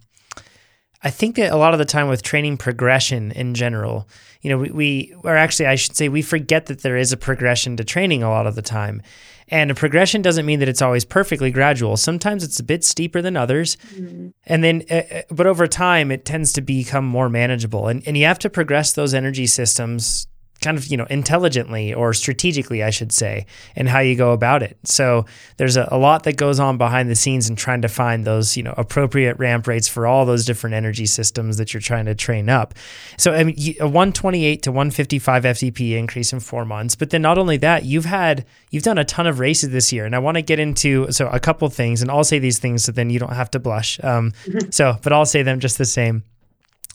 I 1.03 1.11
think 1.11 1.37
that 1.37 1.53
a 1.53 1.57
lot 1.57 1.73
of 1.73 1.79
the 1.79 1.85
time 1.85 2.09
with 2.09 2.23
training 2.23 2.57
progression 2.57 3.31
in 3.33 3.55
general, 3.55 4.09
you 4.43 4.51
know, 4.51 4.59
we, 4.59 4.71
we 4.71 5.15
or 5.23 5.37
actually 5.37 5.67
I 5.67 5.77
should 5.77 5.97
say 5.97 6.09
we 6.09 6.23
forget 6.23 6.67
that 6.67 6.83
there 6.83 6.97
is 6.97 7.13
a 7.13 7.17
progression 7.17 7.77
to 7.77 7.85
training 7.85 8.23
a 8.23 8.31
lot 8.31 8.47
of 8.47 8.55
the 8.55 8.63
time. 8.63 9.03
And 9.49 9.71
a 9.71 9.75
progression 9.77 10.23
doesn't 10.23 10.45
mean 10.45 10.59
that 10.59 10.69
it's 10.69 10.83
always 10.83 11.05
perfectly 11.05 11.53
gradual. 11.53 11.97
Sometimes 11.97 12.43
it's 12.43 12.59
a 12.59 12.65
bit 12.65 12.83
steeper 12.83 13.23
than 13.23 13.37
others. 13.37 13.77
Mm-hmm. 13.95 14.29
And 14.45 14.65
then, 14.65 14.83
uh, 14.91 14.95
uh 14.95 15.23
but 15.31 15.47
over 15.47 15.69
time, 15.69 16.11
it 16.11 16.25
tends 16.25 16.53
to 16.55 16.61
become 16.61 17.07
more 17.07 17.29
manageable. 17.29 17.87
And, 17.87 18.03
and 18.09 18.17
you 18.17 18.25
have 18.25 18.41
to 18.41 18.51
progress 18.51 18.93
those 18.93 19.15
energy 19.15 19.47
systems 19.47 20.27
kind 20.61 20.79
of 20.79 20.87
you 20.87 20.97
know 20.97 21.07
intelligently 21.11 21.93
or 21.93 22.13
strategically 22.15 22.83
i 22.83 22.91
should 22.91 23.13
say 23.13 23.47
and 23.75 23.89
how 23.89 24.01
you 24.01 24.17
go 24.17 24.33
about 24.33 24.63
it. 24.63 24.77
So 24.85 25.27
there's 25.57 25.77
a, 25.77 25.89
a, 25.91 25.99
lot 25.99 26.23
that 26.25 26.37
goes 26.37 26.61
on 26.61 26.79
behind 26.79 27.11
the 27.11 27.15
scenes 27.15 27.49
in 27.49 27.57
trying 27.57 27.83
to 27.83 27.89
find 27.89 28.25
those 28.25 28.57
you 28.57 28.63
know 28.63 28.75
appropriate 28.77 29.39
ramp 29.39 29.67
rates 29.67 29.89
for 29.89 30.07
all 30.07 30.25
those 30.25 30.45
different 30.45 30.75
energy 30.75 31.07
systems 31.07 31.57
that 31.57 31.75
you're 31.75 31.81
trying 31.81 32.07
to 32.07 32.15
train 32.15 32.49
up. 32.49 32.75
So 33.19 33.33
i 33.33 33.45
mean 33.45 33.57
a 33.81 33.85
128 33.85 34.63
to 34.63 34.73
155 34.73 35.43
ftp 35.43 35.93
increase 35.93 36.33
in 36.33 36.41
four 36.41 36.65
months 36.65 36.95
but 36.95 37.11
then 37.11 37.23
not 37.23 37.39
only 37.39 37.57
that 37.59 37.85
you've 37.85 38.05
had 38.05 38.45
you've 38.71 38.83
done 38.83 38.99
a 38.99 39.05
ton 39.05 39.27
of 39.27 39.39
races 39.39 39.71
this 39.71 39.93
year. 39.93 40.05
And 40.05 40.15
i 40.15 40.19
want 40.19 40.37
to 40.37 40.43
get 40.43 40.59
into 40.59 41.11
so 41.11 41.29
a 41.29 41.41
couple 41.41 41.69
things 41.69 42.03
and 42.03 42.11
i'll 42.11 42.25
say 42.25 42.39
these 42.39 42.59
things 42.59 42.85
so 42.85 42.93
then 42.93 43.11
you 43.11 43.19
don't 43.19 43.33
have 43.33 43.51
to 43.53 43.59
blush. 43.59 44.03
Um, 44.03 44.33
so 44.71 44.99
but 45.03 45.13
i'll 45.13 45.27
say 45.27 45.43
them 45.43 45.61
just 45.61 45.79
the 45.79 45.85
same 45.85 46.23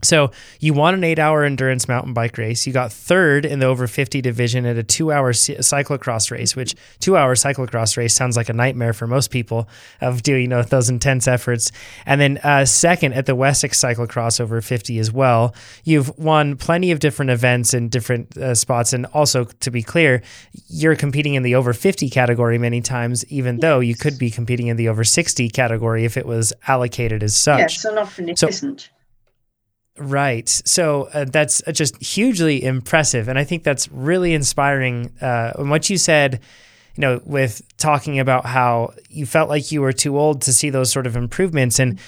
so 0.03 0.31
you 0.59 0.73
won 0.73 0.93
an 0.93 1.03
eight-hour 1.03 1.43
endurance 1.43 1.87
mountain 1.87 2.13
bike 2.13 2.37
race. 2.37 2.67
You 2.67 2.73
got 2.73 2.91
third 2.91 3.45
in 3.45 3.59
the 3.59 3.65
over 3.65 3.87
50 3.87 4.21
division 4.21 4.65
at 4.65 4.77
a 4.77 4.83
two-hour 4.83 5.31
cyclocross 5.33 6.31
race, 6.31 6.55
which 6.55 6.75
two-hour 6.99 7.35
cyclocross 7.35 7.97
race 7.97 8.13
sounds 8.13 8.35
like 8.35 8.49
a 8.49 8.53
nightmare 8.53 8.93
for 8.93 9.07
most 9.07 9.31
people 9.31 9.67
of 10.01 10.23
doing 10.23 10.41
you 10.41 10.47
know 10.47 10.63
those 10.63 10.89
intense 10.89 11.27
efforts. 11.27 11.71
And 12.05 12.19
then 12.19 12.39
uh, 12.39 12.65
second 12.65 13.13
at 13.13 13.25
the 13.25 13.35
Wessex 13.35 13.79
cyclocross 13.79 14.39
over 14.39 14.61
50 14.61 14.99
as 14.99 15.11
well. 15.11 15.55
You've 15.83 16.17
won 16.17 16.57
plenty 16.57 16.91
of 16.91 16.99
different 16.99 17.31
events 17.31 17.73
in 17.73 17.89
different 17.89 18.35
uh, 18.37 18.55
spots, 18.55 18.93
and 18.93 19.05
also 19.07 19.45
to 19.45 19.71
be 19.71 19.83
clear, 19.83 20.21
you're 20.67 20.95
competing 20.95 21.35
in 21.35 21.43
the 21.43 21.55
over 21.55 21.73
50 21.73 22.09
category 22.09 22.57
many 22.57 22.81
times, 22.81 23.25
even 23.25 23.55
yes. 23.55 23.61
though 23.61 23.79
you 23.79 23.95
could 23.95 24.17
be 24.17 24.29
competing 24.29 24.67
in 24.67 24.77
the 24.77 24.89
over 24.89 25.03
60 25.03 25.49
category 25.49 26.05
if 26.05 26.17
it 26.17 26.25
was 26.25 26.53
allocated 26.67 27.23
as 27.23 27.35
such. 27.35 27.59
Yes, 27.59 27.85
and 27.85 27.99
often 27.99 28.29
it 28.29 28.39
so, 28.39 28.47
not 28.47 28.89
Right. 29.97 30.47
So 30.47 31.09
uh, 31.13 31.25
that's 31.25 31.61
just 31.73 32.01
hugely 32.01 32.63
impressive. 32.63 33.27
And 33.27 33.37
I 33.37 33.43
think 33.43 33.63
that's 33.63 33.89
really 33.89 34.33
inspiring. 34.33 35.11
Uh, 35.21 35.51
and 35.57 35.69
what 35.69 35.89
you 35.89 35.97
said, 35.97 36.39
you 36.95 37.01
know, 37.01 37.21
with 37.25 37.61
talking 37.77 38.19
about 38.19 38.45
how 38.45 38.93
you 39.09 39.25
felt 39.25 39.49
like 39.49 39.71
you 39.71 39.81
were 39.81 39.93
too 39.93 40.17
old 40.17 40.41
to 40.43 40.53
see 40.53 40.69
those 40.69 40.91
sort 40.91 41.07
of 41.07 41.15
improvements 41.15 41.79
and 41.79 41.99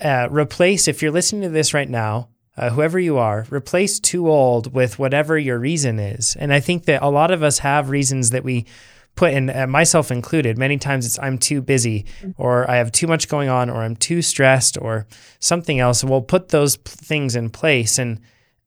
uh, 0.00 0.28
replace, 0.30 0.88
if 0.88 1.02
you're 1.02 1.12
listening 1.12 1.42
to 1.42 1.48
this 1.48 1.74
right 1.74 1.90
now, 1.90 2.28
uh, 2.56 2.70
whoever 2.70 2.98
you 2.98 3.18
are, 3.18 3.46
replace 3.50 3.98
too 3.98 4.28
old 4.28 4.72
with 4.74 4.98
whatever 4.98 5.38
your 5.38 5.58
reason 5.58 5.98
is. 5.98 6.36
And 6.36 6.52
I 6.52 6.60
think 6.60 6.84
that 6.84 7.02
a 7.02 7.08
lot 7.08 7.30
of 7.30 7.42
us 7.42 7.60
have 7.60 7.88
reasons 7.88 8.30
that 8.30 8.44
we 8.44 8.66
put 9.14 9.32
in 9.32 9.50
uh, 9.50 9.66
myself 9.66 10.10
included 10.10 10.56
many 10.56 10.78
times 10.78 11.04
it's 11.04 11.18
i'm 11.18 11.36
too 11.38 11.60
busy 11.60 12.06
or 12.36 12.70
i 12.70 12.76
have 12.76 12.90
too 12.90 13.06
much 13.06 13.28
going 13.28 13.48
on 13.48 13.68
or 13.68 13.82
i'm 13.82 13.96
too 13.96 14.22
stressed 14.22 14.78
or 14.80 15.06
something 15.38 15.78
else 15.78 16.02
we'll 16.02 16.22
put 16.22 16.48
those 16.48 16.76
things 16.76 17.36
in 17.36 17.50
place 17.50 17.98
and 17.98 18.20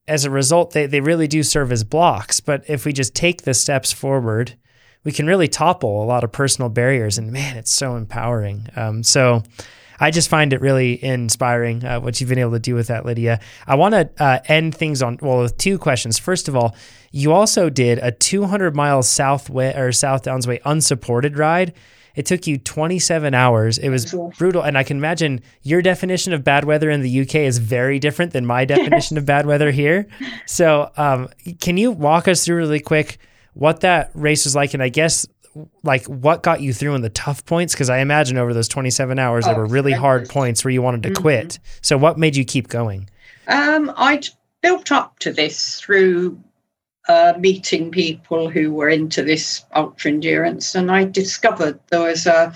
as 0.07 0.25
a 0.25 0.29
result, 0.29 0.71
they, 0.71 0.85
they 0.85 1.01
really 1.01 1.27
do 1.27 1.43
serve 1.43 1.71
as 1.71 1.83
blocks. 1.83 2.39
But 2.39 2.63
if 2.67 2.85
we 2.85 2.93
just 2.93 3.15
take 3.15 3.41
the 3.41 3.53
steps 3.53 3.91
forward, 3.91 4.55
we 5.03 5.11
can 5.11 5.25
really 5.25 5.47
topple 5.47 6.03
a 6.03 6.05
lot 6.05 6.23
of 6.23 6.31
personal 6.31 6.69
barriers. 6.69 7.17
And 7.17 7.31
man, 7.31 7.57
it's 7.57 7.73
so 7.73 7.95
empowering. 7.95 8.67
Um, 8.75 9.03
so 9.03 9.43
I 9.99 10.11
just 10.11 10.29
find 10.29 10.53
it 10.53 10.61
really 10.61 11.03
inspiring 11.03 11.83
uh, 11.83 11.99
what 11.99 12.19
you've 12.19 12.29
been 12.29 12.39
able 12.39 12.51
to 12.51 12.59
do 12.59 12.75
with 12.75 12.87
that, 12.87 13.05
Lydia. 13.05 13.39
I 13.65 13.75
want 13.75 13.93
to 13.93 14.09
uh, 14.23 14.39
end 14.45 14.75
things 14.75 15.01
on 15.01 15.19
well 15.21 15.39
with 15.39 15.57
two 15.57 15.77
questions. 15.77 16.19
First 16.19 16.47
of 16.47 16.55
all, 16.55 16.75
you 17.11 17.31
also 17.31 17.69
did 17.69 17.99
a 17.99 18.11
200 18.11 18.75
miles 18.75 19.09
south 19.09 19.49
way 19.49 19.73
or 19.73 19.91
south 19.91 20.23
downs 20.23 20.47
way 20.47 20.59
unsupported 20.65 21.37
ride. 21.37 21.73
It 22.15 22.25
took 22.25 22.47
you 22.47 22.57
27 22.57 23.33
hours. 23.33 23.77
It 23.77 23.89
was 23.89 24.13
brutal. 24.37 24.61
And 24.61 24.77
I 24.77 24.83
can 24.83 24.97
imagine 24.97 25.41
your 25.63 25.81
definition 25.81 26.33
of 26.33 26.43
bad 26.43 26.63
weather 26.63 26.89
in 26.89 27.01
the 27.01 27.21
UK 27.21 27.35
is 27.35 27.57
very 27.57 27.99
different 27.99 28.31
than 28.31 28.45
my 28.45 28.63
definition 28.65 29.17
of 29.17 29.25
bad 29.25 29.45
weather 29.45 29.71
here. 29.71 30.07
So, 30.45 30.91
um, 30.95 31.29
can 31.59 31.77
you 31.77 31.91
walk 31.91 32.27
us 32.27 32.45
through 32.45 32.57
really 32.57 32.79
quick 32.79 33.17
what 33.53 33.81
that 33.81 34.11
race 34.13 34.45
was 34.45 34.55
like? 34.55 34.73
And 34.73 34.81
I 34.81 34.89
guess, 34.89 35.27
like, 35.83 36.05
what 36.05 36.43
got 36.43 36.61
you 36.61 36.73
through 36.73 36.95
in 36.95 37.01
the 37.01 37.09
tough 37.09 37.45
points? 37.45 37.73
Because 37.73 37.89
I 37.89 37.99
imagine 37.99 38.37
over 38.37 38.53
those 38.53 38.67
27 38.67 39.17
hours, 39.19 39.45
oh, 39.45 39.49
there 39.49 39.57
were 39.57 39.65
really 39.65 39.93
hard 39.93 40.29
points 40.29 40.63
where 40.63 40.71
you 40.71 40.81
wanted 40.81 41.03
to 41.03 41.09
mm-hmm. 41.09 41.21
quit. 41.21 41.59
So, 41.81 41.97
what 41.97 42.17
made 42.17 42.35
you 42.35 42.45
keep 42.45 42.67
going? 42.67 43.09
Um, 43.47 43.93
I'd 43.95 44.27
built 44.61 44.91
up 44.91 45.19
to 45.19 45.31
this 45.31 45.79
through 45.79 46.41
uh, 47.07 47.33
meeting 47.37 47.91
people 47.91 48.49
who 48.49 48.73
were 48.73 48.89
into 48.89 49.23
this 49.23 49.63
ultra 49.75 50.11
endurance, 50.11 50.75
and 50.75 50.91
I 50.91 51.05
discovered 51.05 51.79
there 51.89 52.01
was 52.01 52.25
a 52.25 52.53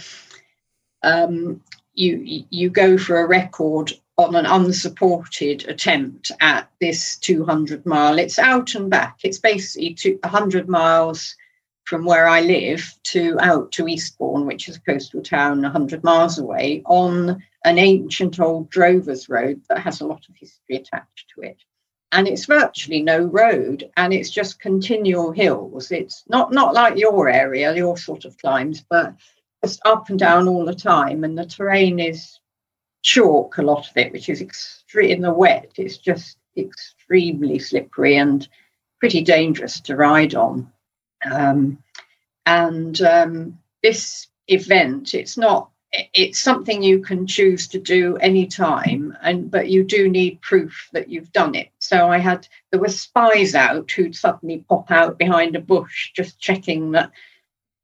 um, 1.04 1.62
you 1.94 2.46
you 2.50 2.70
go 2.70 2.98
for 2.98 3.20
a 3.20 3.28
record 3.28 3.94
on 4.18 4.36
an 4.36 4.46
unsupported 4.46 5.66
attempt 5.70 6.32
at 6.42 6.70
this 6.82 7.18
200 7.18 7.86
mile. 7.86 8.20
It's 8.20 8.38
out 8.38 8.76
and 8.76 8.90
back. 8.90 9.20
It's 9.24 9.40
basically 9.40 9.94
two, 9.94 10.20
100 10.24 10.68
miles 10.68 11.36
from 11.90 12.06
where 12.06 12.30
I 12.30 12.42
live 12.42 12.94
to 13.06 13.36
out 13.40 13.72
to 13.72 13.88
Eastbourne, 13.88 14.46
which 14.46 14.70
is 14.70 14.76
a 14.76 14.82
coastal 14.82 15.24
town 15.24 15.64
100 15.64 16.04
miles 16.04 16.38
away, 16.38 16.84
on 16.86 17.44
an 17.66 17.80
ancient 17.80 18.40
old 18.40 18.70
drovers 18.70 19.28
road 19.28 19.60
that 19.70 19.80
has 19.80 20.00
a 20.00 20.06
lot 20.06 20.24
of 20.30 20.36
history 20.36 20.76
attached 20.76 21.26
to 21.34 21.42
it. 21.42 21.58
And 22.12 22.28
it's 22.28 22.46
virtually 22.46 23.02
no 23.02 23.24
road 23.24 23.90
and 23.98 24.14
it's 24.14 24.30
just 24.30 24.60
continual 24.60 25.32
hills. 25.32 25.92
It's 25.92 26.24
not 26.30 26.54
not 26.54 26.76
like 26.76 26.96
your 26.96 27.28
area 27.28 27.76
your 27.76 27.98
sort 27.98 28.24
of 28.24 28.38
climbs 28.38 28.86
but 28.88 29.16
just 29.64 29.82
up 29.84 30.10
and 30.10 30.20
down 30.20 30.48
all 30.48 30.66
the 30.66 30.76
time 30.76 31.24
and 31.24 31.36
the 31.36 31.46
terrain 31.46 32.00
is 32.00 32.40
chalk 33.02 33.58
a 33.58 33.64
lot 33.64 33.90
of 33.90 33.98
it 33.98 34.12
which 34.12 34.30
is 34.30 34.42
extreme 34.42 35.12
in 35.12 35.22
the 35.22 35.34
wet 35.34 35.72
it's 35.78 35.98
just 35.98 36.38
extremely 36.58 37.60
slippery 37.60 38.18
and 38.18 38.48
pretty 39.00 39.22
dangerous 39.22 39.80
to 39.80 39.96
ride 39.96 40.36
on 40.36 40.72
um, 41.30 41.82
and 42.46 43.02
um, 43.02 43.60
this 43.84 44.28
event 44.48 45.14
it's 45.14 45.38
not 45.38 45.70
it's 45.92 46.40
something 46.40 46.84
you 46.84 47.00
can 47.00 47.26
choose 47.26 47.68
to 47.68 47.80
do 47.80 48.16
anytime 48.18 49.16
and 49.22 49.50
but 49.50 49.70
you 49.70 49.84
do 49.84 50.08
need 50.08 50.42
proof 50.42 50.90
that 50.94 51.10
you've 51.10 51.32
done 51.32 51.56
it. 51.56 51.70
So 51.80 52.10
i 52.10 52.18
had 52.18 52.48
there 52.72 52.80
were 52.80 52.90
spies 52.90 53.56
out 53.56 53.90
who'd 53.92 54.16
suddenly 54.16 54.66
pop 54.70 54.92
out 54.92 55.18
behind 55.18 55.56
a 55.56 55.62
bush 55.62 56.12
just 56.16 56.40
checking 56.40 56.92
that 56.92 57.12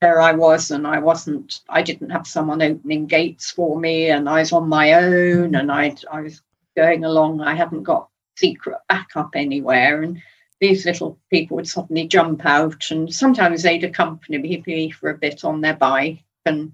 there 0.02 0.22
i 0.22 0.34
was 0.34 0.72
and 0.72 0.86
i 0.86 1.00
wasn't 1.00 1.62
i 1.70 1.82
didn't 1.82 2.10
have 2.10 2.28
someone 2.28 2.62
opening 2.62 3.06
gates 3.08 3.50
for 3.50 3.80
me 3.80 4.10
and 4.10 4.28
i 4.28 4.40
was 4.40 4.52
on 4.52 4.68
my 4.68 4.94
own 4.94 5.56
and 5.56 5.72
i 5.72 5.96
i 6.12 6.22
was 6.22 6.42
going 6.76 7.04
along. 7.04 7.42
I 7.42 7.56
hadn't 7.56 7.84
got 7.84 8.10
secret 8.36 8.78
backup 8.90 9.32
anywhere 9.36 10.02
and 10.02 10.22
these 10.60 10.86
little 10.86 11.20
people 11.30 11.56
would 11.58 11.68
suddenly 11.68 12.08
jump 12.08 12.45
out 12.45 12.89
and 12.91 13.14
sometimes 13.14 13.64
they'd 13.64 13.84
accompany 13.84 14.62
me 14.66 14.89
for 14.91 15.10
a 15.10 15.18
bit 15.18 15.43
on 15.43 15.62
their 15.62 15.76
bike 15.76 16.24
and 16.45 16.72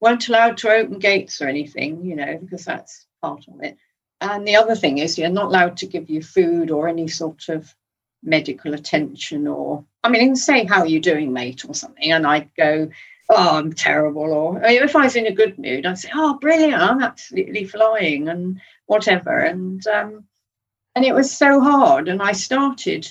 weren't 0.00 0.28
allowed 0.28 0.58
to 0.58 0.70
open 0.70 0.98
gates 0.98 1.40
or 1.40 1.48
anything, 1.48 2.04
you 2.04 2.16
know, 2.16 2.36
because 2.38 2.64
that's 2.64 3.06
part 3.22 3.44
of 3.48 3.62
it. 3.62 3.76
And 4.20 4.46
the 4.46 4.56
other 4.56 4.74
thing 4.74 4.98
is, 4.98 5.16
you're 5.18 5.28
not 5.28 5.46
allowed 5.46 5.76
to 5.78 5.86
give 5.86 6.10
you 6.10 6.22
food 6.22 6.70
or 6.70 6.88
any 6.88 7.08
sort 7.08 7.48
of 7.48 7.74
medical 8.22 8.74
attention 8.74 9.46
or, 9.46 9.84
I 10.04 10.08
mean, 10.08 10.36
say, 10.36 10.64
How 10.64 10.80
are 10.80 10.86
you 10.86 11.00
doing, 11.00 11.32
mate? 11.32 11.64
or 11.64 11.74
something. 11.74 12.12
And 12.12 12.26
I'd 12.26 12.54
go, 12.56 12.88
Oh, 13.28 13.58
I'm 13.58 13.72
terrible. 13.72 14.32
Or 14.32 14.60
if 14.62 14.94
I 14.94 15.04
was 15.04 15.16
in 15.16 15.26
a 15.26 15.34
good 15.34 15.58
mood, 15.58 15.86
I'd 15.86 15.98
say, 15.98 16.10
Oh, 16.14 16.38
brilliant. 16.38 16.80
I'm 16.80 17.02
absolutely 17.02 17.64
flying 17.64 18.28
and 18.28 18.60
whatever. 18.86 19.38
And, 19.38 19.84
um, 19.86 20.24
and 20.94 21.04
it 21.04 21.14
was 21.14 21.36
so 21.36 21.60
hard. 21.60 22.08
And 22.08 22.22
I 22.22 22.32
started, 22.32 23.08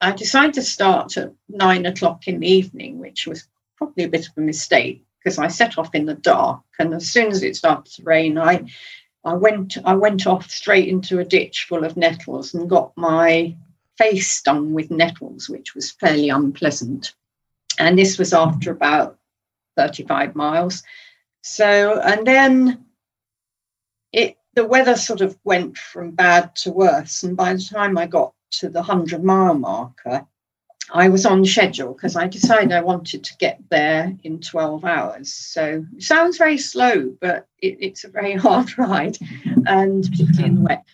I 0.00 0.12
decided 0.12 0.54
to 0.54 0.62
start 0.62 1.16
at 1.16 1.32
nine 1.48 1.86
o'clock 1.86 2.28
in 2.28 2.40
the 2.40 2.48
evening, 2.48 2.98
which 2.98 3.26
was 3.26 3.46
probably 3.76 4.04
a 4.04 4.08
bit 4.08 4.28
of 4.28 4.32
a 4.36 4.40
mistake 4.40 5.04
because 5.18 5.38
I 5.38 5.48
set 5.48 5.78
off 5.78 5.94
in 5.94 6.06
the 6.06 6.14
dark, 6.14 6.60
and 6.78 6.94
as 6.94 7.10
soon 7.10 7.28
as 7.28 7.42
it 7.42 7.56
started 7.56 7.92
to 7.94 8.02
rain, 8.02 8.38
I 8.38 8.66
I 9.24 9.34
went 9.34 9.76
I 9.84 9.94
went 9.94 10.26
off 10.26 10.50
straight 10.50 10.88
into 10.88 11.18
a 11.18 11.24
ditch 11.24 11.66
full 11.68 11.84
of 11.84 11.96
nettles 11.96 12.54
and 12.54 12.70
got 12.70 12.96
my 12.96 13.56
face 13.96 14.30
stung 14.30 14.72
with 14.72 14.90
nettles, 14.90 15.48
which 15.48 15.74
was 15.74 15.90
fairly 15.90 16.28
unpleasant. 16.28 17.14
And 17.78 17.98
this 17.98 18.18
was 18.18 18.32
after 18.32 18.70
about 18.70 19.18
35 19.76 20.34
miles. 20.34 20.82
So 21.42 22.00
and 22.00 22.26
then 22.26 22.84
the 24.58 24.64
weather 24.64 24.96
sort 24.96 25.20
of 25.20 25.38
went 25.44 25.78
from 25.78 26.10
bad 26.10 26.56
to 26.56 26.72
worse. 26.72 27.22
And 27.22 27.36
by 27.36 27.54
the 27.54 27.62
time 27.62 27.96
I 27.96 28.08
got 28.08 28.34
to 28.58 28.68
the 28.68 28.80
100 28.80 29.22
mile 29.22 29.54
marker, 29.54 30.26
I 30.92 31.10
was 31.10 31.24
on 31.24 31.44
schedule 31.44 31.92
because 31.92 32.16
I 32.16 32.26
decided 32.26 32.72
I 32.72 32.80
wanted 32.80 33.22
to 33.22 33.36
get 33.36 33.60
there 33.70 34.16
in 34.24 34.40
12 34.40 34.84
hours. 34.84 35.32
So 35.32 35.84
it 35.96 36.02
sounds 36.02 36.38
very 36.38 36.58
slow, 36.58 37.14
but 37.20 37.46
it, 37.62 37.76
it's 37.78 38.02
a 38.02 38.08
very 38.08 38.32
hard 38.46 38.76
ride, 38.76 39.16
and 39.66 40.02
particularly 40.02 40.48
in 40.48 40.54
the 40.56 40.62
wet. 40.62 40.84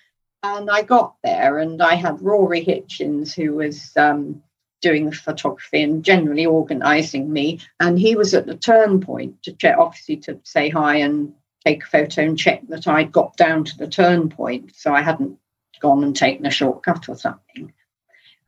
And 0.42 0.70
I 0.70 0.82
got 0.82 1.14
there, 1.24 1.56
and 1.58 1.80
I 1.80 1.94
had 1.94 2.20
Rory 2.20 2.62
Hitchens, 2.62 3.34
who 3.34 3.54
was 3.54 3.92
um, 3.96 4.42
doing 4.82 5.06
the 5.06 5.12
photography 5.12 5.82
and 5.82 6.04
generally 6.04 6.44
organising 6.44 7.32
me. 7.32 7.60
And 7.80 7.98
he 7.98 8.14
was 8.14 8.34
at 8.34 8.44
the 8.44 8.56
turn 8.56 9.00
point 9.00 9.42
to 9.44 9.54
check, 9.54 9.78
obviously, 9.78 10.18
to 10.18 10.38
say 10.44 10.68
hi 10.68 10.96
and 10.96 11.32
take 11.64 11.84
a 11.84 11.86
photo 11.86 12.22
and 12.22 12.38
check 12.38 12.62
that 12.68 12.86
I'd 12.86 13.12
got 13.12 13.36
down 13.36 13.64
to 13.64 13.76
the 13.76 13.88
turn 13.88 14.28
point. 14.28 14.74
So 14.74 14.94
I 14.94 15.02
hadn't 15.02 15.38
gone 15.80 16.04
and 16.04 16.14
taken 16.14 16.46
a 16.46 16.50
shortcut 16.50 17.08
or 17.08 17.16
something 17.16 17.72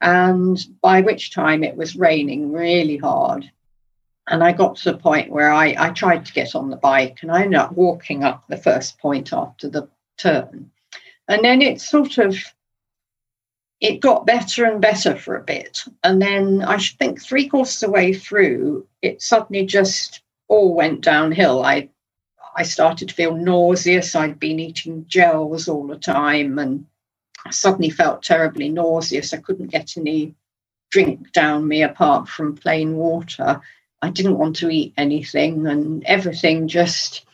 and 0.00 0.58
by 0.82 1.00
which 1.00 1.32
time 1.32 1.64
it 1.64 1.76
was 1.76 1.96
raining 1.96 2.52
really 2.52 2.96
hard. 2.96 3.50
And 4.28 4.42
I 4.42 4.52
got 4.52 4.76
to 4.76 4.92
the 4.92 4.98
point 4.98 5.30
where 5.30 5.52
I, 5.52 5.74
I 5.78 5.90
tried 5.90 6.26
to 6.26 6.32
get 6.32 6.54
on 6.54 6.70
the 6.70 6.76
bike 6.76 7.18
and 7.22 7.30
I 7.30 7.42
ended 7.42 7.60
up 7.60 7.72
walking 7.72 8.24
up 8.24 8.44
the 8.48 8.56
first 8.56 8.98
point 8.98 9.32
after 9.32 9.68
the 9.68 9.88
turn. 10.18 10.70
And 11.28 11.44
then 11.44 11.62
it 11.62 11.80
sort 11.80 12.18
of 12.18 12.36
it 13.80 14.00
got 14.00 14.26
better 14.26 14.64
and 14.64 14.80
better 14.80 15.16
for 15.16 15.36
a 15.36 15.44
bit. 15.44 15.84
And 16.02 16.20
then 16.20 16.62
I 16.62 16.78
should 16.78 16.98
think 16.98 17.20
three 17.20 17.48
quarters 17.48 17.82
of 17.82 17.88
the 17.88 17.92
way 17.92 18.14
through, 18.14 18.86
it 19.02 19.20
suddenly 19.20 19.66
just 19.66 20.22
all 20.48 20.74
went 20.74 21.02
downhill. 21.02 21.62
I 21.62 21.90
I 22.56 22.62
started 22.62 23.08
to 23.08 23.14
feel 23.14 23.34
nauseous. 23.34 24.14
I'd 24.14 24.40
been 24.40 24.58
eating 24.58 25.04
gels 25.06 25.68
all 25.68 25.86
the 25.86 25.98
time 25.98 26.58
and 26.58 26.86
I 27.46 27.50
suddenly 27.50 27.90
felt 27.90 28.22
terribly 28.22 28.68
nauseous. 28.68 29.32
I 29.32 29.36
couldn't 29.36 29.68
get 29.68 29.96
any 29.96 30.34
drink 30.90 31.32
down 31.32 31.68
me 31.68 31.82
apart 31.82 32.28
from 32.28 32.56
plain 32.56 32.96
water. 32.96 33.60
I 34.02 34.10
didn't 34.10 34.38
want 34.38 34.56
to 34.56 34.70
eat 34.70 34.94
anything, 34.96 35.66
and 35.66 36.04
everything 36.04 36.68
just 36.68 37.24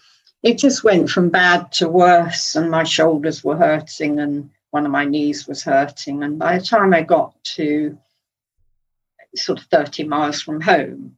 it 0.42 0.58
just 0.58 0.84
went 0.84 1.08
from 1.08 1.30
bad 1.30 1.72
to 1.72 1.88
worse. 1.88 2.56
And 2.56 2.70
my 2.70 2.84
shoulders 2.84 3.42
were 3.42 3.56
hurting, 3.56 4.20
and 4.20 4.50
one 4.70 4.84
of 4.84 4.92
my 4.92 5.04
knees 5.04 5.46
was 5.46 5.62
hurting. 5.62 6.22
And 6.22 6.38
by 6.38 6.58
the 6.58 6.64
time 6.64 6.92
I 6.92 7.02
got 7.02 7.32
to 7.56 7.98
sort 9.34 9.60
of 9.60 9.66
30 9.66 10.04
miles 10.04 10.42
from 10.42 10.60
home, 10.60 11.16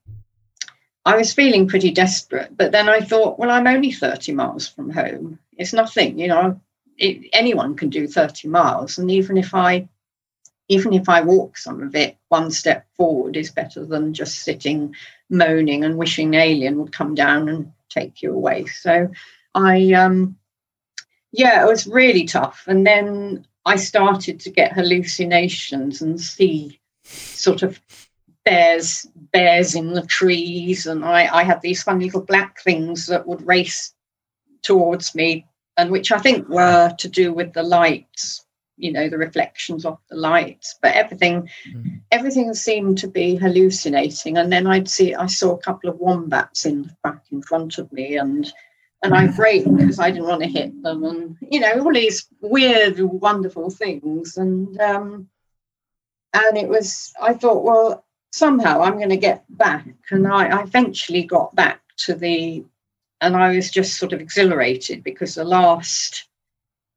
I 1.04 1.16
was 1.16 1.34
feeling 1.34 1.68
pretty 1.68 1.90
desperate. 1.90 2.56
But 2.56 2.72
then 2.72 2.88
I 2.88 3.00
thought, 3.00 3.38
well, 3.38 3.50
I'm 3.50 3.66
only 3.66 3.92
30 3.92 4.32
miles 4.32 4.66
from 4.66 4.90
home. 4.90 5.38
It's 5.58 5.72
nothing, 5.72 6.18
you 6.18 6.28
know, 6.28 6.60
it, 6.98 7.28
anyone 7.32 7.76
can 7.76 7.90
do 7.90 8.06
30 8.06 8.48
miles 8.48 8.98
and 8.98 9.10
even 9.10 9.36
if 9.36 9.54
i 9.54 9.88
even 10.68 10.92
if 10.92 11.08
i 11.08 11.20
walk 11.20 11.56
some 11.56 11.82
of 11.82 11.94
it 11.94 12.16
one 12.28 12.50
step 12.50 12.86
forward 12.96 13.36
is 13.36 13.50
better 13.50 13.84
than 13.84 14.14
just 14.14 14.40
sitting 14.40 14.94
moaning 15.30 15.84
and 15.84 15.98
wishing 15.98 16.34
an 16.34 16.40
alien 16.40 16.78
would 16.78 16.92
come 16.92 17.14
down 17.14 17.48
and 17.48 17.72
take 17.88 18.22
you 18.22 18.32
away 18.32 18.64
so 18.66 19.08
i 19.54 19.92
um 19.92 20.36
yeah 21.32 21.62
it 21.64 21.68
was 21.68 21.86
really 21.86 22.24
tough 22.24 22.64
and 22.66 22.86
then 22.86 23.44
i 23.66 23.76
started 23.76 24.38
to 24.40 24.50
get 24.50 24.72
hallucinations 24.72 26.00
and 26.00 26.20
see 26.20 26.80
sort 27.04 27.62
of 27.62 27.80
bears 28.44 29.06
bears 29.32 29.74
in 29.74 29.92
the 29.92 30.02
trees 30.02 30.86
and 30.86 31.04
i 31.04 31.26
i 31.34 31.42
had 31.42 31.60
these 31.62 31.82
funny 31.82 32.06
little 32.06 32.22
black 32.22 32.60
things 32.60 33.06
that 33.06 33.26
would 33.26 33.46
race 33.46 33.94
towards 34.62 35.14
me 35.14 35.46
and 35.76 35.90
which 35.90 36.12
I 36.12 36.18
think 36.18 36.48
were 36.48 36.94
to 36.98 37.08
do 37.08 37.32
with 37.32 37.52
the 37.52 37.62
lights 37.62 38.44
you 38.76 38.90
know 38.92 39.08
the 39.08 39.18
reflections 39.18 39.84
of 39.84 39.98
the 40.10 40.16
lights 40.16 40.76
but 40.82 40.94
everything 40.94 41.48
mm. 41.68 42.00
everything 42.10 42.52
seemed 42.54 42.98
to 42.98 43.06
be 43.06 43.36
hallucinating 43.36 44.36
and 44.36 44.52
then 44.52 44.66
i'd 44.66 44.88
see 44.88 45.14
i 45.14 45.26
saw 45.26 45.52
a 45.52 45.58
couple 45.58 45.88
of 45.88 45.98
wombats 45.98 46.66
in 46.66 46.90
back 47.04 47.22
in 47.30 47.40
front 47.40 47.78
of 47.78 47.92
me 47.92 48.16
and 48.16 48.52
and 49.04 49.14
i 49.14 49.28
braked 49.28 49.72
because 49.76 50.00
i 50.00 50.10
didn't 50.10 50.26
want 50.26 50.42
to 50.42 50.48
hit 50.48 50.82
them 50.82 51.04
and 51.04 51.36
you 51.52 51.60
know 51.60 51.72
all 51.84 51.92
these 51.92 52.26
weird 52.40 52.98
wonderful 52.98 53.70
things 53.70 54.36
and 54.36 54.80
um 54.80 55.28
and 56.32 56.58
it 56.58 56.68
was 56.68 57.12
i 57.22 57.32
thought 57.32 57.62
well 57.62 58.03
somehow 58.34 58.82
i'm 58.82 58.96
going 58.96 59.08
to 59.08 59.16
get 59.16 59.44
back 59.48 59.86
and 60.10 60.26
I, 60.26 60.46
I 60.46 60.62
eventually 60.62 61.24
got 61.24 61.54
back 61.54 61.80
to 61.98 62.14
the 62.14 62.64
and 63.20 63.36
i 63.36 63.54
was 63.54 63.70
just 63.70 63.98
sort 63.98 64.12
of 64.12 64.20
exhilarated 64.20 65.04
because 65.04 65.34
the 65.34 65.44
last 65.44 66.28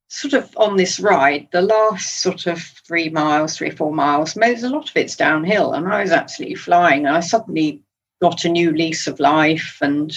sort 0.09 0.33
of 0.33 0.55
on 0.57 0.77
this 0.77 0.99
ride, 0.99 1.47
the 1.51 1.61
last 1.61 2.21
sort 2.21 2.47
of 2.47 2.61
three 2.61 3.09
miles, 3.09 3.57
three, 3.57 3.71
four 3.71 3.93
miles, 3.93 4.35
most 4.35 4.63
a 4.63 4.69
lot 4.69 4.89
of 4.89 4.95
it's 4.95 5.15
downhill. 5.15 5.73
And 5.73 5.87
I 5.87 6.01
was 6.01 6.11
absolutely 6.11 6.55
flying. 6.55 7.05
And 7.05 7.15
I 7.15 7.19
suddenly 7.19 7.83
got 8.21 8.45
a 8.45 8.49
new 8.49 8.71
lease 8.71 9.07
of 9.07 9.19
life 9.19 9.77
and, 9.81 10.13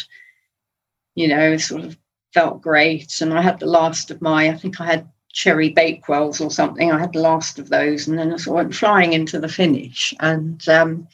you 1.15 1.29
know, 1.29 1.57
sort 1.57 1.85
of 1.85 1.99
felt 2.33 2.63
great. 2.63 3.21
And 3.21 3.35
I 3.35 3.43
had 3.43 3.59
the 3.59 3.67
last 3.67 4.11
of 4.11 4.23
my, 4.23 4.49
I 4.49 4.55
think 4.55 4.81
I 4.81 4.87
had 4.87 5.09
cherry 5.33 5.71
bakewells 5.71 6.41
or 6.41 6.51
something. 6.51 6.91
I 6.91 6.99
had 6.99 7.13
the 7.13 7.21
last 7.21 7.59
of 7.59 7.69
those. 7.69 8.09
And 8.09 8.19
then 8.19 8.33
I 8.33 8.37
sort 8.37 8.61
of 8.61 8.67
went 8.67 8.75
flying 8.75 9.13
into 9.13 9.39
the 9.39 9.49
finish 9.49 10.15
and 10.21 10.67
um, 10.69 11.09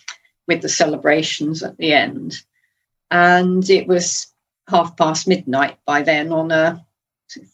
with 0.46 0.62
the 0.62 0.68
celebrations 0.68 1.62
at 1.62 1.76
the 1.76 1.92
end. 1.92 2.36
And 3.10 3.68
it 3.68 3.86
was 3.86 4.28
half 4.68 4.96
past 4.96 5.28
midnight 5.28 5.78
by 5.84 6.02
then 6.02 6.32
on 6.32 6.50
a 6.50 6.82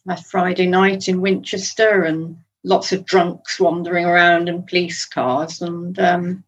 a 0.07 0.23
Friday 0.23 0.67
night 0.67 1.09
in 1.09 1.23
Winchester 1.23 2.03
and 2.03 2.37
lots 2.63 2.93
of 2.93 3.07
drunks 3.07 3.59
wandering 3.59 4.05
around 4.05 4.49
and 4.49 4.67
police 4.67 5.07
cars 5.07 5.63
and 5.63 5.99
um, 5.99 6.45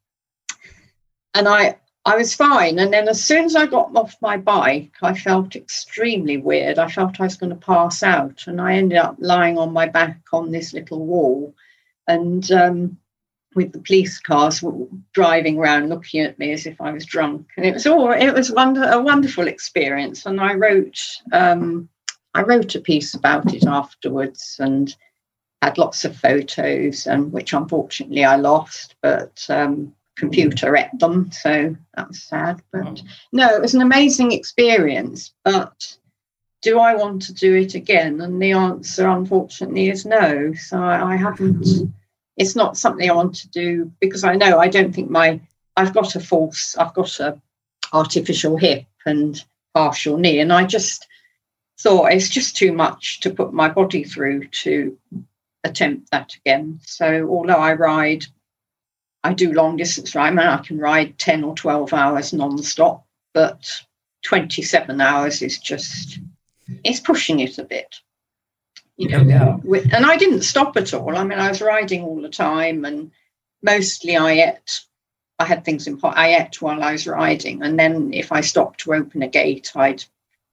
and 1.33 1.49
I 1.49 1.79
I 2.07 2.17
was 2.17 2.35
fine. 2.35 2.79
And 2.79 2.93
then 2.93 3.09
as 3.09 3.25
soon 3.25 3.45
as 3.47 3.57
I 3.57 3.67
got 3.67 3.97
off 3.97 4.15
my 4.21 4.37
bike 4.37 4.93
I 5.03 5.15
felt 5.15 5.57
extremely 5.57 6.37
weird. 6.37 6.79
I 6.79 6.89
felt 6.89 7.21
I 7.21 7.25
was 7.25 7.37
going 7.37 7.51
to 7.51 7.57
pass 7.57 8.03
out. 8.03 8.47
And 8.47 8.61
I 8.61 8.75
ended 8.75 8.99
up 8.99 9.17
lying 9.19 9.59
on 9.59 9.73
my 9.73 9.87
back 9.87 10.21
on 10.33 10.51
this 10.51 10.75
little 10.75 11.05
wall. 11.05 11.55
And 12.07 12.51
um, 12.53 12.99
with 13.55 13.73
the 13.73 13.79
police 13.79 14.19
cars 14.19 14.63
driving 15.13 15.59
around 15.59 15.89
looking 15.89 16.21
at 16.21 16.39
me 16.39 16.53
as 16.53 16.67
if 16.67 16.81
I 16.81 16.93
was 16.93 17.07
drunk. 17.07 17.47
And 17.57 17.65
it 17.65 17.73
was 17.73 17.87
all 17.87 18.13
it 18.13 18.33
was 18.33 18.51
wonder, 18.51 18.85
a 18.85 19.01
wonderful 19.01 19.49
experience. 19.49 20.27
And 20.27 20.41
I 20.41 20.55
wrote 20.55 21.01
um, 21.33 21.89
I 22.35 22.43
wrote 22.43 22.75
a 22.75 22.81
piece 22.81 23.15
about 23.15 23.55
it 23.55 23.65
afterwards 23.65 24.57
and 24.59 24.95
had 25.63 25.79
lots 25.79 26.05
of 26.05 26.17
photos, 26.17 27.07
um, 27.07 27.31
which 27.31 27.53
unfortunately 27.53 28.25
I 28.25 28.37
lost, 28.37 28.97
but 29.01 29.47
um, 29.49 29.95
computer 30.17 30.77
at 30.77 30.99
them, 30.99 31.31
so 31.33 31.77
that 31.95 32.09
was 32.09 32.23
sad. 32.23 32.63
But 32.73 32.87
oh. 32.87 32.97
no, 33.33 33.49
it 33.55 33.61
was 33.61 33.75
an 33.75 33.83
amazing 33.83 34.33
experience. 34.33 35.33
But 35.45 35.97
do 36.63 36.79
I 36.79 36.95
want 36.95 37.23
to 37.23 37.35
do 37.35 37.55
it 37.55 37.75
again? 37.75 38.21
And 38.21 38.41
the 38.41 38.53
answer, 38.53 39.09
unfortunately, 39.09 39.91
is 39.91 40.07
no. 40.07 40.53
So 40.55 40.83
I, 40.83 41.15
I 41.15 41.17
haven't. 41.17 41.67
It's 42.37 42.57
not 42.57 42.77
something 42.77 43.09
I 43.09 43.15
want 43.15 43.35
to 43.37 43.49
do 43.51 43.93
because 44.01 44.25
I 44.25 44.35
know 44.35 44.59
I 44.59 44.69
don't 44.69 44.93
think 44.93 45.11
my 45.11 45.41
I've 45.77 45.95
got 45.95 46.17
a 46.17 46.21
false, 46.21 46.77
I've 46.77 46.95
got 46.95 47.21
a 47.21 47.41
artificial 47.93 48.57
hip 48.57 48.85
and 49.07 49.43
partial 49.75 50.17
knee, 50.17 50.41
and 50.41 50.53
I 50.53 50.65
just 50.65 51.07
thought 51.81 52.13
it's 52.13 52.29
just 52.29 52.57
too 52.57 52.73
much 52.73 53.21
to 53.21 53.31
put 53.31 53.53
my 53.53 53.69
body 53.69 54.05
through 54.05 54.47
to 54.49 54.97
attempt 55.65 56.11
that 56.11 56.35
again. 56.37 56.81
So 56.83 57.29
although 57.29 57.55
I 57.55 57.75
ride, 57.75 58.25
I 59.25 59.33
do 59.33 59.53
long 59.53 59.77
distance 59.77 60.15
ride, 60.15 60.39
I 60.39 60.59
can 60.59 60.79
ride 60.79 61.19
10 61.19 61.43
or 61.43 61.55
12 61.55 61.93
hours 61.93 62.33
non-stop, 62.33 63.05
but 63.33 63.69
27 64.25 65.01
hours 65.01 65.43
is 65.43 65.59
just, 65.59 66.21
it's 66.85 67.01
pushing 67.01 67.41
it 67.41 67.59
a 67.59 67.65
bit. 67.65 67.97
You 68.97 69.09
know, 69.09 69.23
yeah. 69.23 69.57
with, 69.65 69.93
and 69.93 70.07
I 70.07 70.17
didn't 70.17 70.43
stop 70.43 70.77
at 70.77 70.95
all. 70.95 71.17
I 71.17 71.25
mean, 71.25 71.41
I 71.41 71.49
was 71.49 71.61
riding 71.61 72.05
all 72.05 72.23
the 72.23 72.29
time 72.29 72.85
and 72.85 73.11
mostly 73.63 74.17
I 74.17 74.33
ate 74.33 74.85
I 75.39 75.45
had 75.45 75.65
things 75.65 75.87
in 75.87 75.99
pot. 75.99 76.17
I 76.17 76.37
ate 76.37 76.63
while 76.63 76.83
I 76.83 76.93
was 76.93 77.07
riding, 77.07 77.63
and 77.63 77.79
then 77.79 78.13
if 78.13 78.31
I 78.31 78.41
stopped 78.41 78.81
to 78.81 78.95
open 78.95 79.23
a 79.23 79.29
gate, 79.29 79.73
I'd 79.75 80.05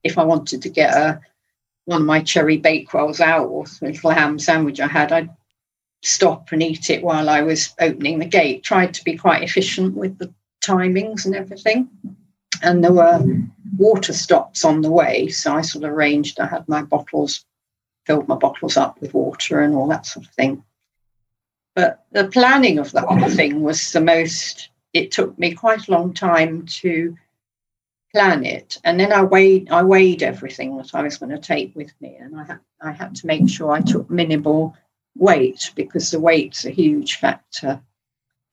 if 0.03 0.17
I 0.17 0.23
wanted 0.23 0.63
to 0.63 0.69
get 0.69 0.95
a 0.95 1.21
one 1.85 2.01
of 2.01 2.07
my 2.07 2.21
cherry 2.21 2.59
bakewells 2.59 3.19
out 3.19 3.47
or 3.47 3.65
a 3.81 3.85
little 3.85 4.11
ham 4.11 4.39
sandwich 4.39 4.79
I 4.79 4.87
had, 4.87 5.11
I'd 5.11 5.29
stop 6.01 6.51
and 6.51 6.63
eat 6.63 6.89
it 6.89 7.03
while 7.03 7.29
I 7.29 7.41
was 7.41 7.73
opening 7.79 8.19
the 8.19 8.25
gate. 8.25 8.63
Tried 8.63 8.93
to 8.95 9.03
be 9.03 9.17
quite 9.17 9.43
efficient 9.43 9.95
with 9.95 10.17
the 10.17 10.33
timings 10.63 11.25
and 11.25 11.35
everything. 11.35 11.89
And 12.61 12.83
there 12.83 12.93
were 12.93 13.23
water 13.77 14.13
stops 14.13 14.63
on 14.65 14.81
the 14.81 14.91
way, 14.91 15.27
so 15.29 15.53
I 15.53 15.61
sort 15.61 15.83
of 15.83 15.91
arranged. 15.91 16.39
I 16.39 16.47
had 16.47 16.67
my 16.67 16.81
bottles, 16.83 17.45
filled 18.05 18.27
my 18.27 18.35
bottles 18.35 18.77
up 18.77 19.01
with 19.01 19.13
water 19.13 19.61
and 19.61 19.75
all 19.75 19.87
that 19.87 20.05
sort 20.05 20.25
of 20.25 20.33
thing. 20.33 20.63
But 21.75 22.05
the 22.11 22.27
planning 22.27 22.79
of 22.79 22.91
the 22.91 23.01
whole 23.01 23.29
thing 23.29 23.61
was 23.61 23.91
the 23.91 24.01
most. 24.01 24.69
It 24.93 25.11
took 25.11 25.37
me 25.39 25.53
quite 25.53 25.87
a 25.87 25.91
long 25.91 26.13
time 26.13 26.65
to 26.65 27.15
plan 28.11 28.45
it 28.45 28.77
and 28.83 28.99
then 28.99 29.13
i 29.13 29.21
weighed 29.21 29.69
i 29.69 29.81
weighed 29.81 30.21
everything 30.21 30.75
that 30.75 30.93
i 30.93 31.01
was 31.01 31.17
going 31.17 31.29
to 31.29 31.37
take 31.37 31.73
with 31.75 31.93
me 32.01 32.17
and 32.19 32.37
i 32.37 32.43
had 32.43 32.59
i 32.81 32.91
had 32.91 33.15
to 33.15 33.25
make 33.25 33.47
sure 33.47 33.71
i 33.71 33.79
took 33.79 34.09
minimal 34.09 34.75
weight 35.15 35.71
because 35.75 36.11
the 36.11 36.19
weight's 36.19 36.65
a 36.65 36.71
huge 36.71 37.15
factor. 37.15 37.81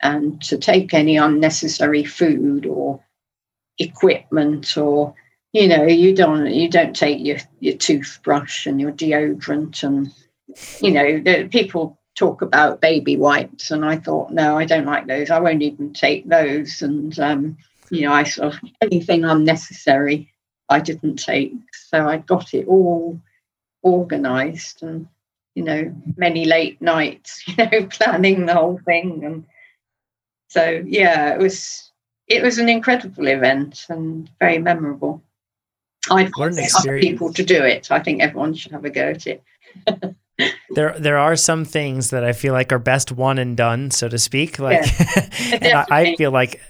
And 0.01 0.41
to 0.43 0.59
take 0.59 0.95
any 0.95 1.17
unnecessary 1.17 2.05
food 2.05 2.67
or 2.67 3.05
equipment 3.79 4.77
or 4.77 5.15
you 5.53 5.69
know 5.69 5.85
you 5.85 6.15
don't 6.15 6.47
you 6.47 6.69
don't 6.69 6.95
take 6.95 7.25
your 7.25 7.39
your 7.61 7.77
toothbrush 7.77 8.67
and 8.67 8.81
your 8.81 8.91
deodorant 8.91 9.83
and 9.85 10.13
you 10.81 10.91
know 10.91 11.21
the, 11.21 11.49
people 11.49 11.99
talk 12.17 12.43
about 12.43 12.81
baby 12.81 13.17
wipes 13.17 13.71
and 13.71 13.85
i 13.85 13.97
thought 13.97 14.33
no 14.33 14.59
i 14.59 14.65
don't 14.65 14.87
like 14.87 15.07
those. 15.07 15.31
I 15.31 15.39
won't 15.39 15.63
even 15.63 15.93
take 15.93 16.29
those. 16.29 16.83
And 16.83 17.17
um, 17.19 17.57
you 17.91 18.03
know, 18.03 18.13
I 18.13 18.25
sort 18.25 18.55
of 18.55 18.61
anything 18.81 19.25
unnecessary 19.25 20.33
I 20.69 20.81
didn't 20.81 21.17
take. 21.17 21.55
So 21.73 22.07
I 22.07 22.19
got 22.19 22.53
it 22.55 22.67
all 22.67 23.21
organized 23.83 24.83
and, 24.83 25.09
you 25.59 25.65
know, 25.65 25.93
many 26.17 26.45
late 26.45 26.81
nights, 26.81 27.43
you 27.49 27.57
know, 27.57 27.87
planning 27.87 28.47
the 28.47 28.55
whole 28.55 28.79
thing. 28.85 29.25
And 29.25 29.45
so, 30.47 30.85
yeah, 30.87 31.35
it 31.35 31.41
was, 31.41 31.91
it 32.29 32.45
was 32.45 32.59
an 32.59 32.69
incredible 32.69 33.27
event 33.27 33.85
and 33.89 34.31
very 34.39 34.59
memorable. 34.59 35.21
I'd 36.13 36.31
other 36.39 37.01
people 37.01 37.33
to 37.33 37.43
do 37.43 37.61
it. 37.65 37.91
I 37.91 37.99
think 37.99 38.23
everyone 38.23 38.55
should 38.55 38.71
have 38.71 38.85
a 38.85 38.91
go 38.91 39.11
at 39.11 39.27
it. 39.27 39.43
there 40.71 40.97
there 40.99 41.19
are 41.19 41.35
some 41.35 41.65
things 41.65 42.11
that 42.11 42.25
I 42.25 42.33
feel 42.33 42.53
like 42.53 42.73
are 42.73 42.79
best 42.79 43.11
one 43.11 43.37
and 43.37 43.57
done, 43.57 43.91
so 43.91 44.09
to 44.09 44.17
speak. 44.17 44.59
Like, 44.59 44.87
yeah, 45.61 45.85
I, 45.91 46.01
I, 46.03 46.17
feel 46.17 46.31
like 46.31 46.63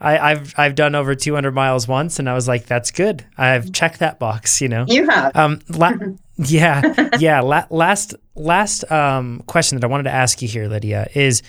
I, 0.00 0.28
have 0.28 0.54
I've 0.56 0.74
done 0.74 0.94
over 0.94 1.14
200 1.16 1.52
miles 1.52 1.88
once, 1.88 2.20
and 2.20 2.28
I 2.28 2.34
was 2.34 2.46
like, 2.46 2.66
"That's 2.66 2.92
good. 2.92 3.24
I've 3.36 3.72
checked 3.72 3.98
that 3.98 4.20
box." 4.20 4.60
You 4.60 4.68
know, 4.68 4.84
you 4.86 5.08
have. 5.08 5.34
Um, 5.34 5.60
la- 5.70 5.96
yeah, 6.36 7.10
yeah. 7.18 7.40
La- 7.40 7.66
last 7.70 8.14
last 8.34 8.90
um, 8.90 9.42
question 9.46 9.78
that 9.78 9.84
I 9.84 9.88
wanted 9.88 10.04
to 10.04 10.12
ask 10.12 10.42
you 10.42 10.48
here, 10.48 10.68
Lydia, 10.68 11.08
is 11.14 11.42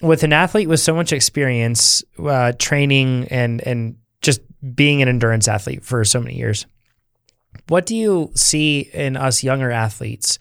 with 0.00 0.22
an 0.22 0.32
athlete 0.32 0.68
with 0.68 0.80
so 0.80 0.94
much 0.94 1.12
experience, 1.12 2.02
uh, 2.18 2.52
training 2.58 3.28
and 3.30 3.60
and 3.66 3.96
just 4.22 4.40
being 4.74 5.02
an 5.02 5.08
endurance 5.08 5.48
athlete 5.48 5.84
for 5.84 6.04
so 6.04 6.20
many 6.20 6.36
years, 6.36 6.66
what 7.68 7.86
do 7.86 7.96
you 7.96 8.30
see 8.34 8.90
in 8.92 9.16
us 9.16 9.42
younger 9.42 9.70
athletes? 9.70 10.38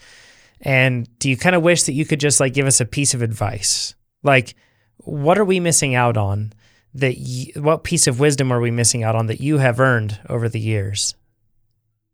And 0.61 1.07
do 1.19 1.30
you 1.30 1.36
kind 1.36 1.55
of 1.55 1.61
wish 1.61 1.84
that 1.84 1.93
you 1.93 2.05
could 2.05 2.19
just 2.19 2.39
like 2.39 2.53
give 2.53 2.65
us 2.67 2.80
a 2.80 2.86
piece 2.86 3.13
of 3.13 3.21
advice? 3.21 3.95
Like, 4.24 4.55
what 4.97 5.38
are 5.38 5.43
we 5.43 5.59
missing 5.59 5.93
out 5.93 6.15
on? 6.15 6.53
that 6.95 7.15
y- 7.17 7.59
what 7.59 7.84
piece 7.84 8.07
of 8.07 8.19
wisdom 8.19 8.51
are 8.51 8.59
we 8.59 8.71
missing 8.71 9.03
out 9.03 9.15
on 9.15 9.28
that 9.28 9.41
you 9.41 9.57
have 9.57 9.80
earned 9.80 10.19
over 10.30 10.47
the 10.47 10.59
years? 10.59 11.15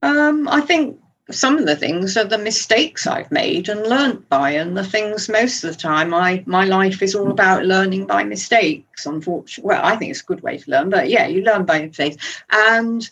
Um, 0.01 0.47
I 0.47 0.61
think 0.61 0.97
some 1.31 1.57
of 1.57 1.65
the 1.65 1.75
things 1.75 2.17
are 2.17 2.25
the 2.25 2.37
mistakes 2.37 3.05
I've 3.05 3.31
made 3.31 3.69
and 3.69 3.87
learnt 3.87 4.27
by, 4.29 4.51
and 4.51 4.75
the 4.75 4.83
things 4.83 5.29
most 5.29 5.63
of 5.63 5.71
the 5.71 5.77
time 5.77 6.13
I 6.13 6.43
my 6.45 6.65
life 6.65 7.01
is 7.01 7.15
all 7.15 7.27
mm. 7.27 7.31
about 7.31 7.65
learning 7.65 8.07
by 8.07 8.23
mistakes. 8.23 9.05
Unfortunately, 9.05 9.67
well, 9.67 9.83
I 9.83 9.95
think 9.95 10.11
it's 10.11 10.21
a 10.21 10.25
good 10.25 10.41
way 10.41 10.57
to 10.57 10.71
learn, 10.71 10.89
but 10.89 11.09
yeah, 11.09 11.27
you 11.27 11.41
learn 11.43 11.65
by 11.65 11.81
mistakes. 11.81 12.43
And 12.49 13.09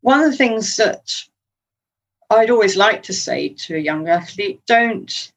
one 0.00 0.20
of 0.20 0.30
the 0.30 0.36
things 0.36 0.76
that 0.76 1.22
I'd 2.30 2.50
always 2.50 2.76
like 2.76 3.04
to 3.04 3.12
say 3.12 3.50
to 3.50 3.76
a 3.76 3.80
young 3.80 4.08
athlete: 4.08 4.62
don't 4.66 5.32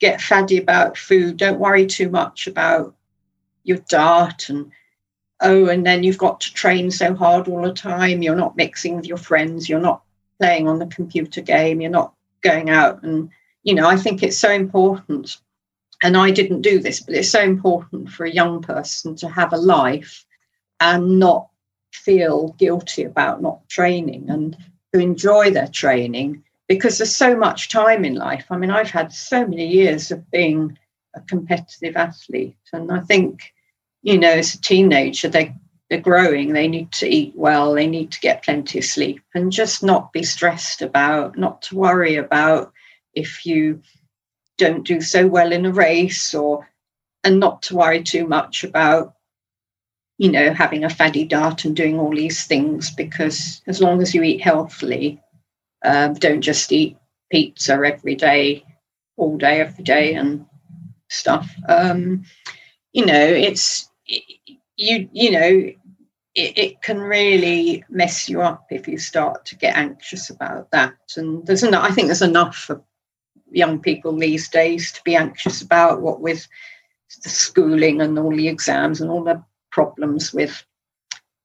get 0.00 0.20
faddy 0.20 0.58
about 0.58 0.98
food. 0.98 1.36
Don't 1.36 1.60
worry 1.60 1.86
too 1.86 2.10
much 2.10 2.46
about 2.46 2.94
your 3.64 3.78
diet 3.88 4.48
and 4.48 4.72
oh 5.40 5.68
and 5.68 5.86
then 5.86 6.02
you've 6.02 6.18
got 6.18 6.40
to 6.40 6.52
train 6.52 6.90
so 6.90 7.14
hard 7.14 7.48
all 7.48 7.62
the 7.62 7.72
time 7.72 8.22
you're 8.22 8.34
not 8.34 8.56
mixing 8.56 8.96
with 8.96 9.06
your 9.06 9.16
friends 9.16 9.68
you're 9.68 9.80
not 9.80 10.01
playing 10.42 10.66
on 10.68 10.78
the 10.78 10.86
computer 10.86 11.40
game 11.40 11.80
you're 11.80 11.90
not 11.90 12.12
going 12.42 12.68
out 12.70 13.02
and 13.02 13.30
you 13.62 13.74
know, 13.74 13.88
I 13.88 13.96
think 13.96 14.22
it's 14.22 14.38
so 14.38 14.50
important. 14.50 15.36
And 16.02 16.16
I 16.16 16.30
didn't 16.30 16.62
do 16.62 16.80
this, 16.80 17.00
but 17.00 17.14
it's 17.14 17.30
so 17.30 17.42
important 17.42 18.10
for 18.10 18.24
a 18.24 18.30
young 18.30 18.60
person 18.60 19.14
to 19.16 19.28
have 19.28 19.52
a 19.52 19.56
life 19.56 20.24
and 20.80 21.18
not 21.20 21.48
feel 21.92 22.48
guilty 22.58 23.04
about 23.04 23.40
not 23.40 23.68
training 23.68 24.28
and 24.28 24.56
to 24.92 25.00
enjoy 25.00 25.50
their 25.50 25.68
training 25.68 26.42
because 26.66 26.98
there's 26.98 27.14
so 27.14 27.36
much 27.36 27.68
time 27.68 28.04
in 28.04 28.14
life. 28.14 28.46
I 28.50 28.56
mean, 28.56 28.70
I've 28.70 28.90
had 28.90 29.12
so 29.12 29.46
many 29.46 29.68
years 29.68 30.10
of 30.10 30.28
being 30.32 30.76
a 31.14 31.20
competitive 31.20 31.96
athlete, 31.96 32.56
and 32.72 32.90
I 32.90 33.00
think, 33.00 33.52
you 34.02 34.18
know, 34.18 34.30
as 34.30 34.54
a 34.54 34.60
teenager, 34.60 35.28
they 35.28 35.54
they're 35.92 36.00
growing, 36.00 36.54
they 36.54 36.68
need 36.68 36.90
to 36.92 37.06
eat 37.06 37.34
well, 37.36 37.74
they 37.74 37.86
need 37.86 38.10
to 38.12 38.20
get 38.20 38.42
plenty 38.42 38.78
of 38.78 38.84
sleep, 38.84 39.20
and 39.34 39.52
just 39.52 39.82
not 39.82 40.10
be 40.12 40.22
stressed 40.22 40.80
about, 40.80 41.36
not 41.36 41.60
to 41.62 41.76
worry 41.76 42.16
about 42.16 42.72
if 43.14 43.44
you 43.44 43.82
don't 44.56 44.86
do 44.86 45.02
so 45.02 45.26
well 45.26 45.52
in 45.52 45.66
a 45.66 45.72
race, 45.72 46.34
or 46.34 46.66
and 47.24 47.38
not 47.38 47.62
to 47.64 47.76
worry 47.76 48.02
too 48.02 48.26
much 48.26 48.64
about 48.64 49.14
you 50.16 50.30
know, 50.30 50.54
having 50.54 50.84
a 50.84 50.90
fatty 50.90 51.24
diet 51.24 51.64
and 51.64 51.76
doing 51.76 51.98
all 51.98 52.14
these 52.14 52.44
things 52.44 52.90
because 52.90 53.60
as 53.66 53.80
long 53.80 54.00
as 54.00 54.14
you 54.14 54.22
eat 54.22 54.40
healthily, 54.40 55.20
um, 55.84 56.14
don't 56.14 56.42
just 56.42 56.72
eat 56.72 56.96
pizza 57.30 57.72
every 57.72 58.14
day, 58.14 58.64
all 59.16 59.36
day, 59.36 59.60
every 59.60 59.84
day, 59.84 60.14
and 60.14 60.46
stuff. 61.10 61.52
Um, 61.68 62.24
you 62.92 63.04
know, 63.04 63.26
it's 63.26 63.90
you. 64.76 65.08
You 65.12 65.30
know, 65.32 65.72
it, 66.34 66.58
it, 66.58 66.82
can 66.82 66.98
really 66.98 67.84
mess 67.90 68.28
you 68.28 68.40
up 68.40 68.66
if 68.70 68.88
you 68.88 68.98
start 68.98 69.44
to 69.46 69.56
get 69.56 69.76
anxious 69.76 70.30
about 70.30 70.70
that. 70.70 70.94
And 71.16 71.46
there's 71.46 71.62
enough. 71.62 71.84
I 71.84 71.90
think 71.90 72.08
there's 72.08 72.22
enough 72.22 72.56
for 72.56 72.82
young 73.50 73.80
people 73.80 74.16
these 74.16 74.48
days 74.48 74.92
to 74.92 75.02
be 75.04 75.14
anxious 75.14 75.60
about. 75.60 76.00
What 76.00 76.20
with 76.20 76.46
the 77.22 77.28
schooling 77.28 78.00
and 78.00 78.18
all 78.18 78.34
the 78.34 78.48
exams 78.48 79.00
and 79.00 79.10
all 79.10 79.24
the 79.24 79.42
problems 79.70 80.32
with 80.32 80.64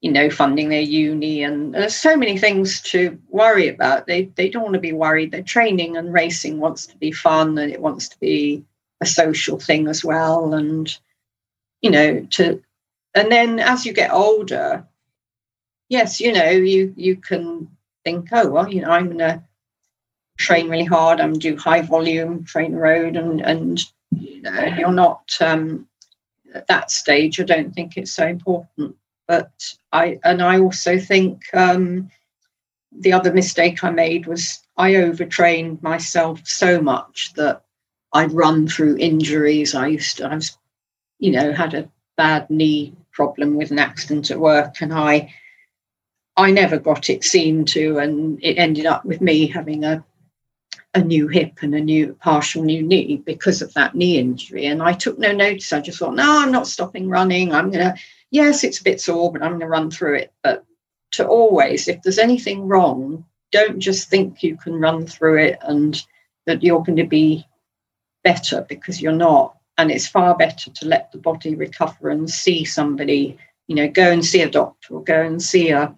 you 0.02 0.12
know 0.12 0.30
funding 0.30 0.70
their 0.70 0.82
uni 0.82 1.44
and 1.44 1.74
there's 1.74 1.96
so 1.96 2.16
many 2.16 2.38
things 2.38 2.82
to 2.82 3.18
worry 3.30 3.68
about 3.68 4.06
they 4.06 4.26
they 4.36 4.48
don't 4.48 4.64
want 4.64 4.76
to 4.76 4.80
be 4.80 4.94
worried 4.94 5.32
their 5.32 5.42
training 5.42 5.98
and 5.98 6.14
racing 6.14 6.60
wants 6.60 6.86
to 6.86 6.96
be 6.98 7.12
fun 7.12 7.58
and 7.58 7.72
it 7.72 7.82
wants 7.82 8.08
to 8.08 8.20
be 8.20 8.64
a 9.02 9.06
social 9.06 9.60
thing 9.60 9.88
as 9.88 10.04
well 10.06 10.54
and 10.54 11.00
you 11.82 11.90
know 11.90 12.26
to 12.30 12.62
and 13.18 13.32
then 13.32 13.60
as 13.60 13.86
you 13.86 13.94
get 13.94 14.12
older 14.12 14.86
yes 15.90 16.20
you 16.20 16.32
know 16.32 16.50
you 16.50 16.94
you 16.96 17.16
can 17.16 17.68
think 18.04 18.30
oh 18.32 18.50
well 18.50 18.72
you 18.72 18.82
know 18.82 18.92
i'm 18.92 19.08
going 19.08 19.18
to 19.18 19.42
train 20.38 20.70
really 20.70 20.86
hard 20.86 21.20
i'm 21.20 21.34
do 21.34 21.56
high 21.58 21.82
volume 21.82 22.44
train 22.44 22.74
road 22.74 23.16
and 23.16 23.42
and 23.42 23.84
you 24.12 24.42
know 24.42 24.64
you're 24.78 24.92
not 24.92 25.30
um 25.42 25.88
at 26.54 26.68
that 26.68 26.92
stage, 26.92 27.40
I 27.40 27.44
don't 27.44 27.74
think 27.74 27.98
it's 27.98 28.12
so 28.12 28.28
important. 28.28 28.96
But 29.28 29.52
I 29.92 30.20
and 30.24 30.42
I 30.42 30.60
also 30.60 30.98
think 30.98 31.44
um, 31.54 32.10
the 32.92 33.14
other 33.14 33.34
mistake 33.34 33.84
I 33.84 33.90
made 33.90 34.26
was 34.26 34.60
I 34.78 34.96
overtrained 34.96 35.84
myself 35.84 36.42
so 36.46 36.82
much 36.82 37.34
that 37.36 37.64
I'd 38.14 38.32
run 38.32 38.68
through 38.68 38.98
injuries. 38.98 39.76
I 39.76 39.88
used 39.88 40.18
to, 40.18 40.28
I 40.28 40.36
was, 40.36 40.58
you 41.20 41.32
know, 41.32 41.52
had 41.52 41.74
a 41.74 41.90
bad 42.16 42.50
knee 42.50 42.96
problem 43.18 43.56
with 43.56 43.72
an 43.72 43.80
accident 43.80 44.30
at 44.30 44.40
work, 44.40 44.76
and 44.80 44.94
I, 44.94 45.34
I 46.38 46.52
never 46.52 46.78
got 46.78 47.10
it 47.10 47.24
seen 47.24 47.66
to, 47.74 47.98
and 47.98 48.40
it 48.44 48.60
ended 48.60 48.86
up 48.86 49.04
with 49.04 49.22
me 49.22 49.48
having 49.48 49.84
a 49.84 50.06
a 50.94 51.02
new 51.04 51.28
hip 51.28 51.60
and 51.62 51.76
a 51.76 51.82
new 51.82 52.14
partial 52.22 52.64
new 52.64 52.82
knee 52.82 53.22
because 53.26 53.62
of 53.62 53.74
that 53.74 53.94
knee 53.94 54.18
injury. 54.18 54.66
And 54.66 54.82
I 54.82 54.94
took 54.94 55.20
no 55.20 55.32
notice. 55.32 55.74
I 55.74 55.82
just 55.82 56.00
thought, 56.00 56.16
no, 56.16 56.42
I'm 56.42 56.52
not 56.52 56.68
stopping 56.68 57.10
running. 57.10 57.54
I'm 57.54 57.72
to, 57.72 57.96
yes, 58.32 58.64
it's 58.64 58.80
a 58.80 58.84
bit 58.84 59.02
sore, 59.02 59.32
but 59.32 59.44
I'm 59.44 59.60
to 59.60 59.68
run 59.68 59.92
through 59.92 60.16
it. 60.16 60.34
But 60.44 60.66
to 61.12 61.28
always, 61.28 61.88
if 61.88 62.02
there's 62.02 62.18
anything 62.18 62.68
wrong, 62.68 63.26
don't 63.52 63.80
just 63.80 64.10
think 64.10 64.44
you 64.44 64.58
can 64.58 64.76
run 64.76 65.06
through 65.06 65.40
it 65.40 65.58
and 65.62 66.02
that 66.46 66.64
you're 66.64 66.84
going 66.84 66.98
to 66.98 67.08
be 67.08 67.46
better 68.24 68.66
because 68.68 69.02
you're 69.02 69.12
not. 69.12 69.57
And 69.78 69.92
it's 69.92 70.08
far 70.08 70.36
better 70.36 70.72
to 70.72 70.88
let 70.88 71.12
the 71.12 71.20
body 71.20 71.56
recover 71.56 72.10
and 72.10 72.30
see 72.30 72.66
somebody, 72.66 73.38
you 73.68 73.76
know, 73.76 73.88
go 73.88 74.12
and 74.12 74.26
see 74.26 74.42
a 74.42 74.50
doctor 74.50 74.96
or 74.96 75.04
go 75.04 75.22
and 75.22 75.42
see 75.42 75.70
a, 75.70 75.96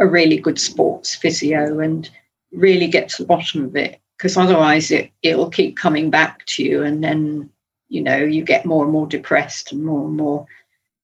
a 0.00 0.06
really 0.06 0.36
good 0.36 0.58
sports 0.58 1.14
physio 1.14 1.78
and 1.78 2.10
really 2.52 2.88
get 2.88 3.08
to 3.10 3.22
the 3.22 3.26
bottom 3.26 3.64
of 3.64 3.76
it 3.76 4.00
because 4.16 4.36
otherwise 4.36 4.90
it 4.90 5.10
it'll 5.22 5.50
keep 5.50 5.76
coming 5.76 6.10
back 6.10 6.44
to 6.46 6.62
you 6.62 6.82
and 6.82 7.02
then 7.02 7.48
you 7.88 8.02
know 8.02 8.18
you 8.18 8.44
get 8.44 8.66
more 8.66 8.84
and 8.84 8.92
more 8.92 9.06
depressed 9.06 9.72
and 9.72 9.84
more 9.84 10.06
and 10.06 10.16
more 10.16 10.46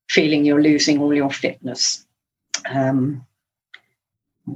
feeling 0.08 0.44
you're 0.44 0.62
losing 0.62 0.98
all 0.98 1.14
your 1.14 1.30
fitness. 1.30 2.06
Um, 2.68 3.26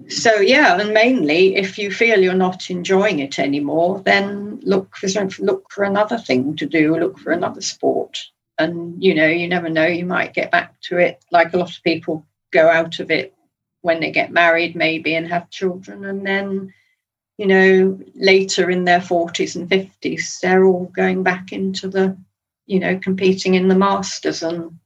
so 0.08 0.34
yeah 0.34 0.80
and 0.80 0.92
mainly 0.92 1.56
if 1.56 1.78
you 1.78 1.90
feel 1.90 2.20
you're 2.20 2.34
not 2.34 2.70
enjoying 2.70 3.18
it 3.18 3.38
anymore 3.38 4.00
then 4.04 4.58
look 4.62 4.96
for 4.96 5.08
look 5.38 5.70
for 5.70 5.84
another 5.84 6.18
thing 6.18 6.56
to 6.56 6.66
do 6.66 6.96
look 6.96 7.18
for 7.18 7.32
another 7.32 7.60
sport 7.60 8.18
and 8.58 9.02
you 9.02 9.14
know 9.14 9.26
you 9.26 9.48
never 9.48 9.68
know 9.68 9.86
you 9.86 10.06
might 10.06 10.34
get 10.34 10.50
back 10.50 10.74
to 10.80 10.98
it 10.98 11.24
like 11.30 11.52
a 11.52 11.56
lot 11.56 11.76
of 11.76 11.82
people 11.82 12.24
go 12.52 12.68
out 12.68 13.00
of 13.00 13.10
it 13.10 13.34
when 13.80 14.00
they 14.00 14.10
get 14.10 14.30
married 14.30 14.76
maybe 14.76 15.14
and 15.14 15.28
have 15.28 15.50
children 15.50 16.04
and 16.04 16.26
then 16.26 16.72
you 17.38 17.46
know, 17.46 17.98
later 18.14 18.70
in 18.70 18.84
their 18.84 19.00
40s 19.00 19.56
and 19.56 19.68
50s, 19.68 20.40
they're 20.40 20.64
all 20.64 20.86
going 20.94 21.22
back 21.22 21.52
into 21.52 21.88
the, 21.88 22.16
you 22.66 22.78
know, 22.78 22.98
competing 22.98 23.54
in 23.54 23.68
the 23.68 23.74
masters 23.74 24.42
and 24.42 24.78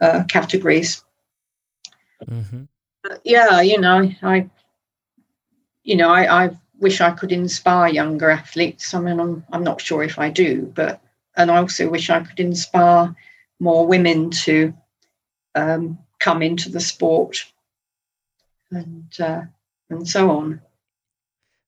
uh, 0.00 0.24
categories. 0.28 1.04
Mm-hmm. 2.28 2.64
Yeah, 3.24 3.60
you 3.60 3.80
know, 3.80 4.10
I, 4.22 4.48
you 5.82 5.96
know, 5.96 6.10
I, 6.10 6.44
I 6.44 6.50
wish 6.78 7.00
I 7.00 7.10
could 7.10 7.32
inspire 7.32 7.92
younger 7.92 8.30
athletes. 8.30 8.94
I 8.94 9.00
mean, 9.00 9.20
I'm, 9.20 9.44
I'm 9.52 9.64
not 9.64 9.80
sure 9.80 10.02
if 10.02 10.18
I 10.18 10.30
do, 10.30 10.72
but, 10.74 11.00
and 11.36 11.50
I 11.50 11.58
also 11.58 11.88
wish 11.88 12.10
I 12.10 12.20
could 12.20 12.40
inspire 12.40 13.14
more 13.60 13.86
women 13.86 14.30
to 14.30 14.72
um, 15.54 15.98
come 16.20 16.42
into 16.42 16.70
the 16.70 16.80
sport 16.80 17.44
and, 18.70 19.12
uh, 19.20 19.42
and 19.90 20.08
so 20.08 20.30
on. 20.30 20.60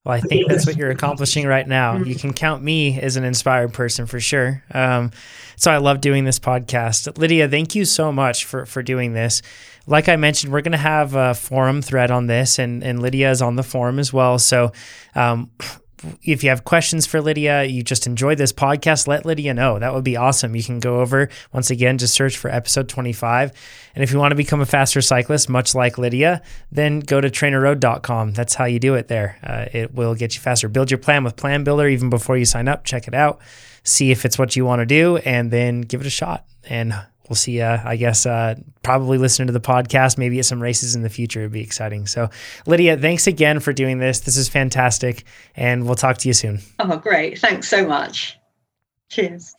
Well, 0.03 0.15
I 0.15 0.19
think 0.19 0.49
that's 0.49 0.65
what 0.65 0.77
you're 0.77 0.89
accomplishing 0.89 1.45
right 1.45 1.67
now. 1.67 1.97
You 1.97 2.15
can 2.15 2.33
count 2.33 2.63
me 2.63 2.99
as 2.99 3.17
an 3.17 3.23
inspired 3.23 3.71
person 3.71 4.07
for 4.07 4.19
sure. 4.19 4.63
Um, 4.73 5.11
so 5.57 5.69
I 5.69 5.77
love 5.77 6.01
doing 6.01 6.23
this 6.23 6.39
podcast. 6.39 7.19
Lydia, 7.19 7.47
thank 7.47 7.75
you 7.75 7.85
so 7.85 8.11
much 8.11 8.45
for 8.45 8.65
for 8.65 8.81
doing 8.81 9.13
this. 9.13 9.43
Like 9.87 10.09
I 10.09 10.15
mentioned, 10.15 10.53
we're 10.53 10.61
going 10.61 10.71
to 10.73 10.77
have 10.77 11.15
a 11.15 11.33
forum 11.33 11.81
thread 11.81 12.11
on 12.11 12.27
this, 12.27 12.59
and 12.59 12.83
and 12.83 13.01
Lydia 13.01 13.31
is 13.31 13.41
on 13.41 13.55
the 13.55 13.63
forum 13.63 13.99
as 13.99 14.13
well. 14.13 14.39
So 14.39 14.71
um, 15.15 15.49
if 16.23 16.43
you 16.43 16.49
have 16.49 16.63
questions 16.63 17.05
for 17.05 17.21
Lydia, 17.21 17.63
you 17.63 17.83
just 17.83 18.07
enjoyed 18.07 18.37
this 18.37 18.53
podcast, 18.53 19.07
let 19.07 19.25
Lydia 19.25 19.53
know. 19.53 19.79
That 19.79 19.93
would 19.93 20.03
be 20.03 20.17
awesome. 20.17 20.55
You 20.55 20.63
can 20.63 20.79
go 20.79 20.99
over, 20.99 21.29
once 21.53 21.69
again, 21.69 21.97
just 21.97 22.13
search 22.13 22.37
for 22.37 22.49
episode 22.49 22.89
25. 22.89 23.51
And 23.95 24.03
if 24.03 24.11
you 24.11 24.19
want 24.19 24.31
to 24.31 24.35
become 24.35 24.61
a 24.61 24.65
faster 24.65 25.01
cyclist, 25.01 25.49
much 25.49 25.75
like 25.75 25.97
Lydia, 25.97 26.41
then 26.71 26.99
go 26.99 27.21
to 27.21 27.29
trainerroad.com. 27.29 28.33
That's 28.33 28.55
how 28.55 28.65
you 28.65 28.79
do 28.79 28.95
it 28.95 29.07
there. 29.07 29.37
Uh, 29.43 29.65
it 29.71 29.93
will 29.93 30.15
get 30.15 30.35
you 30.35 30.41
faster. 30.41 30.67
Build 30.67 30.89
your 30.89 30.97
plan 30.97 31.23
with 31.23 31.35
Plan 31.35 31.63
Builder 31.63 31.87
even 31.87 32.09
before 32.09 32.37
you 32.37 32.45
sign 32.45 32.67
up. 32.67 32.83
Check 32.83 33.07
it 33.07 33.13
out. 33.13 33.39
See 33.83 34.11
if 34.11 34.25
it's 34.25 34.37
what 34.37 34.55
you 34.55 34.63
want 34.65 34.79
to 34.81 34.85
do, 34.85 35.17
and 35.17 35.49
then 35.49 35.81
give 35.81 36.01
it 36.01 36.07
a 36.07 36.11
shot. 36.11 36.45
And 36.69 36.93
we'll 37.31 37.37
see 37.37 37.59
you, 37.59 37.63
I 37.63 37.95
guess, 37.95 38.25
uh, 38.25 38.55
probably 38.83 39.17
listening 39.17 39.47
to 39.47 39.53
the 39.53 39.61
podcast, 39.61 40.17
maybe 40.17 40.37
at 40.37 40.43
some 40.43 40.61
races 40.61 40.95
in 40.95 41.01
the 41.01 41.09
future. 41.09 41.39
It'd 41.39 41.53
be 41.53 41.61
exciting. 41.61 42.05
So, 42.07 42.29
Lydia, 42.67 42.97
thanks 42.97 43.25
again 43.25 43.61
for 43.61 43.71
doing 43.71 43.99
this. 43.99 44.19
This 44.19 44.35
is 44.35 44.49
fantastic. 44.49 45.23
And 45.55 45.85
we'll 45.85 45.95
talk 45.95 46.17
to 46.17 46.27
you 46.27 46.33
soon. 46.33 46.59
Oh, 46.79 46.97
great. 46.97 47.39
Thanks 47.39 47.69
so 47.69 47.87
much. 47.87 48.37
Cheers. 49.09 49.55